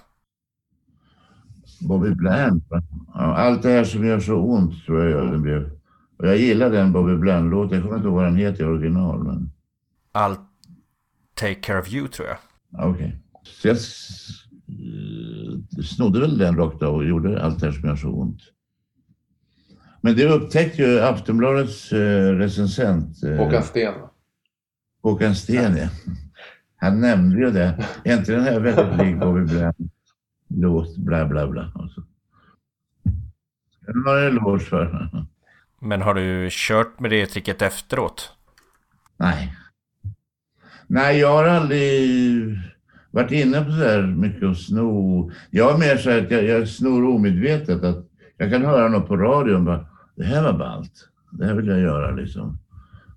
Bobby 1.80 2.11
Bland. 2.14 2.62
va? 2.68 2.82
Ja, 3.14 3.36
allt 3.36 3.62
det 3.62 3.68
här 3.70 3.84
som 3.84 4.04
gör 4.07 4.20
så 4.20 4.34
ont 4.36 4.84
tror 4.84 5.04
jag 5.04 5.32
den 5.32 5.42
blev. 5.42 5.70
Och 6.18 6.26
jag 6.28 6.36
gillar 6.36 6.70
den 6.70 6.92
Bobby 6.92 7.16
Bland-låten. 7.16 7.74
Jag 7.74 7.82
kommer 7.84 7.96
inte 7.96 8.09
ihåg 8.09 8.16
vad 8.16 8.24
den 8.24 8.36
heter 8.36 8.64
i 8.64 8.66
original. 8.66 9.24
Men 9.24 9.50
I'll 10.14 10.36
Take 11.34 11.54
Care 11.54 11.80
of 11.80 11.92
You 11.92 12.09
tror 12.09 12.28
jag. 12.28 12.36
ja, 12.70 12.86
okej. 12.86 13.16
Så 13.42 13.68
jag 13.68 13.78
snodde 15.84 16.20
väl 16.20 16.38
den 16.38 16.57
rakt 16.57 16.82
av 16.82 16.94
och 16.94 17.04
gjorde 17.04 17.42
allt 17.42 17.61
det 17.61 17.66
här 17.66 17.72
som 17.72 17.88
gör 17.88 17.96
så 17.96 18.09
ont. 18.09 18.40
Men 20.00 20.16
det 20.16 20.28
upptäckte 20.28 20.82
ju 20.82 21.00
Aftonbladets 21.00 21.92
eh, 21.92 22.32
recensent. 22.32 23.22
Eh, 23.22 23.62
Sten. 23.62 23.94
Håkan 25.02 25.34
Sten, 25.34 25.76
ja. 25.76 25.88
Han 26.77 27.01
nämnde 27.01 27.39
ju 27.39 27.51
det. 27.51 27.85
Är 28.05 28.18
inte 28.18 28.33
den 28.33 28.43
här 28.43 28.61
väldigt 28.61 29.07
lik 29.07 29.20
Bobby 29.20 29.41
Bland? 29.41 29.91
Låt 30.49 30.97
bla 30.97 31.27
bla 31.27 31.47
bla. 31.47 31.72
Och 31.74 31.91
så. 31.91 32.03
Den 33.87 34.05
har 34.07 34.16
jag 34.16 34.27
eloge 34.27 34.64
för. 34.64 35.11
Men 35.81 36.03
har 36.03 36.14
du 36.14 36.49
kört 36.51 37.01
med 37.01 37.11
det 37.11 37.27
tricket 37.27 37.62
efteråt? 37.62 38.33
Nej. 39.16 39.57
Nej, 40.87 41.18
jag 41.18 41.33
har 41.33 41.45
aldrig 41.45 42.59
varit 43.11 43.31
inne 43.33 43.64
på 43.64 43.70
så 43.70 43.77
här 43.77 44.03
mycket 44.03 44.43
och 44.43 44.57
sno. 44.57 45.31
Jag 45.51 45.74
är 45.74 45.79
mer 45.79 45.97
så 45.97 46.11
här 46.11 46.22
att 46.24 46.31
jag, 46.31 46.45
jag 46.45 46.68
snor 46.68 47.05
omedvetet. 47.14 47.85
Att 47.85 48.07
jag 48.37 48.51
kan 48.51 48.64
höra 48.64 48.89
något 48.89 49.09
på 49.09 49.16
radion 49.16 49.64
bara, 49.64 49.87
det 50.14 50.24
här 50.24 50.43
var 50.43 50.59
ballt. 50.59 51.09
Det 51.31 51.47
här 51.47 51.55
vill 51.55 51.66
jag 51.66 51.81
göra 51.81 52.11
liksom. 52.11 52.59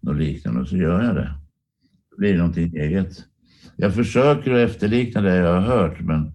Något 0.02 0.16
liknande 0.16 0.62
och 0.62 0.68
så 0.68 0.78
gör 0.78 1.04
jag 1.04 1.16
det. 1.16 1.36
Det 2.12 2.18
blir 2.18 2.38
någonting 2.38 2.76
eget. 2.76 3.26
Jag 3.82 3.96
försöker 3.96 4.54
att 4.54 4.70
efterlikna 4.70 5.22
det 5.22 5.36
jag 5.36 5.54
har 5.54 5.62
hört 5.62 6.00
men 6.00 6.32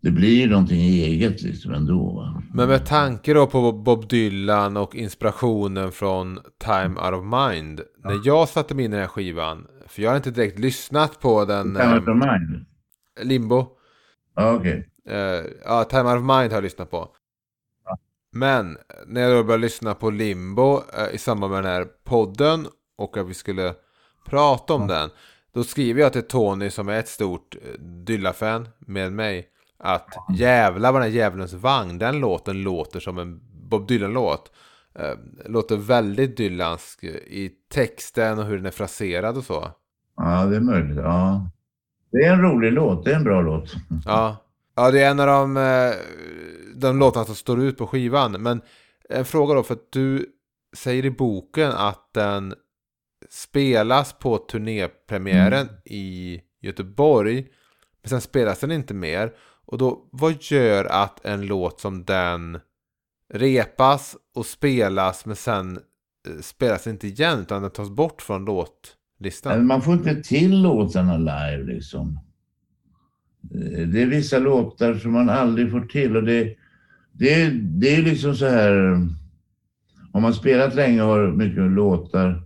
det 0.00 0.10
blir 0.10 0.48
någonting 0.48 0.80
eget 0.80 1.42
liksom 1.42 1.74
ändå. 1.74 2.12
Va? 2.12 2.42
Men 2.54 2.68
med 2.68 2.86
tanke 2.86 3.34
då 3.34 3.46
på 3.46 3.72
Bob 3.72 4.08
Dylan 4.08 4.76
och 4.76 4.94
inspirationen 4.94 5.92
från 5.92 6.38
Time 6.64 7.00
Out 7.00 7.14
of 7.14 7.24
Mind. 7.24 7.80
När 8.04 8.20
jag 8.24 8.48
satte 8.48 8.74
mig 8.74 8.84
in 8.84 8.92
i 8.92 8.94
den 8.94 9.00
här 9.00 9.08
skivan. 9.08 9.66
För 9.86 10.02
jag 10.02 10.10
har 10.10 10.16
inte 10.16 10.30
direkt 10.30 10.58
lyssnat 10.58 11.20
på 11.20 11.44
den. 11.44 11.74
Time 11.74 11.94
out 11.94 12.08
of 12.08 12.16
mind. 12.16 12.64
Limbo. 13.22 13.66
Ja, 14.36 14.52
okej. 14.52 14.88
Eh, 15.08 15.50
ja, 15.64 15.84
Time 15.84 16.02
Out 16.02 16.18
of 16.18 16.22
Mind 16.22 16.30
har 16.30 16.54
jag 16.54 16.62
lyssnat 16.62 16.90
på. 16.90 17.08
Men 18.32 18.76
när 19.06 19.20
jag 19.20 19.32
då 19.32 19.44
började 19.44 19.62
lyssna 19.62 19.94
på 19.94 20.10
Limbo 20.10 20.82
eh, 20.98 21.14
i 21.14 21.18
samband 21.18 21.52
med 21.52 21.64
den 21.64 21.72
här 21.72 21.86
podden 22.04 22.66
och 22.98 23.16
att 23.16 23.28
vi 23.28 23.34
skulle 23.34 23.74
prata 24.26 24.74
om 24.74 24.86
den. 24.86 25.10
Då 25.54 25.64
skriver 25.64 26.00
jag 26.00 26.12
till 26.12 26.22
Tony 26.22 26.70
som 26.70 26.88
är 26.88 26.98
ett 26.98 27.08
stort 27.08 27.56
eh, 27.62 27.80
Dylan-fan 27.80 28.68
med 28.78 29.12
mig. 29.12 29.48
Att 29.78 30.08
jävla 30.36 30.92
vad 30.92 31.00
den 31.02 31.10
här 31.10 31.16
djävulens 31.16 31.52
vagn, 31.52 31.98
den 31.98 32.20
låten 32.20 32.62
låter 32.62 33.00
som 33.00 33.18
en 33.18 33.40
Bob 33.68 33.88
Dylan-låt. 33.88 34.52
Eh, 34.98 35.14
låter 35.46 35.76
väldigt 35.76 36.36
Dylansk 36.36 37.04
i 37.04 37.50
texten 37.72 38.38
och 38.38 38.44
hur 38.44 38.56
den 38.56 38.66
är 38.66 38.70
fraserad 38.70 39.36
och 39.36 39.44
så. 39.44 39.70
Ja, 40.16 40.44
det 40.44 40.56
är 40.56 40.60
möjligt. 40.60 40.96
Ja. 40.96 41.50
Det 42.10 42.24
är 42.24 42.32
en 42.32 42.42
rolig 42.42 42.72
låt. 42.72 43.04
Det 43.04 43.12
är 43.12 43.16
en 43.16 43.24
bra 43.24 43.40
låt. 43.40 43.74
Ja. 44.06 44.36
ja, 44.74 44.90
det 44.90 45.02
är 45.02 45.10
en 45.10 45.20
av 45.20 45.26
de, 45.26 45.56
eh, 45.56 45.92
de 46.76 46.98
låtarna 46.98 47.24
som 47.24 47.34
står 47.34 47.60
ut 47.60 47.78
på 47.78 47.86
skivan. 47.86 48.32
Men 48.32 48.60
en 49.08 49.24
fråga 49.24 49.54
då, 49.54 49.62
för 49.62 49.74
att 49.74 49.92
du 49.92 50.26
säger 50.76 51.04
i 51.04 51.10
boken 51.10 51.72
att 51.72 52.08
den 52.12 52.54
spelas 53.30 54.12
på 54.12 54.38
turnépremiären 54.38 55.66
i 55.84 56.40
Göteborg. 56.62 57.46
Men 58.02 58.08
sen 58.10 58.20
spelas 58.20 58.58
den 58.60 58.72
inte 58.72 58.94
mer. 58.94 59.32
Och 59.66 59.78
då, 59.78 60.08
vad 60.12 60.34
gör 60.42 60.84
att 60.84 61.24
en 61.24 61.46
låt 61.46 61.80
som 61.80 62.04
den 62.04 62.60
repas 63.34 64.16
och 64.34 64.46
spelas 64.46 65.26
men 65.26 65.36
sen 65.36 65.76
eh, 66.28 66.40
spelas 66.40 66.86
inte 66.86 67.06
igen 67.06 67.40
utan 67.40 67.62
den 67.62 67.70
tas 67.70 67.90
bort 67.90 68.22
från 68.22 68.44
låtlistan? 68.44 69.66
Man 69.66 69.82
får 69.82 69.94
inte 69.94 70.22
till 70.22 70.62
låtarna 70.62 71.16
live 71.16 71.62
liksom. 71.74 72.18
Eh, 73.54 73.88
Det 73.88 74.02
är 74.02 74.06
vissa 74.06 74.38
låtar 74.38 74.94
som 74.94 75.12
man 75.12 75.28
aldrig 75.30 75.70
får 75.70 75.80
till 75.80 76.16
och 76.16 76.24
det, 76.24 76.56
det, 77.12 77.34
är- 77.42 77.50
det 77.52 77.94
är 77.96 78.02
liksom 78.02 78.34
så 78.34 78.46
här. 78.46 78.72
Om 80.12 80.22
man 80.22 80.34
spelat 80.34 80.74
länge 80.74 81.02
och 81.02 81.08
har 81.08 81.32
mycket 81.32 81.70
låtar 81.70 82.42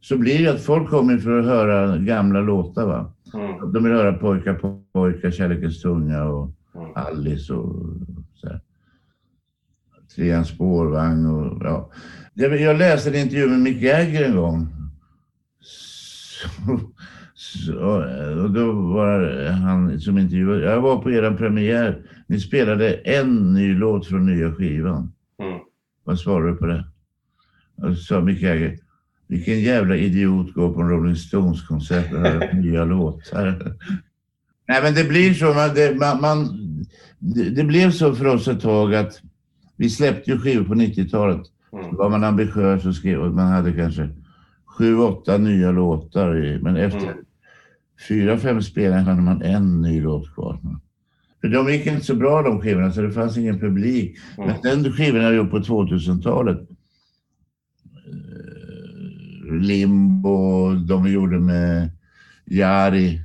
så 0.00 0.18
blir 0.18 0.42
det 0.44 0.50
att 0.50 0.60
folk 0.60 0.90
kommer 0.90 1.18
för 1.18 1.38
att 1.38 1.46
höra 1.46 1.96
gamla 1.96 2.40
låtar. 2.40 2.86
Va? 2.86 3.12
Mm. 3.34 3.72
De 3.72 3.84
vill 3.84 3.92
höra 3.92 4.12
Pojkar, 4.12 4.54
pojkar, 4.92 5.30
Kärlekens 5.30 5.82
tunga 5.82 6.24
och 6.24 6.54
Mm. 6.78 6.90
Alice 6.94 7.52
och 7.52 7.96
så 8.34 8.48
här. 8.48 8.60
Treans 10.14 10.48
spårvagn 10.48 11.26
och 11.26 11.64
ja. 11.64 11.90
Jag, 12.34 12.78
läste 12.78 13.10
en 13.10 13.16
intervju 13.16 13.48
med 13.48 13.58
Mick 13.58 13.82
Jagger 13.82 14.24
en 14.24 14.36
gång. 14.36 14.68
Så, 15.60 16.80
så, 17.34 17.78
och 18.42 18.50
då 18.50 18.72
var 18.72 19.46
han 19.50 20.00
som 20.00 20.18
intervjuade. 20.18 20.64
Jag 20.64 20.80
var 20.80 21.02
på 21.02 21.10
er 21.10 21.36
premiär. 21.36 22.02
Ni 22.26 22.40
spelade 22.40 22.94
en 22.94 23.52
ny 23.52 23.74
låt 23.74 24.06
från 24.06 24.26
nya 24.26 24.52
skivan. 24.52 25.12
Mm. 25.42 25.58
Vad 26.04 26.18
svarar 26.18 26.46
du 26.46 26.56
på 26.56 26.66
det? 26.66 26.84
Och 27.76 27.96
så 27.96 28.02
sa 28.02 28.20
Mick 28.20 28.42
Jagger. 28.42 28.78
Vilken 29.28 29.60
jävla 29.60 29.96
idiot 29.96 30.54
går 30.54 30.72
på 30.72 30.80
en 30.80 30.88
Rolling 30.88 31.16
Stones-konsert 31.16 32.12
och 32.12 32.18
hör 32.18 32.52
nya 32.62 32.84
låtar. 32.84 33.76
Nej, 34.68 34.82
men 34.82 34.94
det 34.94 35.04
blir 35.04 35.34
så. 35.34 35.44
Man, 35.44 35.74
det, 35.74 35.96
man, 35.98 36.20
man, 36.20 36.48
det, 37.18 37.50
det 37.50 37.64
blev 37.64 37.90
så 37.90 38.14
för 38.14 38.24
oss 38.26 38.48
ett 38.48 38.60
tag 38.60 38.94
att 38.94 39.20
vi 39.76 39.90
släppte 39.90 40.30
ju 40.30 40.38
skivor 40.38 40.64
på 40.64 40.74
90-talet. 40.74 41.40
Mm. 41.72 41.96
Var 41.96 42.08
man 42.10 42.24
ambitiös 42.24 42.86
och 42.86 42.94
skrev 42.94 43.20
och 43.20 43.34
man 43.34 43.52
hade 43.52 43.72
kanske 43.72 44.08
sju, 44.66 44.96
åtta 44.98 45.38
nya 45.38 45.70
låtar. 45.70 46.44
I, 46.44 46.58
men 46.62 46.76
efter 46.76 47.02
Mm. 47.02 47.18
fyra, 48.08 48.38
fem 48.38 48.62
spelningar 48.62 49.02
hade 49.02 49.22
man 49.22 49.42
en 49.42 49.82
ny 49.82 50.00
låt 50.00 50.34
kvar. 50.34 50.58
För 51.40 51.48
de 51.48 51.72
gick 51.72 51.86
inte 51.86 52.04
så 52.06 52.14
bra 52.14 52.42
de 52.42 52.60
skivorna 52.60 52.92
så 52.92 53.00
det 53.02 53.10
fanns 53.12 53.38
ingen 53.38 53.58
publik. 53.60 54.18
Mm. 54.38 54.50
Men 54.50 54.82
den 54.82 54.92
skivan 54.92 55.22
jag 55.22 55.34
gjort 55.34 55.50
på 55.50 55.58
2000-talet. 55.58 56.68
Limbo, 59.50 60.70
de 60.74 61.02
vi 61.04 61.10
gjorde 61.10 61.38
med 61.38 61.90
Jari. 62.44 63.20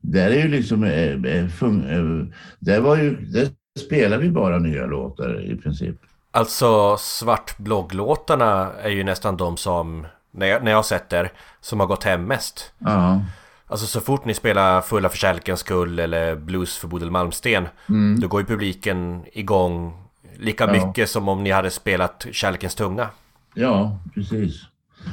Där 0.00 0.30
är 0.30 0.42
ju 0.42 0.48
liksom, 0.48 0.84
eh, 0.84 0.90
eh, 0.92 1.44
eh, 1.44 2.26
där 2.58 2.80
var 2.80 2.96
ju, 2.96 3.16
där 3.16 3.48
spelar 3.78 4.18
vi 4.18 4.30
bara 4.30 4.58
nya 4.58 4.86
låtar 4.86 5.40
i 5.52 5.56
princip. 5.56 5.96
Alltså 6.30 6.96
svartblogglåtarna 6.96 8.72
är 8.82 8.88
ju 8.90 9.04
nästan 9.04 9.36
de 9.36 9.56
som, 9.56 10.06
när 10.30 10.46
jag, 10.46 10.64
när 10.64 10.70
jag 10.70 10.84
sett 10.84 11.12
er, 11.12 11.32
som 11.60 11.80
har 11.80 11.86
gått 11.86 12.04
hem 12.04 12.24
mest. 12.24 12.72
Ja. 12.78 13.20
Alltså 13.66 13.86
så 13.86 14.00
fort 14.00 14.24
ni 14.24 14.34
spelar 14.34 14.80
Fulla 14.80 15.08
för 15.08 15.16
kärlekens 15.16 15.60
skull 15.60 15.98
eller 15.98 16.36
Blues 16.36 16.76
för 16.78 16.88
Bodil 16.88 17.10
Malmsten 17.10 17.68
Mm. 17.88 18.20
Då 18.20 18.28
går 18.28 18.40
ju 18.40 18.46
publiken 18.46 19.24
igång 19.32 20.04
lika 20.38 20.64
Ja. 20.74 20.86
mycket 20.86 21.10
som 21.10 21.28
om 21.28 21.44
ni 21.44 21.50
hade 21.50 21.70
spelat 21.70 22.26
Kärlekens 22.32 22.74
tunga 22.74 23.08
Ja, 23.54 23.98
precis. 24.14 24.62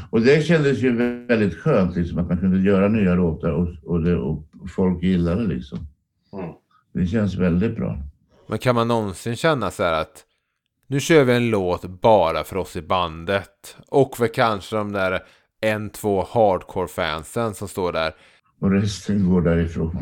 Och 0.09 0.21
det 0.21 0.45
kändes 0.45 0.77
ju 0.77 0.95
väldigt 1.27 1.55
skönt 1.55 1.95
liksom, 1.95 2.19
att 2.19 2.27
man 2.27 2.37
kunde 2.37 2.59
göra 2.59 2.87
nya 2.87 3.15
låtar 3.15 3.51
och, 3.51 3.67
och, 3.83 4.03
det, 4.03 4.15
och 4.15 4.43
folk 4.75 5.03
gillade 5.03 5.41
det 5.41 5.53
liksom. 5.53 5.79
Mm. 6.33 6.49
Det 6.93 7.07
känns 7.07 7.35
väldigt 7.35 7.75
bra. 7.75 7.97
Men 8.47 8.59
kan 8.59 8.75
man 8.75 8.87
någonsin 8.87 9.35
känna 9.35 9.71
så 9.71 9.83
här 9.83 10.01
att 10.01 10.25
nu 10.87 10.99
kör 10.99 11.23
vi 11.23 11.35
en 11.35 11.49
låt 11.49 12.01
bara 12.01 12.43
för 12.43 12.57
oss 12.57 12.75
i 12.75 12.81
bandet. 12.81 13.77
Och 13.87 14.17
för 14.17 14.27
kanske 14.27 14.75
de 14.75 14.91
där 14.91 15.23
en, 15.61 15.89
två 15.89 16.23
hardcore-fansen 16.23 17.53
som 17.53 17.67
står 17.67 17.91
där. 17.91 18.13
Och 18.59 18.71
resten 18.71 19.29
går 19.29 19.41
därifrån. 19.41 19.97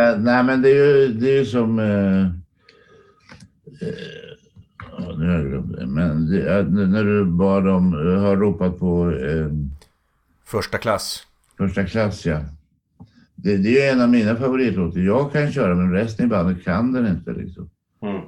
Äh, 0.00 0.18
nej, 0.18 0.44
men 0.44 0.62
det 0.62 0.68
är 0.68 0.74
ju, 0.74 1.08
det 1.08 1.30
är 1.30 1.38
ju 1.38 1.44
som... 1.44 1.78
Eh, 1.78 2.26
eh, 3.88 4.25
ja, 4.98 5.14
nu 5.18 5.26
har 5.26 5.34
jag 5.34 5.46
glömt 5.46 5.76
det. 5.76 5.86
Men 5.86 6.30
det, 6.30 6.42
är- 6.48 6.62
när 6.64 7.04
du 7.04 7.24
bad 7.24 7.68
om, 7.68 7.92
har 7.92 8.36
ropat 8.36 8.78
på 8.78 9.10
eh, 9.10 9.48
Första 10.44 10.78
klass 10.78 11.22
första 11.58 11.84
klass, 11.84 12.26
ja. 12.26 12.40
Det, 13.34 13.56
det 13.56 13.68
är 13.68 13.72
ju 13.84 13.90
en 13.92 14.00
av 14.00 14.08
mina 14.08 14.36
favoritlåtar. 14.36 15.00
Jag 15.00 15.32
kan 15.32 15.52
köra, 15.52 15.74
men 15.74 15.92
resten 15.92 16.26
i 16.26 16.28
bandet 16.28 16.64
kan 16.64 16.92
den 16.92 17.06
inte. 17.06 17.32
Liksom. 17.32 17.70
Mm. 18.02 18.20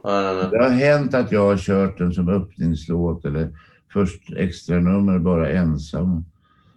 Det 0.51 0.62
har 0.62 0.69
hänt 0.71 1.14
att 1.14 1.33
jag 1.33 1.47
har 1.47 1.57
kört 1.57 1.99
den 1.99 2.12
som 2.12 2.29
öppningslåt 2.29 3.25
eller 3.25 3.49
först 3.93 4.33
extra 4.37 4.81
nummer 4.81 5.19
bara 5.19 5.51
ensam. 5.51 6.25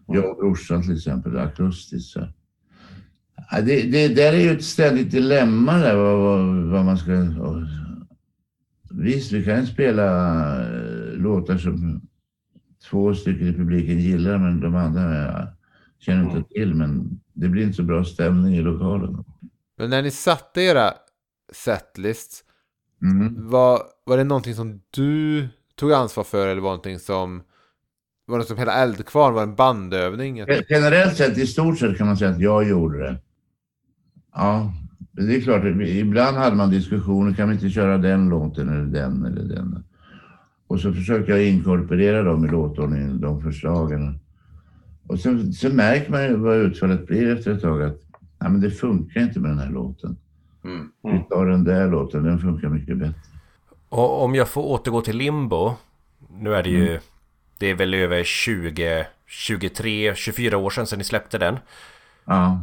Jag 0.08 0.26
och 0.30 0.36
brorsan 0.38 0.82
till 0.82 0.96
exempel, 0.98 1.38
akustiskt. 1.38 2.10
Så. 2.12 2.28
Ja, 3.52 3.62
det, 3.62 3.82
det 3.82 4.08
där 4.08 4.34
är 4.34 4.38
ju 4.40 4.52
ett 4.52 4.64
ständigt 4.64 5.12
dilemma 5.12 5.78
där 5.78 5.96
vad, 5.96 6.18
vad, 6.20 6.56
vad 6.56 6.86
man 6.86 6.98
ska... 6.98 7.12
och- 7.42 7.81
Visst, 8.94 9.32
vi 9.32 9.44
kan 9.46 9.68
spela 9.68 10.06
eh, 10.62 11.14
låtar 11.14 11.58
som 11.58 12.02
två 12.90 13.16
stycken 13.16 13.48
i 13.48 13.54
publiken 13.54 14.00
gillar 14.00 14.38
men 14.38 14.60
de 14.60 14.76
andra 14.76 15.16
ja, 15.16 15.54
känner 16.00 16.22
inte 16.24 16.36
Mm. 16.36 16.44
till. 16.44 16.76
Men 16.76 17.20
det 17.34 17.50
blir 17.50 17.64
inte 17.64 17.76
så 17.76 17.84
bra 17.84 18.04
stämning 18.04 18.56
i 18.56 18.62
lokalen. 18.62 19.24
Men 19.78 19.90
när 19.90 20.02
ni 20.02 20.12
satte 20.12 20.62
era 20.62 20.94
setlists. 21.54 22.44
Mm. 23.02 23.50
Var, 23.50 23.82
var 24.06 24.18
det 24.18 24.24
någonting 24.24 24.56
som 24.56 24.82
du 24.90 25.48
tog 25.76 25.92
ansvar 25.92 26.24
för 26.24 26.48
eller 26.48 26.62
var 26.62 26.70
någonting 26.70 27.00
som... 27.00 27.44
Var 28.26 28.38
det 28.40 28.46
som 28.46 28.58
hela 28.58 28.74
Eldkvarn 28.74 29.34
var 29.34 29.44
en 29.44 29.56
bandövning? 29.56 30.38
Generellt 30.70 31.18
sett, 31.18 31.38
i 31.38 31.48
stort 31.48 31.80
sett 31.80 31.98
kan 31.98 32.08
man 32.08 32.18
säga 32.18 32.30
att 32.32 32.42
jag 32.42 32.70
gjorde 32.70 33.00
det. 33.00 33.18
Ja, 34.34 34.74
det 35.12 35.36
är 35.36 35.42
klart. 35.42 35.64
Ibland 35.82 36.38
hade 36.38 36.56
man 36.56 36.70
diskussioner. 36.70 37.34
Kan 37.34 37.50
vi 37.50 37.56
inte 37.56 37.70
köra 37.70 37.98
den 37.98 38.30
låten 38.30 38.70
eller 38.70 39.02
den 39.02 39.26
eller 39.26 39.56
den? 39.56 39.84
Och 40.68 40.80
så 40.80 40.94
försökte 40.94 41.32
jag 41.32 41.48
inkorporera 41.48 42.24
dem 42.24 42.46
i 42.46 42.48
låtordningen, 42.48 43.22
de 43.22 43.42
förslagen. 43.42 44.20
Och 45.08 45.20
sen, 45.20 45.54
sen 45.54 45.76
märker 45.76 46.12
man 46.12 46.24
ju 46.24 46.36
vad 46.36 46.58
utfallet 46.58 47.08
blir 47.08 47.36
efter 47.36 47.52
ett 47.52 47.62
tag. 47.62 47.84
Att 47.84 48.02
nej, 48.40 48.52
men 48.52 48.62
det 48.62 48.72
funkar 48.72 49.22
inte 49.22 49.40
med 49.40 49.52
den 49.52 49.60
här 49.60 49.72
låten. 49.72 50.18
Mm. 50.64 50.92
Vi 51.04 51.26
tar 51.30 51.46
den 51.46 51.64
där 51.64 51.90
låten, 51.90 52.24
den 52.24 52.40
funkar 52.40 52.70
mycket 52.70 52.98
bättre. 52.98 53.14
Och 53.90 54.24
om 54.24 54.36
jag 54.36 54.48
får 54.48 54.64
återgå 54.64 55.02
till 55.02 55.18
Limbo 55.18 55.74
Nu 56.30 56.54
är 56.54 56.64
det 56.64 56.70
ju 56.70 57.00
Det 57.58 57.68
är 57.68 57.76
väl 57.76 57.94
över 57.94 58.24
20 58.24 59.06
23, 59.26 60.16
24 60.16 60.58
år 60.58 60.70
sedan, 60.70 60.88
sedan 60.88 60.98
ni 60.98 61.04
släppte 61.04 61.38
den 61.38 61.58
Ja, 62.26 62.60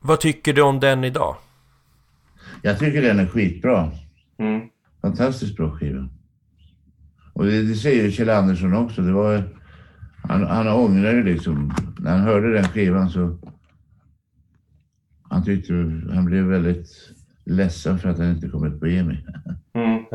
Vad 0.00 0.20
tycker 0.20 0.52
du 0.52 0.62
om 0.62 0.80
den 0.80 1.04
idag? 1.04 1.36
jag 2.62 2.78
tycker 2.78 3.02
den 3.02 3.18
är 3.18 3.26
skitbra. 3.26 3.90
Mm. 4.38 4.60
Fantastiskt 5.02 5.56
bra 5.56 5.70
skiva. 5.70 6.08
Och 7.32 7.44
det, 7.44 7.62
det 7.62 7.74
säger 7.74 8.04
ju 8.04 8.10
Kjell 8.12 8.30
Andersson 8.30 8.74
också. 8.74 9.02
Det 9.02 9.12
var, 9.12 9.42
han, 10.28 10.46
han 10.46 10.68
ångrar 10.68 11.12
ju 11.12 11.22
liksom. 11.24 11.74
När 11.98 12.10
han 12.10 12.20
hörde 12.20 12.52
den 12.54 12.64
skivan 12.64 13.10
så... 13.10 13.38
Han 15.22 15.44
tyckte... 15.44 15.72
Han 16.14 16.24
blev 16.24 16.44
väldigt 16.44 16.88
ledsen 17.44 17.98
för 17.98 18.08
att 18.08 18.18
han 18.18 18.30
inte 18.30 18.48
kommit 18.48 18.80
på 18.80 18.86
EMI. 18.86 19.18
Mm. 19.72 20.04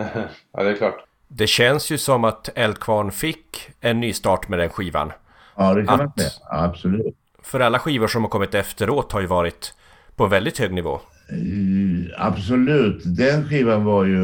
ja, 0.51 0.63
det 0.63 0.69
är 0.69 0.75
klart. 0.75 0.95
Det 1.27 1.47
känns 1.47 1.91
ju 1.91 1.97
som 1.97 2.23
att 2.23 2.49
Eldkvarn 2.55 3.11
fick 3.11 3.69
en 3.81 3.99
ny 3.99 4.13
start 4.13 4.49
med 4.49 4.59
den 4.59 4.69
skivan 4.69 5.11
Ja, 5.55 5.73
det 5.73 5.85
kan 5.85 5.97
man 5.97 6.07
Att- 6.07 6.19
säga. 6.19 6.29
Ja, 6.49 6.63
absolut. 6.63 7.15
För 7.45 7.59
alla 7.59 7.79
skivor 7.79 8.07
som 8.07 8.21
har 8.21 8.29
kommit 8.29 8.53
efteråt 8.53 9.11
har 9.11 9.21
ju 9.21 9.27
varit 9.27 9.73
på 10.15 10.23
en 10.23 10.29
väldigt 10.29 10.59
hög 10.59 10.73
nivå 10.73 10.99
Eh, 11.29 12.27
Absolut. 12.27 13.03
Den 13.05 13.45
skivan 13.45 13.83
var 13.83 14.05
ju... 14.05 14.19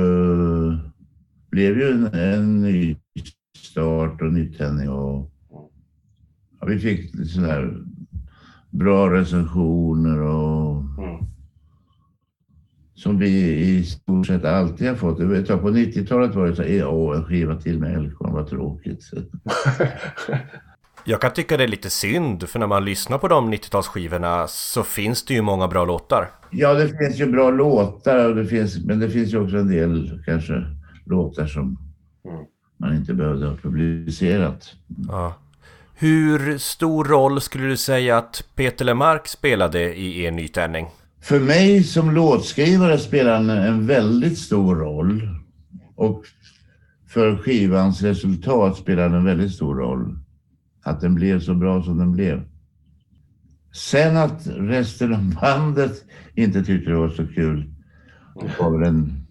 Blev 1.49 1.77
ju 1.77 1.91
en, 1.91 2.05
en 2.13 2.61
ny 2.61 2.95
start 3.57 4.21
och 4.21 4.33
nytändning 4.33 4.89
och... 4.89 5.31
Ja, 6.59 6.67
vi 6.67 6.79
fick 6.79 7.29
sådär 7.29 7.77
bra 8.69 9.13
recensioner 9.13 10.19
och... 10.21 10.81
Mm. 10.81 11.25
Som 12.93 13.19
vi 13.19 13.29
i 13.59 13.83
stort 13.83 14.27
sett 14.27 14.45
alltid 14.45 14.87
har 14.87 14.95
fått. 14.95 15.19
Jag 15.19 15.27
vet, 15.27 15.47
på 15.47 15.69
90-talet 15.69 16.35
var 16.35 16.47
det 16.47 16.55
så 16.55 16.63
här, 16.63 16.87
åh, 16.87 17.17
en 17.17 17.25
skiva 17.25 17.55
till 17.55 17.79
med 17.79 17.95
Eldkvarn, 17.95 18.33
vad 18.33 18.47
tråkigt. 18.47 19.11
Jag 21.03 21.21
kan 21.21 21.31
tycka 21.33 21.57
det 21.57 21.63
är 21.63 21.67
lite 21.67 21.89
synd 21.89 22.49
för 22.49 22.59
när 22.59 22.67
man 22.67 22.85
lyssnar 22.85 23.17
på 23.17 23.27
de 23.27 23.53
90-talsskivorna 23.53 24.47
så 24.47 24.83
finns 24.83 25.25
det 25.25 25.33
ju 25.33 25.41
många 25.41 25.67
bra 25.67 25.85
låtar. 25.85 26.29
Ja, 26.49 26.73
det 26.73 26.87
finns 26.87 27.19
ju 27.19 27.25
bra 27.31 27.49
låtar, 27.51 28.29
och 28.29 28.35
det 28.35 28.45
finns, 28.45 28.85
men 28.85 28.99
det 28.99 29.09
finns 29.09 29.33
ju 29.33 29.43
också 29.43 29.57
en 29.57 29.67
del 29.67 30.21
kanske 30.25 30.65
låtar 31.05 31.45
som 31.47 31.77
Mm. 32.25 32.45
man 32.77 32.95
inte 32.95 33.13
behövde 33.13 33.47
ha 33.47 33.55
publicerat. 33.55 34.73
Ja. 35.07 35.33
Hur 35.95 36.57
stor 36.57 37.05
roll 37.05 37.41
skulle 37.41 37.67
du 37.67 37.77
säga 37.77 38.17
att 38.17 38.43
Peter 38.55 38.85
Lemark 38.85 39.27
spelade 39.27 39.95
i 39.95 40.23
er 40.23 40.31
nytändning? 40.31 40.87
För 41.21 41.39
mig 41.39 41.83
som 41.83 42.11
låtskrivare 42.11 42.97
spelar 42.97 43.33
han 43.35 43.49
en 43.49 43.87
väldigt 43.87 44.37
stor 44.37 44.75
roll. 44.75 45.29
Och 45.95 46.23
för 47.07 47.37
skivans 47.37 48.01
resultat 48.01 48.77
spelar 48.77 49.03
den 49.03 49.13
en 49.13 49.25
väldigt 49.25 49.51
stor 49.55 49.75
roll. 49.75 50.17
Att 50.83 51.01
den 51.01 51.15
blev 51.15 51.39
så 51.39 51.53
bra 51.53 51.83
som 51.83 51.97
den 51.97 52.11
blev. 52.11 52.43
Sen 53.73 54.17
att 54.17 54.47
resten 54.47 55.13
av 55.13 55.35
bandet 55.41 56.03
inte 56.35 56.63
tyckte 56.63 56.91
det 56.91 56.97
var 56.97 57.09
så 57.09 57.27
kul. 57.27 57.73
Det 58.41 58.59
var 58.59 58.77
väl 58.77 58.87
en 58.87 59.27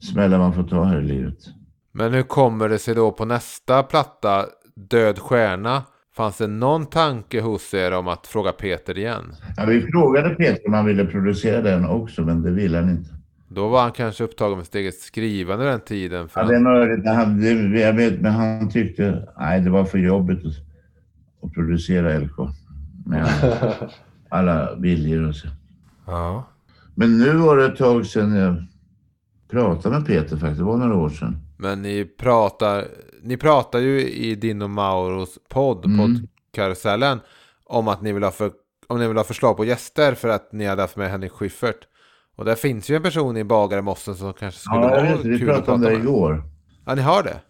smälla 0.00 0.38
man 0.38 0.54
får 0.54 0.62
ta 0.62 0.84
här 0.84 1.00
i 1.00 1.04
livet. 1.04 1.38
Men 1.92 2.12
hur 2.12 2.22
kommer 2.22 2.68
det 2.68 2.78
sig 2.78 2.94
då 2.94 3.12
på 3.12 3.24
nästa 3.24 3.82
platta, 3.82 4.46
Död 4.74 5.18
Stjärna? 5.18 5.82
Fanns 6.16 6.38
det 6.38 6.46
någon 6.46 6.86
tanke 6.86 7.40
hos 7.40 7.74
er 7.74 7.92
om 7.92 8.08
att 8.08 8.26
fråga 8.26 8.52
Peter 8.52 8.98
igen? 8.98 9.34
Ja, 9.56 9.64
vi 9.64 9.80
frågade 9.80 10.34
Peter 10.34 10.66
om 10.66 10.72
han 10.72 10.84
ville 10.84 11.04
producera 11.04 11.62
den 11.62 11.86
också, 11.86 12.22
men 12.22 12.42
det 12.42 12.50
ville 12.50 12.78
han 12.78 12.90
inte. 12.90 13.10
Då 13.48 13.68
var 13.68 13.82
han 13.82 13.92
kanske 13.92 14.24
upptagen 14.24 14.56
med 14.56 14.66
sitt 14.66 14.74
eget 14.74 14.94
skrivande 14.94 15.64
den 15.64 15.80
tiden. 15.80 16.28
För 16.28 16.40
Ja, 16.40 16.46
det 16.46 16.56
är 16.56 16.60
möjligt. 16.60 17.06
Han, 17.06 17.40
det, 17.40 17.80
jag 17.80 17.92
vet, 17.92 18.20
men 18.20 18.32
han 18.32 18.70
tyckte 18.70 19.28
nej, 19.38 19.60
det 19.60 19.70
var 19.70 19.84
för 19.84 19.98
jobbigt 19.98 20.44
att, 21.42 21.48
att 21.48 21.52
producera 21.54 22.18
LK. 22.18 22.38
Med 23.06 23.28
alla 24.28 24.74
viljor 24.74 25.28
och 25.28 25.36
så. 25.36 25.48
Ja. 26.06 26.44
Men 26.94 27.18
nu 27.18 27.32
var 27.36 27.56
det 27.56 27.64
ett 27.66 27.76
tag 27.76 28.06
sedan 28.06 28.34
jag 28.34 28.66
pratade 29.50 29.98
med 29.98 30.06
Peter 30.06 30.36
faktiskt. 30.36 30.58
Det 30.58 30.64
var 30.64 30.76
några 30.76 30.96
år 30.96 31.08
sedan. 31.10 31.36
Men 31.58 31.82
ni 31.82 32.04
pratar, 32.04 32.84
ni 33.22 33.36
pratar 33.36 33.78
ju 33.78 34.08
i 34.10 34.34
din 34.34 34.62
och 34.62 34.70
Mauros 34.70 35.38
podd, 35.48 35.84
Mm. 35.84 35.98
poddkarusellen, 35.98 37.20
om 37.64 37.88
att 37.88 38.02
ni 38.02 38.12
vill 38.12 38.22
ha, 38.22 38.30
för, 38.30 38.50
om 38.86 38.98
ni 38.98 39.08
vill 39.08 39.16
ha 39.16 39.24
förslag 39.24 39.56
på 39.56 39.64
gäster 39.64 40.14
för 40.14 40.28
att 40.28 40.52
ni 40.52 40.64
hade 40.66 40.82
haft 40.82 40.96
med 40.96 41.10
Henrik 41.10 41.32
Schyffert. 41.32 41.76
Och 42.36 42.44
där 42.44 42.54
finns 42.54 42.90
ju 42.90 42.96
en 42.96 43.02
person 43.02 43.36
i 43.36 43.44
Bagarmossen 43.44 44.14
som 44.14 44.32
kanske 44.32 44.60
skulle 44.60 44.80
Ja, 44.80 44.88
vara 44.88 45.02
vet, 45.02 45.24
vi 45.24 45.34
att 45.34 45.40
pratade 45.56 45.72
om 45.72 45.80
det 45.80 45.90
med. 45.90 45.98
igår. 45.98 46.42
Ja, 46.86 46.94
ni 46.94 47.02
har 47.02 47.22
det? 47.22 47.40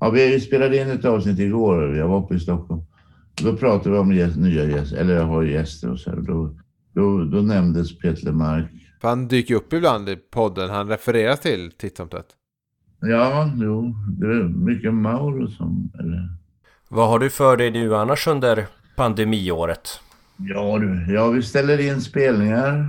Ja, 0.00 0.10
vi 0.10 0.40
spelade 0.40 0.76
in 0.80 0.90
ett 0.90 1.04
avsnitt 1.04 1.38
igår. 1.38 1.96
Jag 1.96 2.08
var 2.08 2.18
uppe 2.24 2.34
i 2.34 2.40
Stockholm. 2.40 2.82
Då 3.42 3.56
pratade 3.56 3.90
vi 3.90 3.98
om 3.98 4.12
gäst, 4.12 4.36
nya 4.36 4.64
gäster, 4.64 4.96
eller 4.96 5.14
jag 5.14 5.24
har 5.26 5.42
gäster 5.42 5.90
och 5.90 5.98
så 6.00 6.10
här. 6.10 6.16
Då, 6.16 6.54
då, 6.94 7.24
då 7.24 7.42
nämndes 7.42 7.98
Peter. 7.98 8.32
För 9.00 9.08
han 9.08 9.28
dyker 9.28 9.54
upp 9.54 9.72
ibland 9.72 10.08
i 10.08 10.16
podden, 10.16 10.70
han 10.70 10.88
refereras 10.88 11.40
till 11.40 11.70
titt 11.70 11.96
som 11.96 12.08
tätt. 12.08 12.26
Ja, 13.00 13.50
jo, 13.56 13.94
det 14.20 14.26
är 14.26 14.48
mycket 14.48 14.94
Mauro 14.94 15.48
som... 15.48 15.92
Eller, 15.98 16.28
Vad 16.88 17.08
har 17.08 17.18
du 17.18 17.30
för 17.30 17.56
dig 17.56 17.70
nu 17.70 17.96
annars 17.96 18.26
under 18.26 18.66
pandemiåret? 18.96 20.00
ja, 20.36 20.78
du, 20.78 21.14
ja, 21.14 21.28
vi 21.28 21.42
ställer 21.42 21.80
in 21.80 22.00
spelningar. 22.00 22.86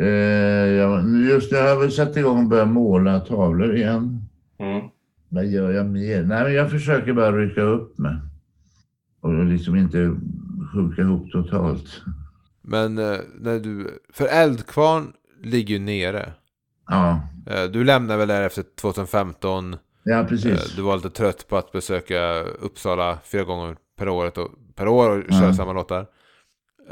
Eh, 0.00 0.06
ja, 0.06 1.02
just 1.30 1.52
nu 1.52 1.58
har 1.58 1.66
jag 1.66 1.80
väl 1.80 1.92
satt 1.92 2.16
igång 2.16 2.38
och 2.42 2.48
börjat 2.48 2.68
måla 2.68 3.20
tavlor 3.20 3.76
igen. 3.76 4.22
Mm. 4.58 4.82
Vad 5.28 5.46
gör 5.46 5.70
jag 5.70 5.86
mer? 5.86 6.22
Nej, 6.22 6.42
men 6.44 6.52
jag 6.54 6.70
försöker 6.70 7.12
bara 7.12 7.32
rycka 7.32 7.62
upp 7.62 7.98
mig. 7.98 8.16
Och 9.26 9.44
liksom 9.44 9.76
inte 9.76 10.16
sjunka 10.72 11.02
ihop 11.02 11.30
totalt. 11.32 12.02
Men 12.62 12.98
eh, 12.98 13.16
när 13.40 13.58
du, 13.58 13.98
för 14.12 14.26
Eldkvarn 14.26 15.12
ligger 15.42 15.74
ju 15.74 15.80
nere. 15.80 16.32
Ja, 16.88 17.20
Eh, 17.50 17.64
Du 17.64 17.84
lämnar 17.84 18.16
väl 18.16 18.28
där 18.28 18.42
efter 18.42 18.64
2015. 18.80 19.76
ja 20.04 20.20
Eh, 20.20 20.26
precis. 20.26 20.76
Du 20.76 20.82
var 20.82 20.96
lite 20.96 21.10
trött 21.10 21.48
på 21.48 21.56
att 21.56 21.72
besöka 21.72 22.40
Uppsala 22.42 23.18
fyra 23.24 23.44
gånger 23.44 23.76
per, 23.98 24.08
året 24.08 24.38
och, 24.38 24.48
per 24.74 24.88
år 24.88 25.18
och 25.18 25.30
köra 25.32 25.42
Mm. 25.44 25.54
samma 25.54 25.72
låtar. 25.72 26.06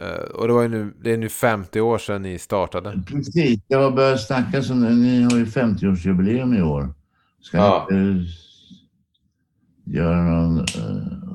Eh, 0.00 0.24
Och 0.34 0.46
det, 0.48 0.52
var 0.54 0.62
ju 0.62 0.68
nu, 0.68 0.94
det 1.04 1.12
är 1.12 1.16
nu 1.18 1.28
50 1.28 1.80
år 1.80 1.98
sedan 1.98 2.22
ni 2.22 2.38
startade. 2.38 3.02
Precis, 3.06 3.60
jag 3.68 3.78
har 3.82 3.90
börjat 3.90 4.26
snacka 4.26 4.62
som 4.62 4.80
ni 5.02 5.22
har 5.22 5.36
ju 5.38 5.44
50-årsjubileum 5.44 6.58
i 6.58 6.62
år. 6.62 6.94
Ska 7.40 7.56
Ja. 7.56 7.88
ni 7.90 7.96
inte 8.10 8.30
göra 9.84 10.22
någon 10.22 10.58
eh, 10.58 11.33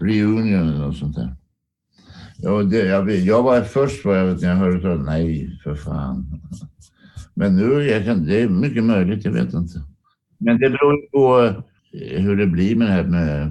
reunion 0.00 0.68
eller 0.68 0.78
något 0.78 0.96
sånt 0.96 1.16
där? 1.16 1.36
Ja, 2.36 2.62
det, 2.62 2.78
jag, 2.78 3.10
jag 3.10 3.42
var 3.42 3.60
först 3.60 4.04
var 4.04 4.14
jag 4.14 4.26
vet, 4.26 4.42
när 4.42 4.48
jag 4.48 4.56
hörde 4.56 4.80
talas 4.80 5.06
nej 5.06 5.58
för 5.64 5.74
fan. 5.74 6.40
Men 7.34 7.56
nu 7.56 7.82
jag 7.82 8.04
kan, 8.04 8.26
det 8.26 8.42
är 8.42 8.48
mycket 8.48 8.84
möjligt, 8.84 9.24
jag 9.24 9.32
vet 9.32 9.54
inte. 9.54 9.82
Men 10.38 10.58
det 10.58 10.70
beror 10.70 11.10
på 11.10 11.46
eh, 11.92 12.22
hur 12.22 12.36
det 12.36 12.46
blir 12.46 12.76
med 12.76 12.88
det 12.88 12.92
här 12.92 13.04
med 13.04 13.42
eh, 13.42 13.48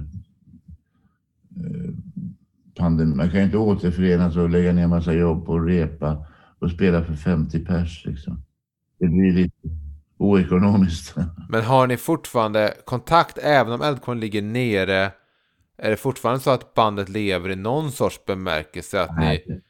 pandemin. 2.76 3.16
Man 3.16 3.30
kan 3.30 3.38
ju 3.38 3.44
inte 3.44 3.58
återförenas 3.58 4.36
och 4.36 4.50
lägga 4.50 4.72
ner 4.72 4.86
massa 4.86 5.12
jobb 5.12 5.46
på 5.46 5.56
att 5.56 5.66
repa 5.66 6.26
och 6.58 6.70
spela 6.70 7.04
för 7.04 7.14
50 7.14 7.64
pers 7.64 8.04
liksom. 8.06 8.42
Det 8.98 9.06
blir 9.06 9.32
lite 9.32 9.68
oekonomiskt. 10.18 11.16
Men 11.48 11.64
har 11.64 11.86
ni 11.86 11.96
fortfarande 11.96 12.74
kontakt 12.84 13.38
även 13.38 13.72
om 13.72 13.82
Eldkvarn 13.82 14.20
ligger 14.20 14.42
nere? 14.42 15.12
Är 15.78 15.90
det 15.90 15.96
fortfarande 15.96 16.40
så 16.40 16.50
att 16.50 16.74
bandet 16.74 17.08
lever 17.08 17.50
i 17.50 17.56
någon 17.56 17.92
sorts 17.92 18.24
bemärkelse? 18.26 19.00
Att 19.02 19.18
ni, 19.18 19.60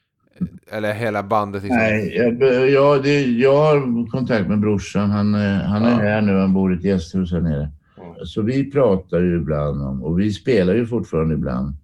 eller 0.73 0.95
hela 0.95 1.23
bandet 1.23 1.63
liksom? 1.63 1.79
Nej, 1.79 2.17
jag, 2.17 2.71
ja, 2.71 2.99
det, 3.03 3.25
jag 3.25 3.57
har 3.57 4.11
kontakt 4.11 4.49
med 4.49 4.61
brorsan. 4.61 5.11
Han, 5.11 5.35
är- 5.35 5.63
han 5.65 5.83
är 5.85 5.91
Ja. 5.91 5.97
här 5.97 6.21
nu, 6.21 6.33
han 6.39 6.53
bor 6.55 6.73
i 6.75 6.77
ett 6.77 6.85
gästhus 6.85 7.33
här 7.33 7.41
nere. 7.41 7.71
Mm. 7.99 8.15
Så 8.27 8.43
vi 8.43 8.71
pratar 8.71 9.21
ju 9.21 9.37
ibland 9.37 9.83
om, 9.83 10.03
och 10.03 10.21
vi 10.21 10.33
spelar 10.33 10.75
ju 10.75 10.87
fortfarande 10.87 11.35
ibland 11.35 11.75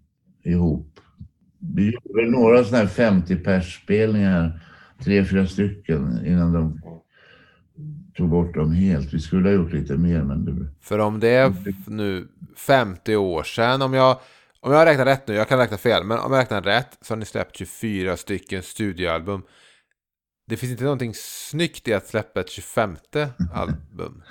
ihop. 0.44 0.86
Vi 1.74 1.84
gjorde 1.92 2.30
några 2.30 2.64
sådana 2.64 2.78
här 2.84 2.86
50 2.90 3.36
pers 3.36 3.82
spelningar, 3.82 4.60
tre, 5.04 5.24
fyra 5.24 5.46
stycken, 5.46 6.26
innan 6.26 6.52
de 6.52 6.80
tog 8.16 8.28
bort 8.28 8.54
dem 8.54 8.72
helt. 8.72 9.14
Vi 9.14 9.18
skulle 9.20 9.48
ha 9.48 9.54
gjort 9.54 9.72
lite 9.72 9.96
mer, 9.96 10.22
men 10.22 10.44
det, 10.44 10.66
För 10.80 10.98
om 10.98 11.20
det 11.20 11.28
är 11.28 11.50
f- 11.50 11.74
nu 11.86 12.26
50 12.66 13.16
år 13.16 13.42
sedan, 13.42 13.82
om 13.82 13.94
jag, 13.94 14.18
om 14.60 14.72
jag 14.72 14.86
räknar 14.86 15.04
rätt 15.04 15.28
nu, 15.28 15.34
jag 15.34 15.48
kan 15.48 15.58
räkna 15.58 15.76
fel, 15.78 16.04
men 16.04 16.18
om 16.18 16.32
jag 16.32 16.40
räknar 16.40 16.62
rätt 16.62 16.98
så 17.00 17.12
har 17.14 17.18
ni 17.18 17.24
släppt 17.24 17.56
24 17.56 18.16
stycken 18.16 18.62
studioalbum. 18.62 19.42
Det 20.46 20.56
finns 20.56 20.72
inte 20.72 20.84
någonting 20.84 21.12
snyggt 21.14 21.88
i 21.88 21.94
att 21.94 22.06
släppa 22.06 22.40
ett 22.40 22.50
25 22.50 22.96
album. 23.54 24.22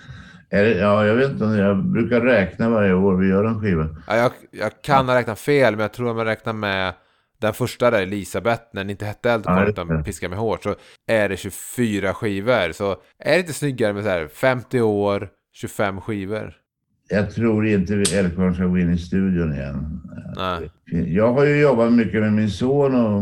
ja, 0.49 1.05
jag 1.05 1.15
vet 1.15 1.31
inte, 1.31 1.45
jag 1.45 1.85
brukar 1.85 2.21
räkna 2.21 2.69
varje 2.69 2.93
år 2.93 3.15
vi 3.15 3.27
gör 3.27 3.43
en 3.43 3.61
skiva. 3.61 3.95
Ja, 4.07 4.15
jag, 4.15 4.31
jag 4.51 4.81
kan 4.81 5.07
ha 5.09 5.15
räknat 5.15 5.39
fel, 5.39 5.73
men 5.75 5.81
jag 5.81 5.93
tror 5.93 6.09
om 6.09 6.17
jag 6.17 6.27
räknar 6.27 6.53
med 6.53 6.93
den 7.41 7.53
första 7.53 7.91
där, 7.91 8.01
Elisabeth, 8.01 8.63
när 8.73 8.83
den 8.83 8.89
inte 8.89 9.05
hette 9.05 9.29
Ja, 9.29 9.35
Eldkvarn 9.35 9.65
just 9.65 9.71
utan. 9.71 10.03
Piska 10.03 10.29
mig 10.29 10.37
hårt, 10.39 10.63
så 10.63 10.75
är 11.07 11.29
det 11.29 11.37
24 11.37 12.13
skivor. 12.13 12.71
Så 12.71 12.91
är 13.19 13.33
det 13.33 13.39
inte 13.39 13.53
snyggare 13.53 13.93
med 13.93 14.03
så 14.03 14.09
här 14.09 14.27
50 14.27 14.81
år, 14.81 15.29
25 15.53 16.01
skivor? 16.01 16.53
Jag 17.09 17.31
tror 17.31 17.67
inte 17.67 17.93
Eldkvarn 17.93 18.53
ska 18.55 18.65
gå 18.65 18.77
in 18.79 18.93
i 18.93 18.97
studion 18.97 19.53
igen. 19.53 20.01
Nej. 20.35 20.69
Jag 21.13 21.33
har 21.33 21.45
ju 21.45 21.61
jobbat 21.61 21.93
mycket 21.93 22.21
med 22.21 22.33
min 22.33 22.49
son 22.49 22.95
och 22.95 23.21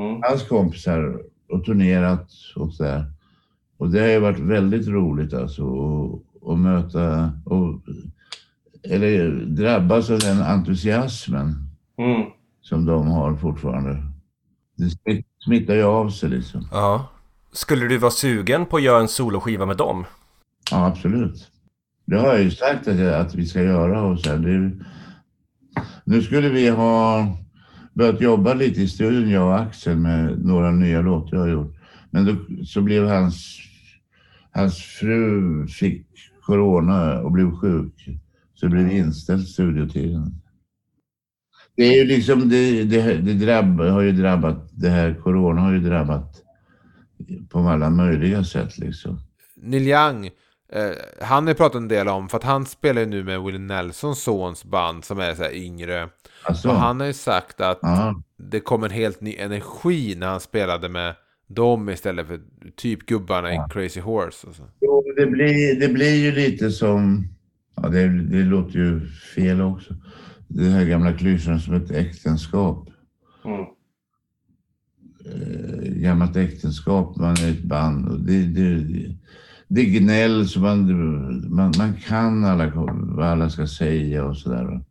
Mm. 0.00 0.22
hans 0.22 0.42
kompisar 0.42 1.18
och 1.48 1.64
turnerat 1.64 2.28
och 2.56 2.72
så 2.72 2.82
där. 2.82 3.04
Och 3.76 3.90
det 3.90 4.00
har 4.00 4.06
ju 4.08 4.18
varit 4.20 4.38
väldigt 4.38 4.88
roligt 4.88 5.34
alltså 5.34 5.62
att, 5.64 6.48
att 6.52 6.58
möta 6.58 7.32
och 7.44 7.80
eller 8.84 9.30
drabbas 9.46 10.10
av 10.10 10.18
den 10.18 10.42
entusiasmen 10.42 11.54
Mm. 11.98 12.22
som 12.62 12.84
de 12.84 13.06
har 13.06 13.36
fortfarande. 13.36 14.02
Det 14.76 14.84
smitt- 14.90 15.26
smittar 15.38 15.74
ju 15.74 15.82
av 15.82 16.10
sig 16.10 16.28
liksom. 16.30 16.68
Ja. 16.72 17.08
Skulle 17.52 17.86
du 17.88 17.98
vara 17.98 18.10
sugen 18.10 18.66
på 18.66 18.76
att 18.76 18.82
göra 18.82 19.00
en 19.00 19.08
soloskiva 19.08 19.66
med 19.66 19.76
dem? 19.76 20.04
Ja, 20.70 20.86
absolut. 20.86 21.50
Det 22.08 22.16
har 22.16 22.26
jag 22.26 22.42
ju 22.42 22.50
sagt 22.50 22.88
att, 22.88 22.98
jag, 22.98 23.14
att 23.14 23.34
vi 23.34 23.46
ska 23.46 23.62
göra 23.62 24.02
och 24.02 24.20
så. 24.20 24.36
Det, 24.36 24.70
nu 26.04 26.22
skulle 26.22 26.48
vi 26.48 26.68
ha 26.68 27.26
börjat 27.92 28.20
jobba 28.20 28.54
lite 28.54 28.82
i 28.82 28.88
studion, 28.88 29.30
jag 29.30 29.46
och 29.46 29.60
Axel, 29.60 29.96
med 29.96 30.44
några 30.44 30.70
nya 30.70 31.00
låtar 31.00 31.36
jag 31.36 31.40
har 31.40 31.48
gjort. 31.48 31.76
Men 32.10 32.24
då, 32.24 32.64
så 32.64 32.80
blev 32.80 33.08
hans, 33.08 33.58
hans 34.50 34.78
fru 34.78 35.66
fick 35.66 36.06
corona 36.42 37.20
och 37.20 37.32
blev 37.32 37.56
sjuk. 37.56 38.08
Så 38.54 38.66
det 38.66 38.72
blev 38.72 38.92
inställt 38.92 39.48
studiotiden. 39.48 40.34
Det 41.76 41.82
är 41.82 41.96
ju 41.96 42.04
liksom, 42.04 42.48
det, 42.48 42.84
det, 42.84 43.14
det 43.14 43.34
drabb, 43.34 43.80
har 43.80 44.00
ju 44.00 44.12
drabbat, 44.12 44.70
det 44.72 44.88
här 44.88 45.14
corona 45.14 45.60
har 45.60 45.72
ju 45.72 45.80
drabbat 45.80 46.42
på 47.48 47.58
alla 47.58 47.90
möjliga 47.90 48.44
sätt 48.44 48.78
liksom. 48.78 49.20
Neil 49.56 49.88
Young, 49.88 50.30
eh, 50.72 50.90
han 51.20 51.44
har 51.44 51.50
ju 51.50 51.56
pratat 51.56 51.80
en 51.80 51.88
del 51.88 52.08
om, 52.08 52.28
för 52.28 52.36
att 52.36 52.44
han 52.44 52.66
spelar 52.66 53.02
ju 53.02 53.06
nu 53.06 53.24
med 53.24 53.42
Willie 53.42 53.58
Nelsons 53.58 54.22
sons 54.22 54.64
band 54.64 55.04
som 55.04 55.18
är 55.18 55.34
så 55.34 55.42
här 55.42 55.54
yngre. 55.54 56.08
Alltså, 56.42 56.68
Och 56.68 56.74
han 56.74 57.00
har 57.00 57.06
ju 57.06 57.12
sagt 57.12 57.60
att 57.60 57.78
ja. 57.82 58.22
det 58.36 58.60
kom 58.60 58.84
en 58.84 58.90
helt 58.90 59.20
ny 59.20 59.36
energi 59.36 60.14
när 60.14 60.26
han 60.26 60.40
spelade 60.40 60.88
med 60.88 61.14
dem 61.48 61.88
istället 61.88 62.26
för 62.26 62.40
typ 62.76 63.06
gubbarna 63.06 63.54
i 63.54 63.58
Crazy 63.70 64.00
Horse. 64.00 64.46
Och 64.46 64.54
så. 64.54 64.62
Jo, 64.80 65.04
det 65.16 65.26
blir, 65.26 65.80
det 65.80 65.88
blir 65.88 66.14
ju 66.14 66.32
lite 66.32 66.70
som... 66.70 67.28
Ja, 67.76 67.88
det, 67.88 68.08
det 68.08 68.44
låter 68.44 68.78
ju 68.78 69.08
fel 69.34 69.60
också. 69.60 69.94
Den 70.48 70.72
här 70.72 70.84
gamla 70.84 71.12
klyschan 71.12 71.60
som 71.60 71.74
ett 71.74 71.90
äktenskap. 71.90 72.88
Mm. 73.44 73.60
Eh, 75.24 75.92
gammalt 76.02 76.36
äktenskap, 76.36 77.16
man 77.16 77.32
är 77.32 77.50
ett 77.50 77.62
band. 77.62 78.08
Och 78.08 78.20
det, 78.20 78.42
det, 78.42 78.74
det 78.74 79.16
gnälls, 79.84 80.56
man, 80.56 80.80
man, 81.54 81.72
man 81.78 81.92
kan 82.06 82.44
alla, 82.44 82.72
vad 83.16 83.26
alla 83.26 83.50
ska 83.50 83.66
säga 83.66 84.24
och 84.24 84.36
sådär. 84.36 84.62
Mm. 84.64 84.82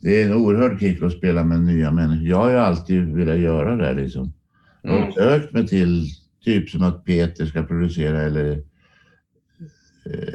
Det 0.00 0.22
är 0.22 0.26
en 0.26 0.34
oerhörd 0.34 0.80
kick 0.80 1.02
att 1.02 1.12
spela 1.12 1.44
med 1.44 1.60
nya 1.60 1.90
människor. 1.90 2.26
Jag 2.28 2.36
har 2.36 2.50
ju 2.50 2.56
alltid 2.56 3.14
velat 3.14 3.38
göra 3.38 3.76
det 3.76 3.94
liksom. 3.94 4.32
Jag 4.82 4.90
har 4.90 4.98
Mm. 4.98 5.12
sökt 5.12 5.52
mig 5.52 5.66
till 5.66 6.06
typ 6.44 6.70
som 6.70 6.82
att 6.82 7.04
Peter 7.04 7.46
ska 7.46 7.62
producera 7.62 8.22
eller, 8.22 8.62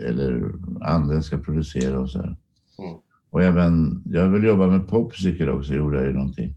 eller 0.08 0.52
andra 0.82 1.22
ska 1.22 1.38
producera 1.38 2.00
och 2.00 2.10
så 2.10 2.18
här. 2.20 2.28
Mm. 2.80 2.96
Och 3.30 3.44
även, 3.44 4.04
jag 4.06 4.30
vill 4.30 4.44
jobba 4.44 4.68
med 4.68 4.88
Popsicle 4.88 5.52
också, 5.52 5.74
gjorde 5.74 5.98
jag 5.98 6.06
ju 6.08 6.14
någonting. 6.14 6.56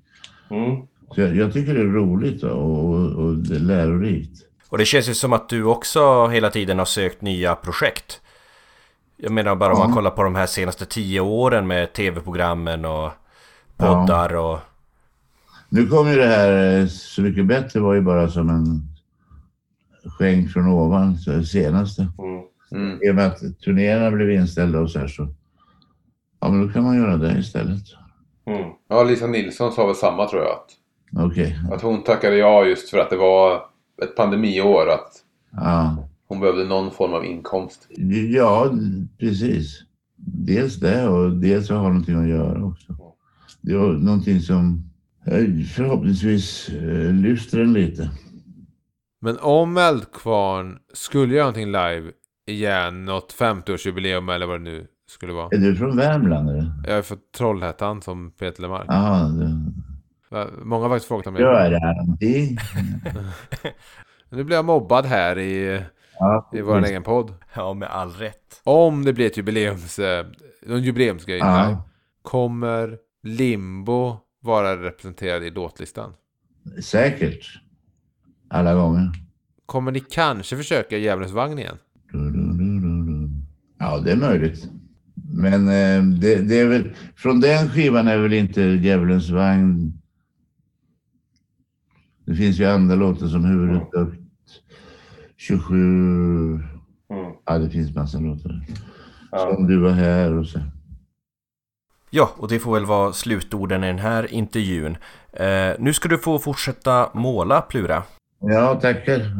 Mm. 0.50 0.76
Så 1.14 1.20
jag, 1.20 1.36
jag 1.36 1.52
tycker 1.52 1.74
det 1.74 1.80
är 1.80 1.84
roligt 1.84 2.42
och, 2.42 2.88
och, 2.88 3.06
och 3.12 3.36
det 3.36 3.54
är 3.56 3.60
lärorikt. 3.60 4.38
Och 4.72 4.78
det 4.78 4.84
känns 4.84 5.08
ju 5.08 5.14
som 5.14 5.32
att 5.32 5.48
du 5.48 5.64
också 5.64 6.26
hela 6.26 6.50
tiden 6.50 6.78
har 6.78 6.84
sökt 6.84 7.22
nya 7.22 7.54
projekt. 7.54 8.20
Jag 9.16 9.32
menar 9.32 9.56
bara 9.56 9.72
om 9.72 9.78
man 9.78 9.92
kollar 9.92 10.10
på 10.10 10.22
de 10.22 10.34
här 10.34 10.46
senaste 10.46 10.86
tio 10.86 11.20
åren 11.20 11.66
med 11.66 11.92
tv-programmen 11.92 12.84
och 12.84 13.10
poddar 13.76 14.34
och... 14.34 14.58
Nu 15.68 15.86
kom 15.86 16.08
ju 16.08 16.16
det 16.16 16.26
här 16.26 16.80
eh, 16.80 16.86
Så 16.86 17.22
mycket 17.22 17.46
bättre 17.46 17.80
var 17.80 17.94
ju 17.94 18.00
bara 18.00 18.28
som 18.28 18.48
en 18.48 18.82
skänk 20.04 20.52
från 20.52 20.68
ovan, 20.68 21.16
så 21.16 21.30
det 21.30 21.44
senaste. 21.44 22.08
Mm. 22.18 22.42
Mm. 22.70 23.02
I 23.02 23.10
och 23.10 23.14
med 23.14 23.26
att 23.26 23.60
turnéerna 23.64 24.10
blev 24.10 24.30
inställda 24.30 24.80
och 24.80 24.90
så 24.90 24.98
här 24.98 25.08
så. 25.08 25.28
Ja, 26.40 26.48
men 26.48 26.66
då 26.66 26.72
kan 26.72 26.84
man 26.84 26.96
göra 26.96 27.16
det 27.16 27.38
istället. 27.38 27.82
Mm. 28.46 28.70
Ja, 28.88 29.02
Lisa 29.02 29.26
Nilsson 29.26 29.72
sa 29.72 29.86
väl 29.86 29.94
samma 29.94 30.28
tror 30.28 30.42
jag. 30.42 30.52
Att, 30.52 31.30
Okej. 31.30 31.58
att 31.72 31.82
hon 31.82 32.02
tackade 32.02 32.36
ja 32.36 32.64
just 32.64 32.90
för 32.90 32.98
att 32.98 33.10
det 33.10 33.16
var 33.16 33.71
ett 34.02 34.16
pandemiår. 34.16 34.90
Att 34.90 35.12
Ja. 35.52 36.08
hon 36.28 36.40
behövde 36.40 36.64
någon 36.64 36.90
form 36.90 37.12
av 37.14 37.24
inkomst. 37.24 37.88
ja, 38.30 38.70
precis. 39.18 39.82
Dels 40.26 40.76
det 40.80 41.08
och 41.08 41.30
dels 41.32 41.70
att 41.70 41.76
ha 41.76 41.88
någonting 41.88 42.16
att 42.22 42.28
göra 42.28 42.64
också. 42.64 42.92
Det 43.60 43.76
var 43.76 43.92
någonting 43.92 44.40
som 44.40 44.90
förhoppningsvis 45.74 46.68
eh, 46.68 47.12
lyfter 47.12 47.60
en 47.60 47.72
lite. 47.72 48.10
Men 49.20 49.38
om 49.40 49.76
Eldkvarn 49.76 50.78
skulle 50.92 51.34
göra 51.34 51.44
någonting 51.44 51.66
live 51.66 52.10
igen, 52.46 53.04
något 53.04 53.34
50-årsjubileum 53.38 54.32
eller 54.34 54.46
vad 54.46 54.60
det 54.60 54.64
nu 54.64 54.86
skulle 55.10 55.32
vara. 55.32 55.48
Är 55.50 55.58
du 55.58 55.76
från 55.76 55.96
Värmland 55.96 56.50
eller? 56.50 56.72
Jag 56.86 56.98
är 56.98 57.02
från 57.02 57.18
Trollhättan 57.36 58.02
som 58.02 58.30
Peter 58.30 58.62
Lemark. 58.62 58.88
Va- 58.88 59.28
Många 60.62 60.82
har 60.82 60.90
faktiskt 60.90 61.08
frågat 61.08 61.26
om 61.26 61.34
det 61.34 61.94
någonting? 61.96 62.58
Nu 64.30 64.44
blir 64.44 64.56
jag 64.56 64.64
mobbad 64.64 65.06
här 65.06 65.38
i, 65.38 65.80
Ja, 66.18 66.50
i 66.52 66.60
vår 66.60 66.84
egen 66.84 67.02
podd. 67.02 67.34
Ja, 67.54 67.74
med 67.74 67.88
all 67.88 68.10
rätt. 68.10 68.60
Om 68.64 69.04
det 69.04 69.12
blir 69.12 69.26
ett 69.26 69.36
jubileums, 69.36 69.98
eh, 69.98 70.26
någon 70.66 70.82
jubileumsgrej 70.82 71.38
Ja, 71.38 71.84
kommer 72.22 72.98
Limbo 73.22 74.16
vara 74.40 74.82
representerad 74.82 75.42
i 75.44 75.50
låtlistan? 75.50 76.14
säkert. 76.82 77.60
Alla 78.48 78.74
gånger. 78.74 79.10
Kommer 79.66 79.92
ni 79.92 80.00
kanske 80.00 80.56
försöka 80.56 80.96
Djävulens 80.98 81.32
vagn 81.32 81.58
igen? 81.58 81.76
Du, 82.12 82.18
du, 82.18 82.30
du, 82.30 82.80
du, 82.80 83.06
du. 83.06 83.28
Ja, 83.78 83.98
det 83.98 84.12
är 84.12 84.16
möjligt. 84.16 84.68
Men 85.34 85.68
eh, 85.68 86.18
det, 86.20 86.36
det 86.36 86.60
är 86.60 86.66
väl, 86.68 86.94
från 87.16 87.40
den 87.40 87.68
skivan 87.68 88.08
är 88.08 88.18
väl 88.18 88.32
inte 88.32 88.62
Djävulens 88.62 89.30
vagn. 89.30 90.01
Det 92.24 92.34
finns 92.34 92.60
ju 92.60 92.64
andra 92.64 92.94
låtar 92.94 93.26
som 93.26 93.44
Huvudet 93.44 93.94
upp, 93.94 94.14
27. 95.36 95.74
Mm. 95.74 96.62
Ja, 97.44 97.58
det 97.58 97.70
finns 97.70 97.94
massa 97.94 98.18
låtar. 98.18 98.66
Ja. 99.30 99.54
Som 99.54 99.66
du 99.66 99.80
var 99.80 99.90
här 99.90 100.32
och 100.32 100.46
så. 100.46 100.60
Ja, 102.10 102.30
och 102.36 102.48
det 102.48 102.58
får 102.58 102.74
väl 102.74 102.86
vara 102.86 103.12
slutorden 103.12 103.84
i 103.84 103.86
den 103.86 103.98
här 103.98 104.32
intervjun. 104.32 104.96
Eh, 105.32 105.72
nu 105.78 105.92
ska 105.92 106.08
du 106.08 106.18
få 106.18 106.38
fortsätta 106.38 107.10
måla, 107.14 107.60
Plura. 107.60 108.02
Ja, 108.40 108.80
tackar. 108.80 109.20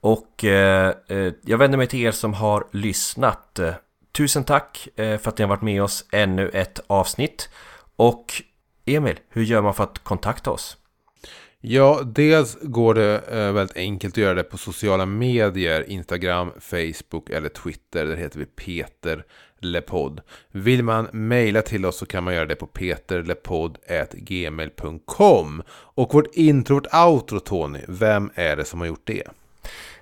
Och 0.00 0.44
eh, 0.44 0.94
eh, 1.08 1.32
jag 1.44 1.58
vänder 1.58 1.78
mig 1.78 1.86
till 1.86 2.00
er 2.00 2.10
som 2.10 2.34
har 2.34 2.64
lyssnat. 2.72 3.58
Eh, 3.58 3.74
Tusen 4.12 4.44
tack 4.44 4.88
eh, 4.96 5.18
för 5.18 5.28
att 5.28 5.38
ni 5.38 5.42
har 5.42 5.48
varit 5.48 5.62
med 5.62 5.82
oss 5.82 6.04
ännu 6.12 6.48
ett 6.48 6.80
avsnitt. 6.86 7.48
Och 7.96 8.42
Emil, 8.84 9.20
hur 9.28 9.42
gör 9.42 9.62
man 9.62 9.74
för 9.74 9.84
att 9.84 9.98
kontakta 9.98 10.50
oss? 10.50 10.76
Ja, 11.60 12.00
dels 12.04 12.58
går 12.62 12.94
det 12.94 13.18
eh, 13.18 13.52
väldigt 13.52 13.76
enkelt 13.76 14.14
att 14.14 14.18
göra 14.18 14.34
det 14.34 14.42
på 14.42 14.58
sociala 14.58 15.06
medier. 15.06 15.90
Instagram, 15.90 16.52
Facebook 16.60 17.30
eller 17.30 17.48
Twitter. 17.48 18.06
Där 18.06 18.16
heter 18.16 18.38
vi 18.38 18.44
Peter 18.44 19.24
Lepodd. 19.58 20.20
Vill 20.50 20.82
man 20.82 21.08
mejla 21.12 21.62
till 21.62 21.86
oss 21.86 21.98
så 21.98 22.06
kan 22.06 22.24
man 22.24 22.34
göra 22.34 22.46
det 22.46 22.54
på 22.54 22.66
peterlepodd.gmail.com. 22.66 25.62
Och 25.70 26.14
vårt 26.14 26.34
intro, 26.34 26.74
vårt 26.74 26.94
outro 26.94 27.40
Tony, 27.40 27.80
vem 27.88 28.30
är 28.34 28.56
det 28.56 28.64
som 28.64 28.80
har 28.80 28.86
gjort 28.86 29.06
det? 29.06 29.28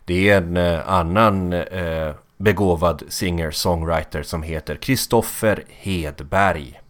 Det 0.04 0.30
är 0.30 0.36
en 0.36 0.56
eh, 0.56 0.88
annan 0.88 1.52
eh, 1.52 2.14
begåvad 2.36 3.02
singer-songwriter 3.08 4.22
som 4.22 4.42
heter 4.42 4.76
Kristoffer 4.76 5.64
Hedberg. 5.68 6.81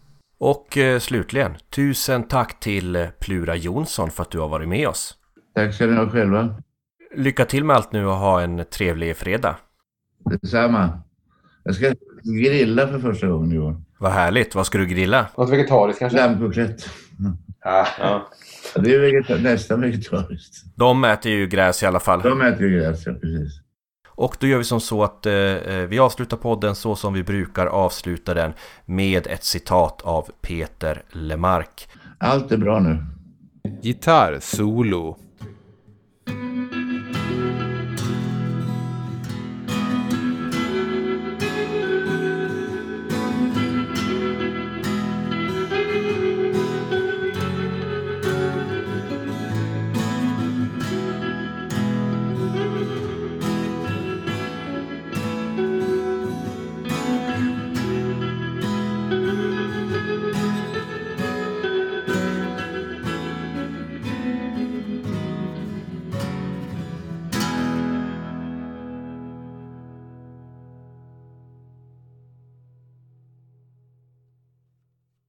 Och 0.44 0.78
eh, 0.78 0.98
slutligen, 0.98 1.52
tusen 1.70 2.22
tack 2.22 2.60
till 2.60 2.96
eh, 2.96 3.06
Plura 3.20 3.56
Jonsson 3.56 4.10
för 4.10 4.22
att 4.22 4.30
du 4.30 4.38
har 4.38 4.48
varit 4.48 4.68
med 4.68 4.88
oss. 4.88 5.14
Tack 5.54 5.74
ska 5.74 5.86
ni 5.86 5.96
ha 5.96 6.10
själva. 6.10 6.54
Lycka 7.16 7.44
till 7.44 7.64
med 7.64 7.76
allt 7.76 7.92
nu 7.92 8.06
och 8.06 8.14
ha 8.14 8.40
en 8.40 8.64
trevlig 8.64 9.16
fredag. 9.16 9.56
Detsamma. 10.24 11.00
Jag 11.64 11.74
ska 11.74 11.92
grilla 12.24 12.88
för 12.88 12.98
första 12.98 13.26
gången 13.26 13.52
i 13.52 13.58
år. 13.58 13.76
Vad 13.98 14.12
härligt, 14.12 14.54
vad 14.54 14.66
ska 14.66 14.78
du 14.78 14.86
grilla? 14.86 15.26
Något 15.36 15.50
vegetariskt 15.50 15.98
kanske? 15.98 16.18
Lammkotlett. 16.18 16.90
Ja. 17.64 18.28
Det 18.74 18.94
är 18.94 18.98
vegeta- 19.00 19.42
nästan 19.42 19.80
vegetariskt. 19.80 20.76
De 20.76 21.04
äter 21.04 21.32
ju 21.32 21.46
gräs 21.46 21.82
i 21.82 21.86
alla 21.86 22.00
fall. 22.00 22.20
De 22.20 22.40
äter 22.40 22.62
ju 22.66 22.78
gräs, 22.78 23.06
ja 23.06 23.12
precis. 23.12 23.61
Och 24.14 24.36
då 24.40 24.46
gör 24.46 24.58
vi 24.58 24.64
som 24.64 24.80
så 24.80 25.04
att 25.04 25.26
eh, 25.26 25.34
eh, 25.34 25.86
vi 25.86 25.98
avslutar 25.98 26.36
podden 26.36 26.74
så 26.74 26.96
som 26.96 27.12
vi 27.12 27.22
brukar 27.22 27.66
avsluta 27.66 28.34
den 28.34 28.52
med 28.84 29.26
ett 29.26 29.44
citat 29.44 30.02
av 30.02 30.30
Peter 30.40 31.02
Lemark. 31.12 31.88
Allt 32.18 32.52
är 32.52 32.56
bra 32.56 32.80
nu. 32.80 33.04
Gitarr, 33.82 34.38
solo. 34.40 35.16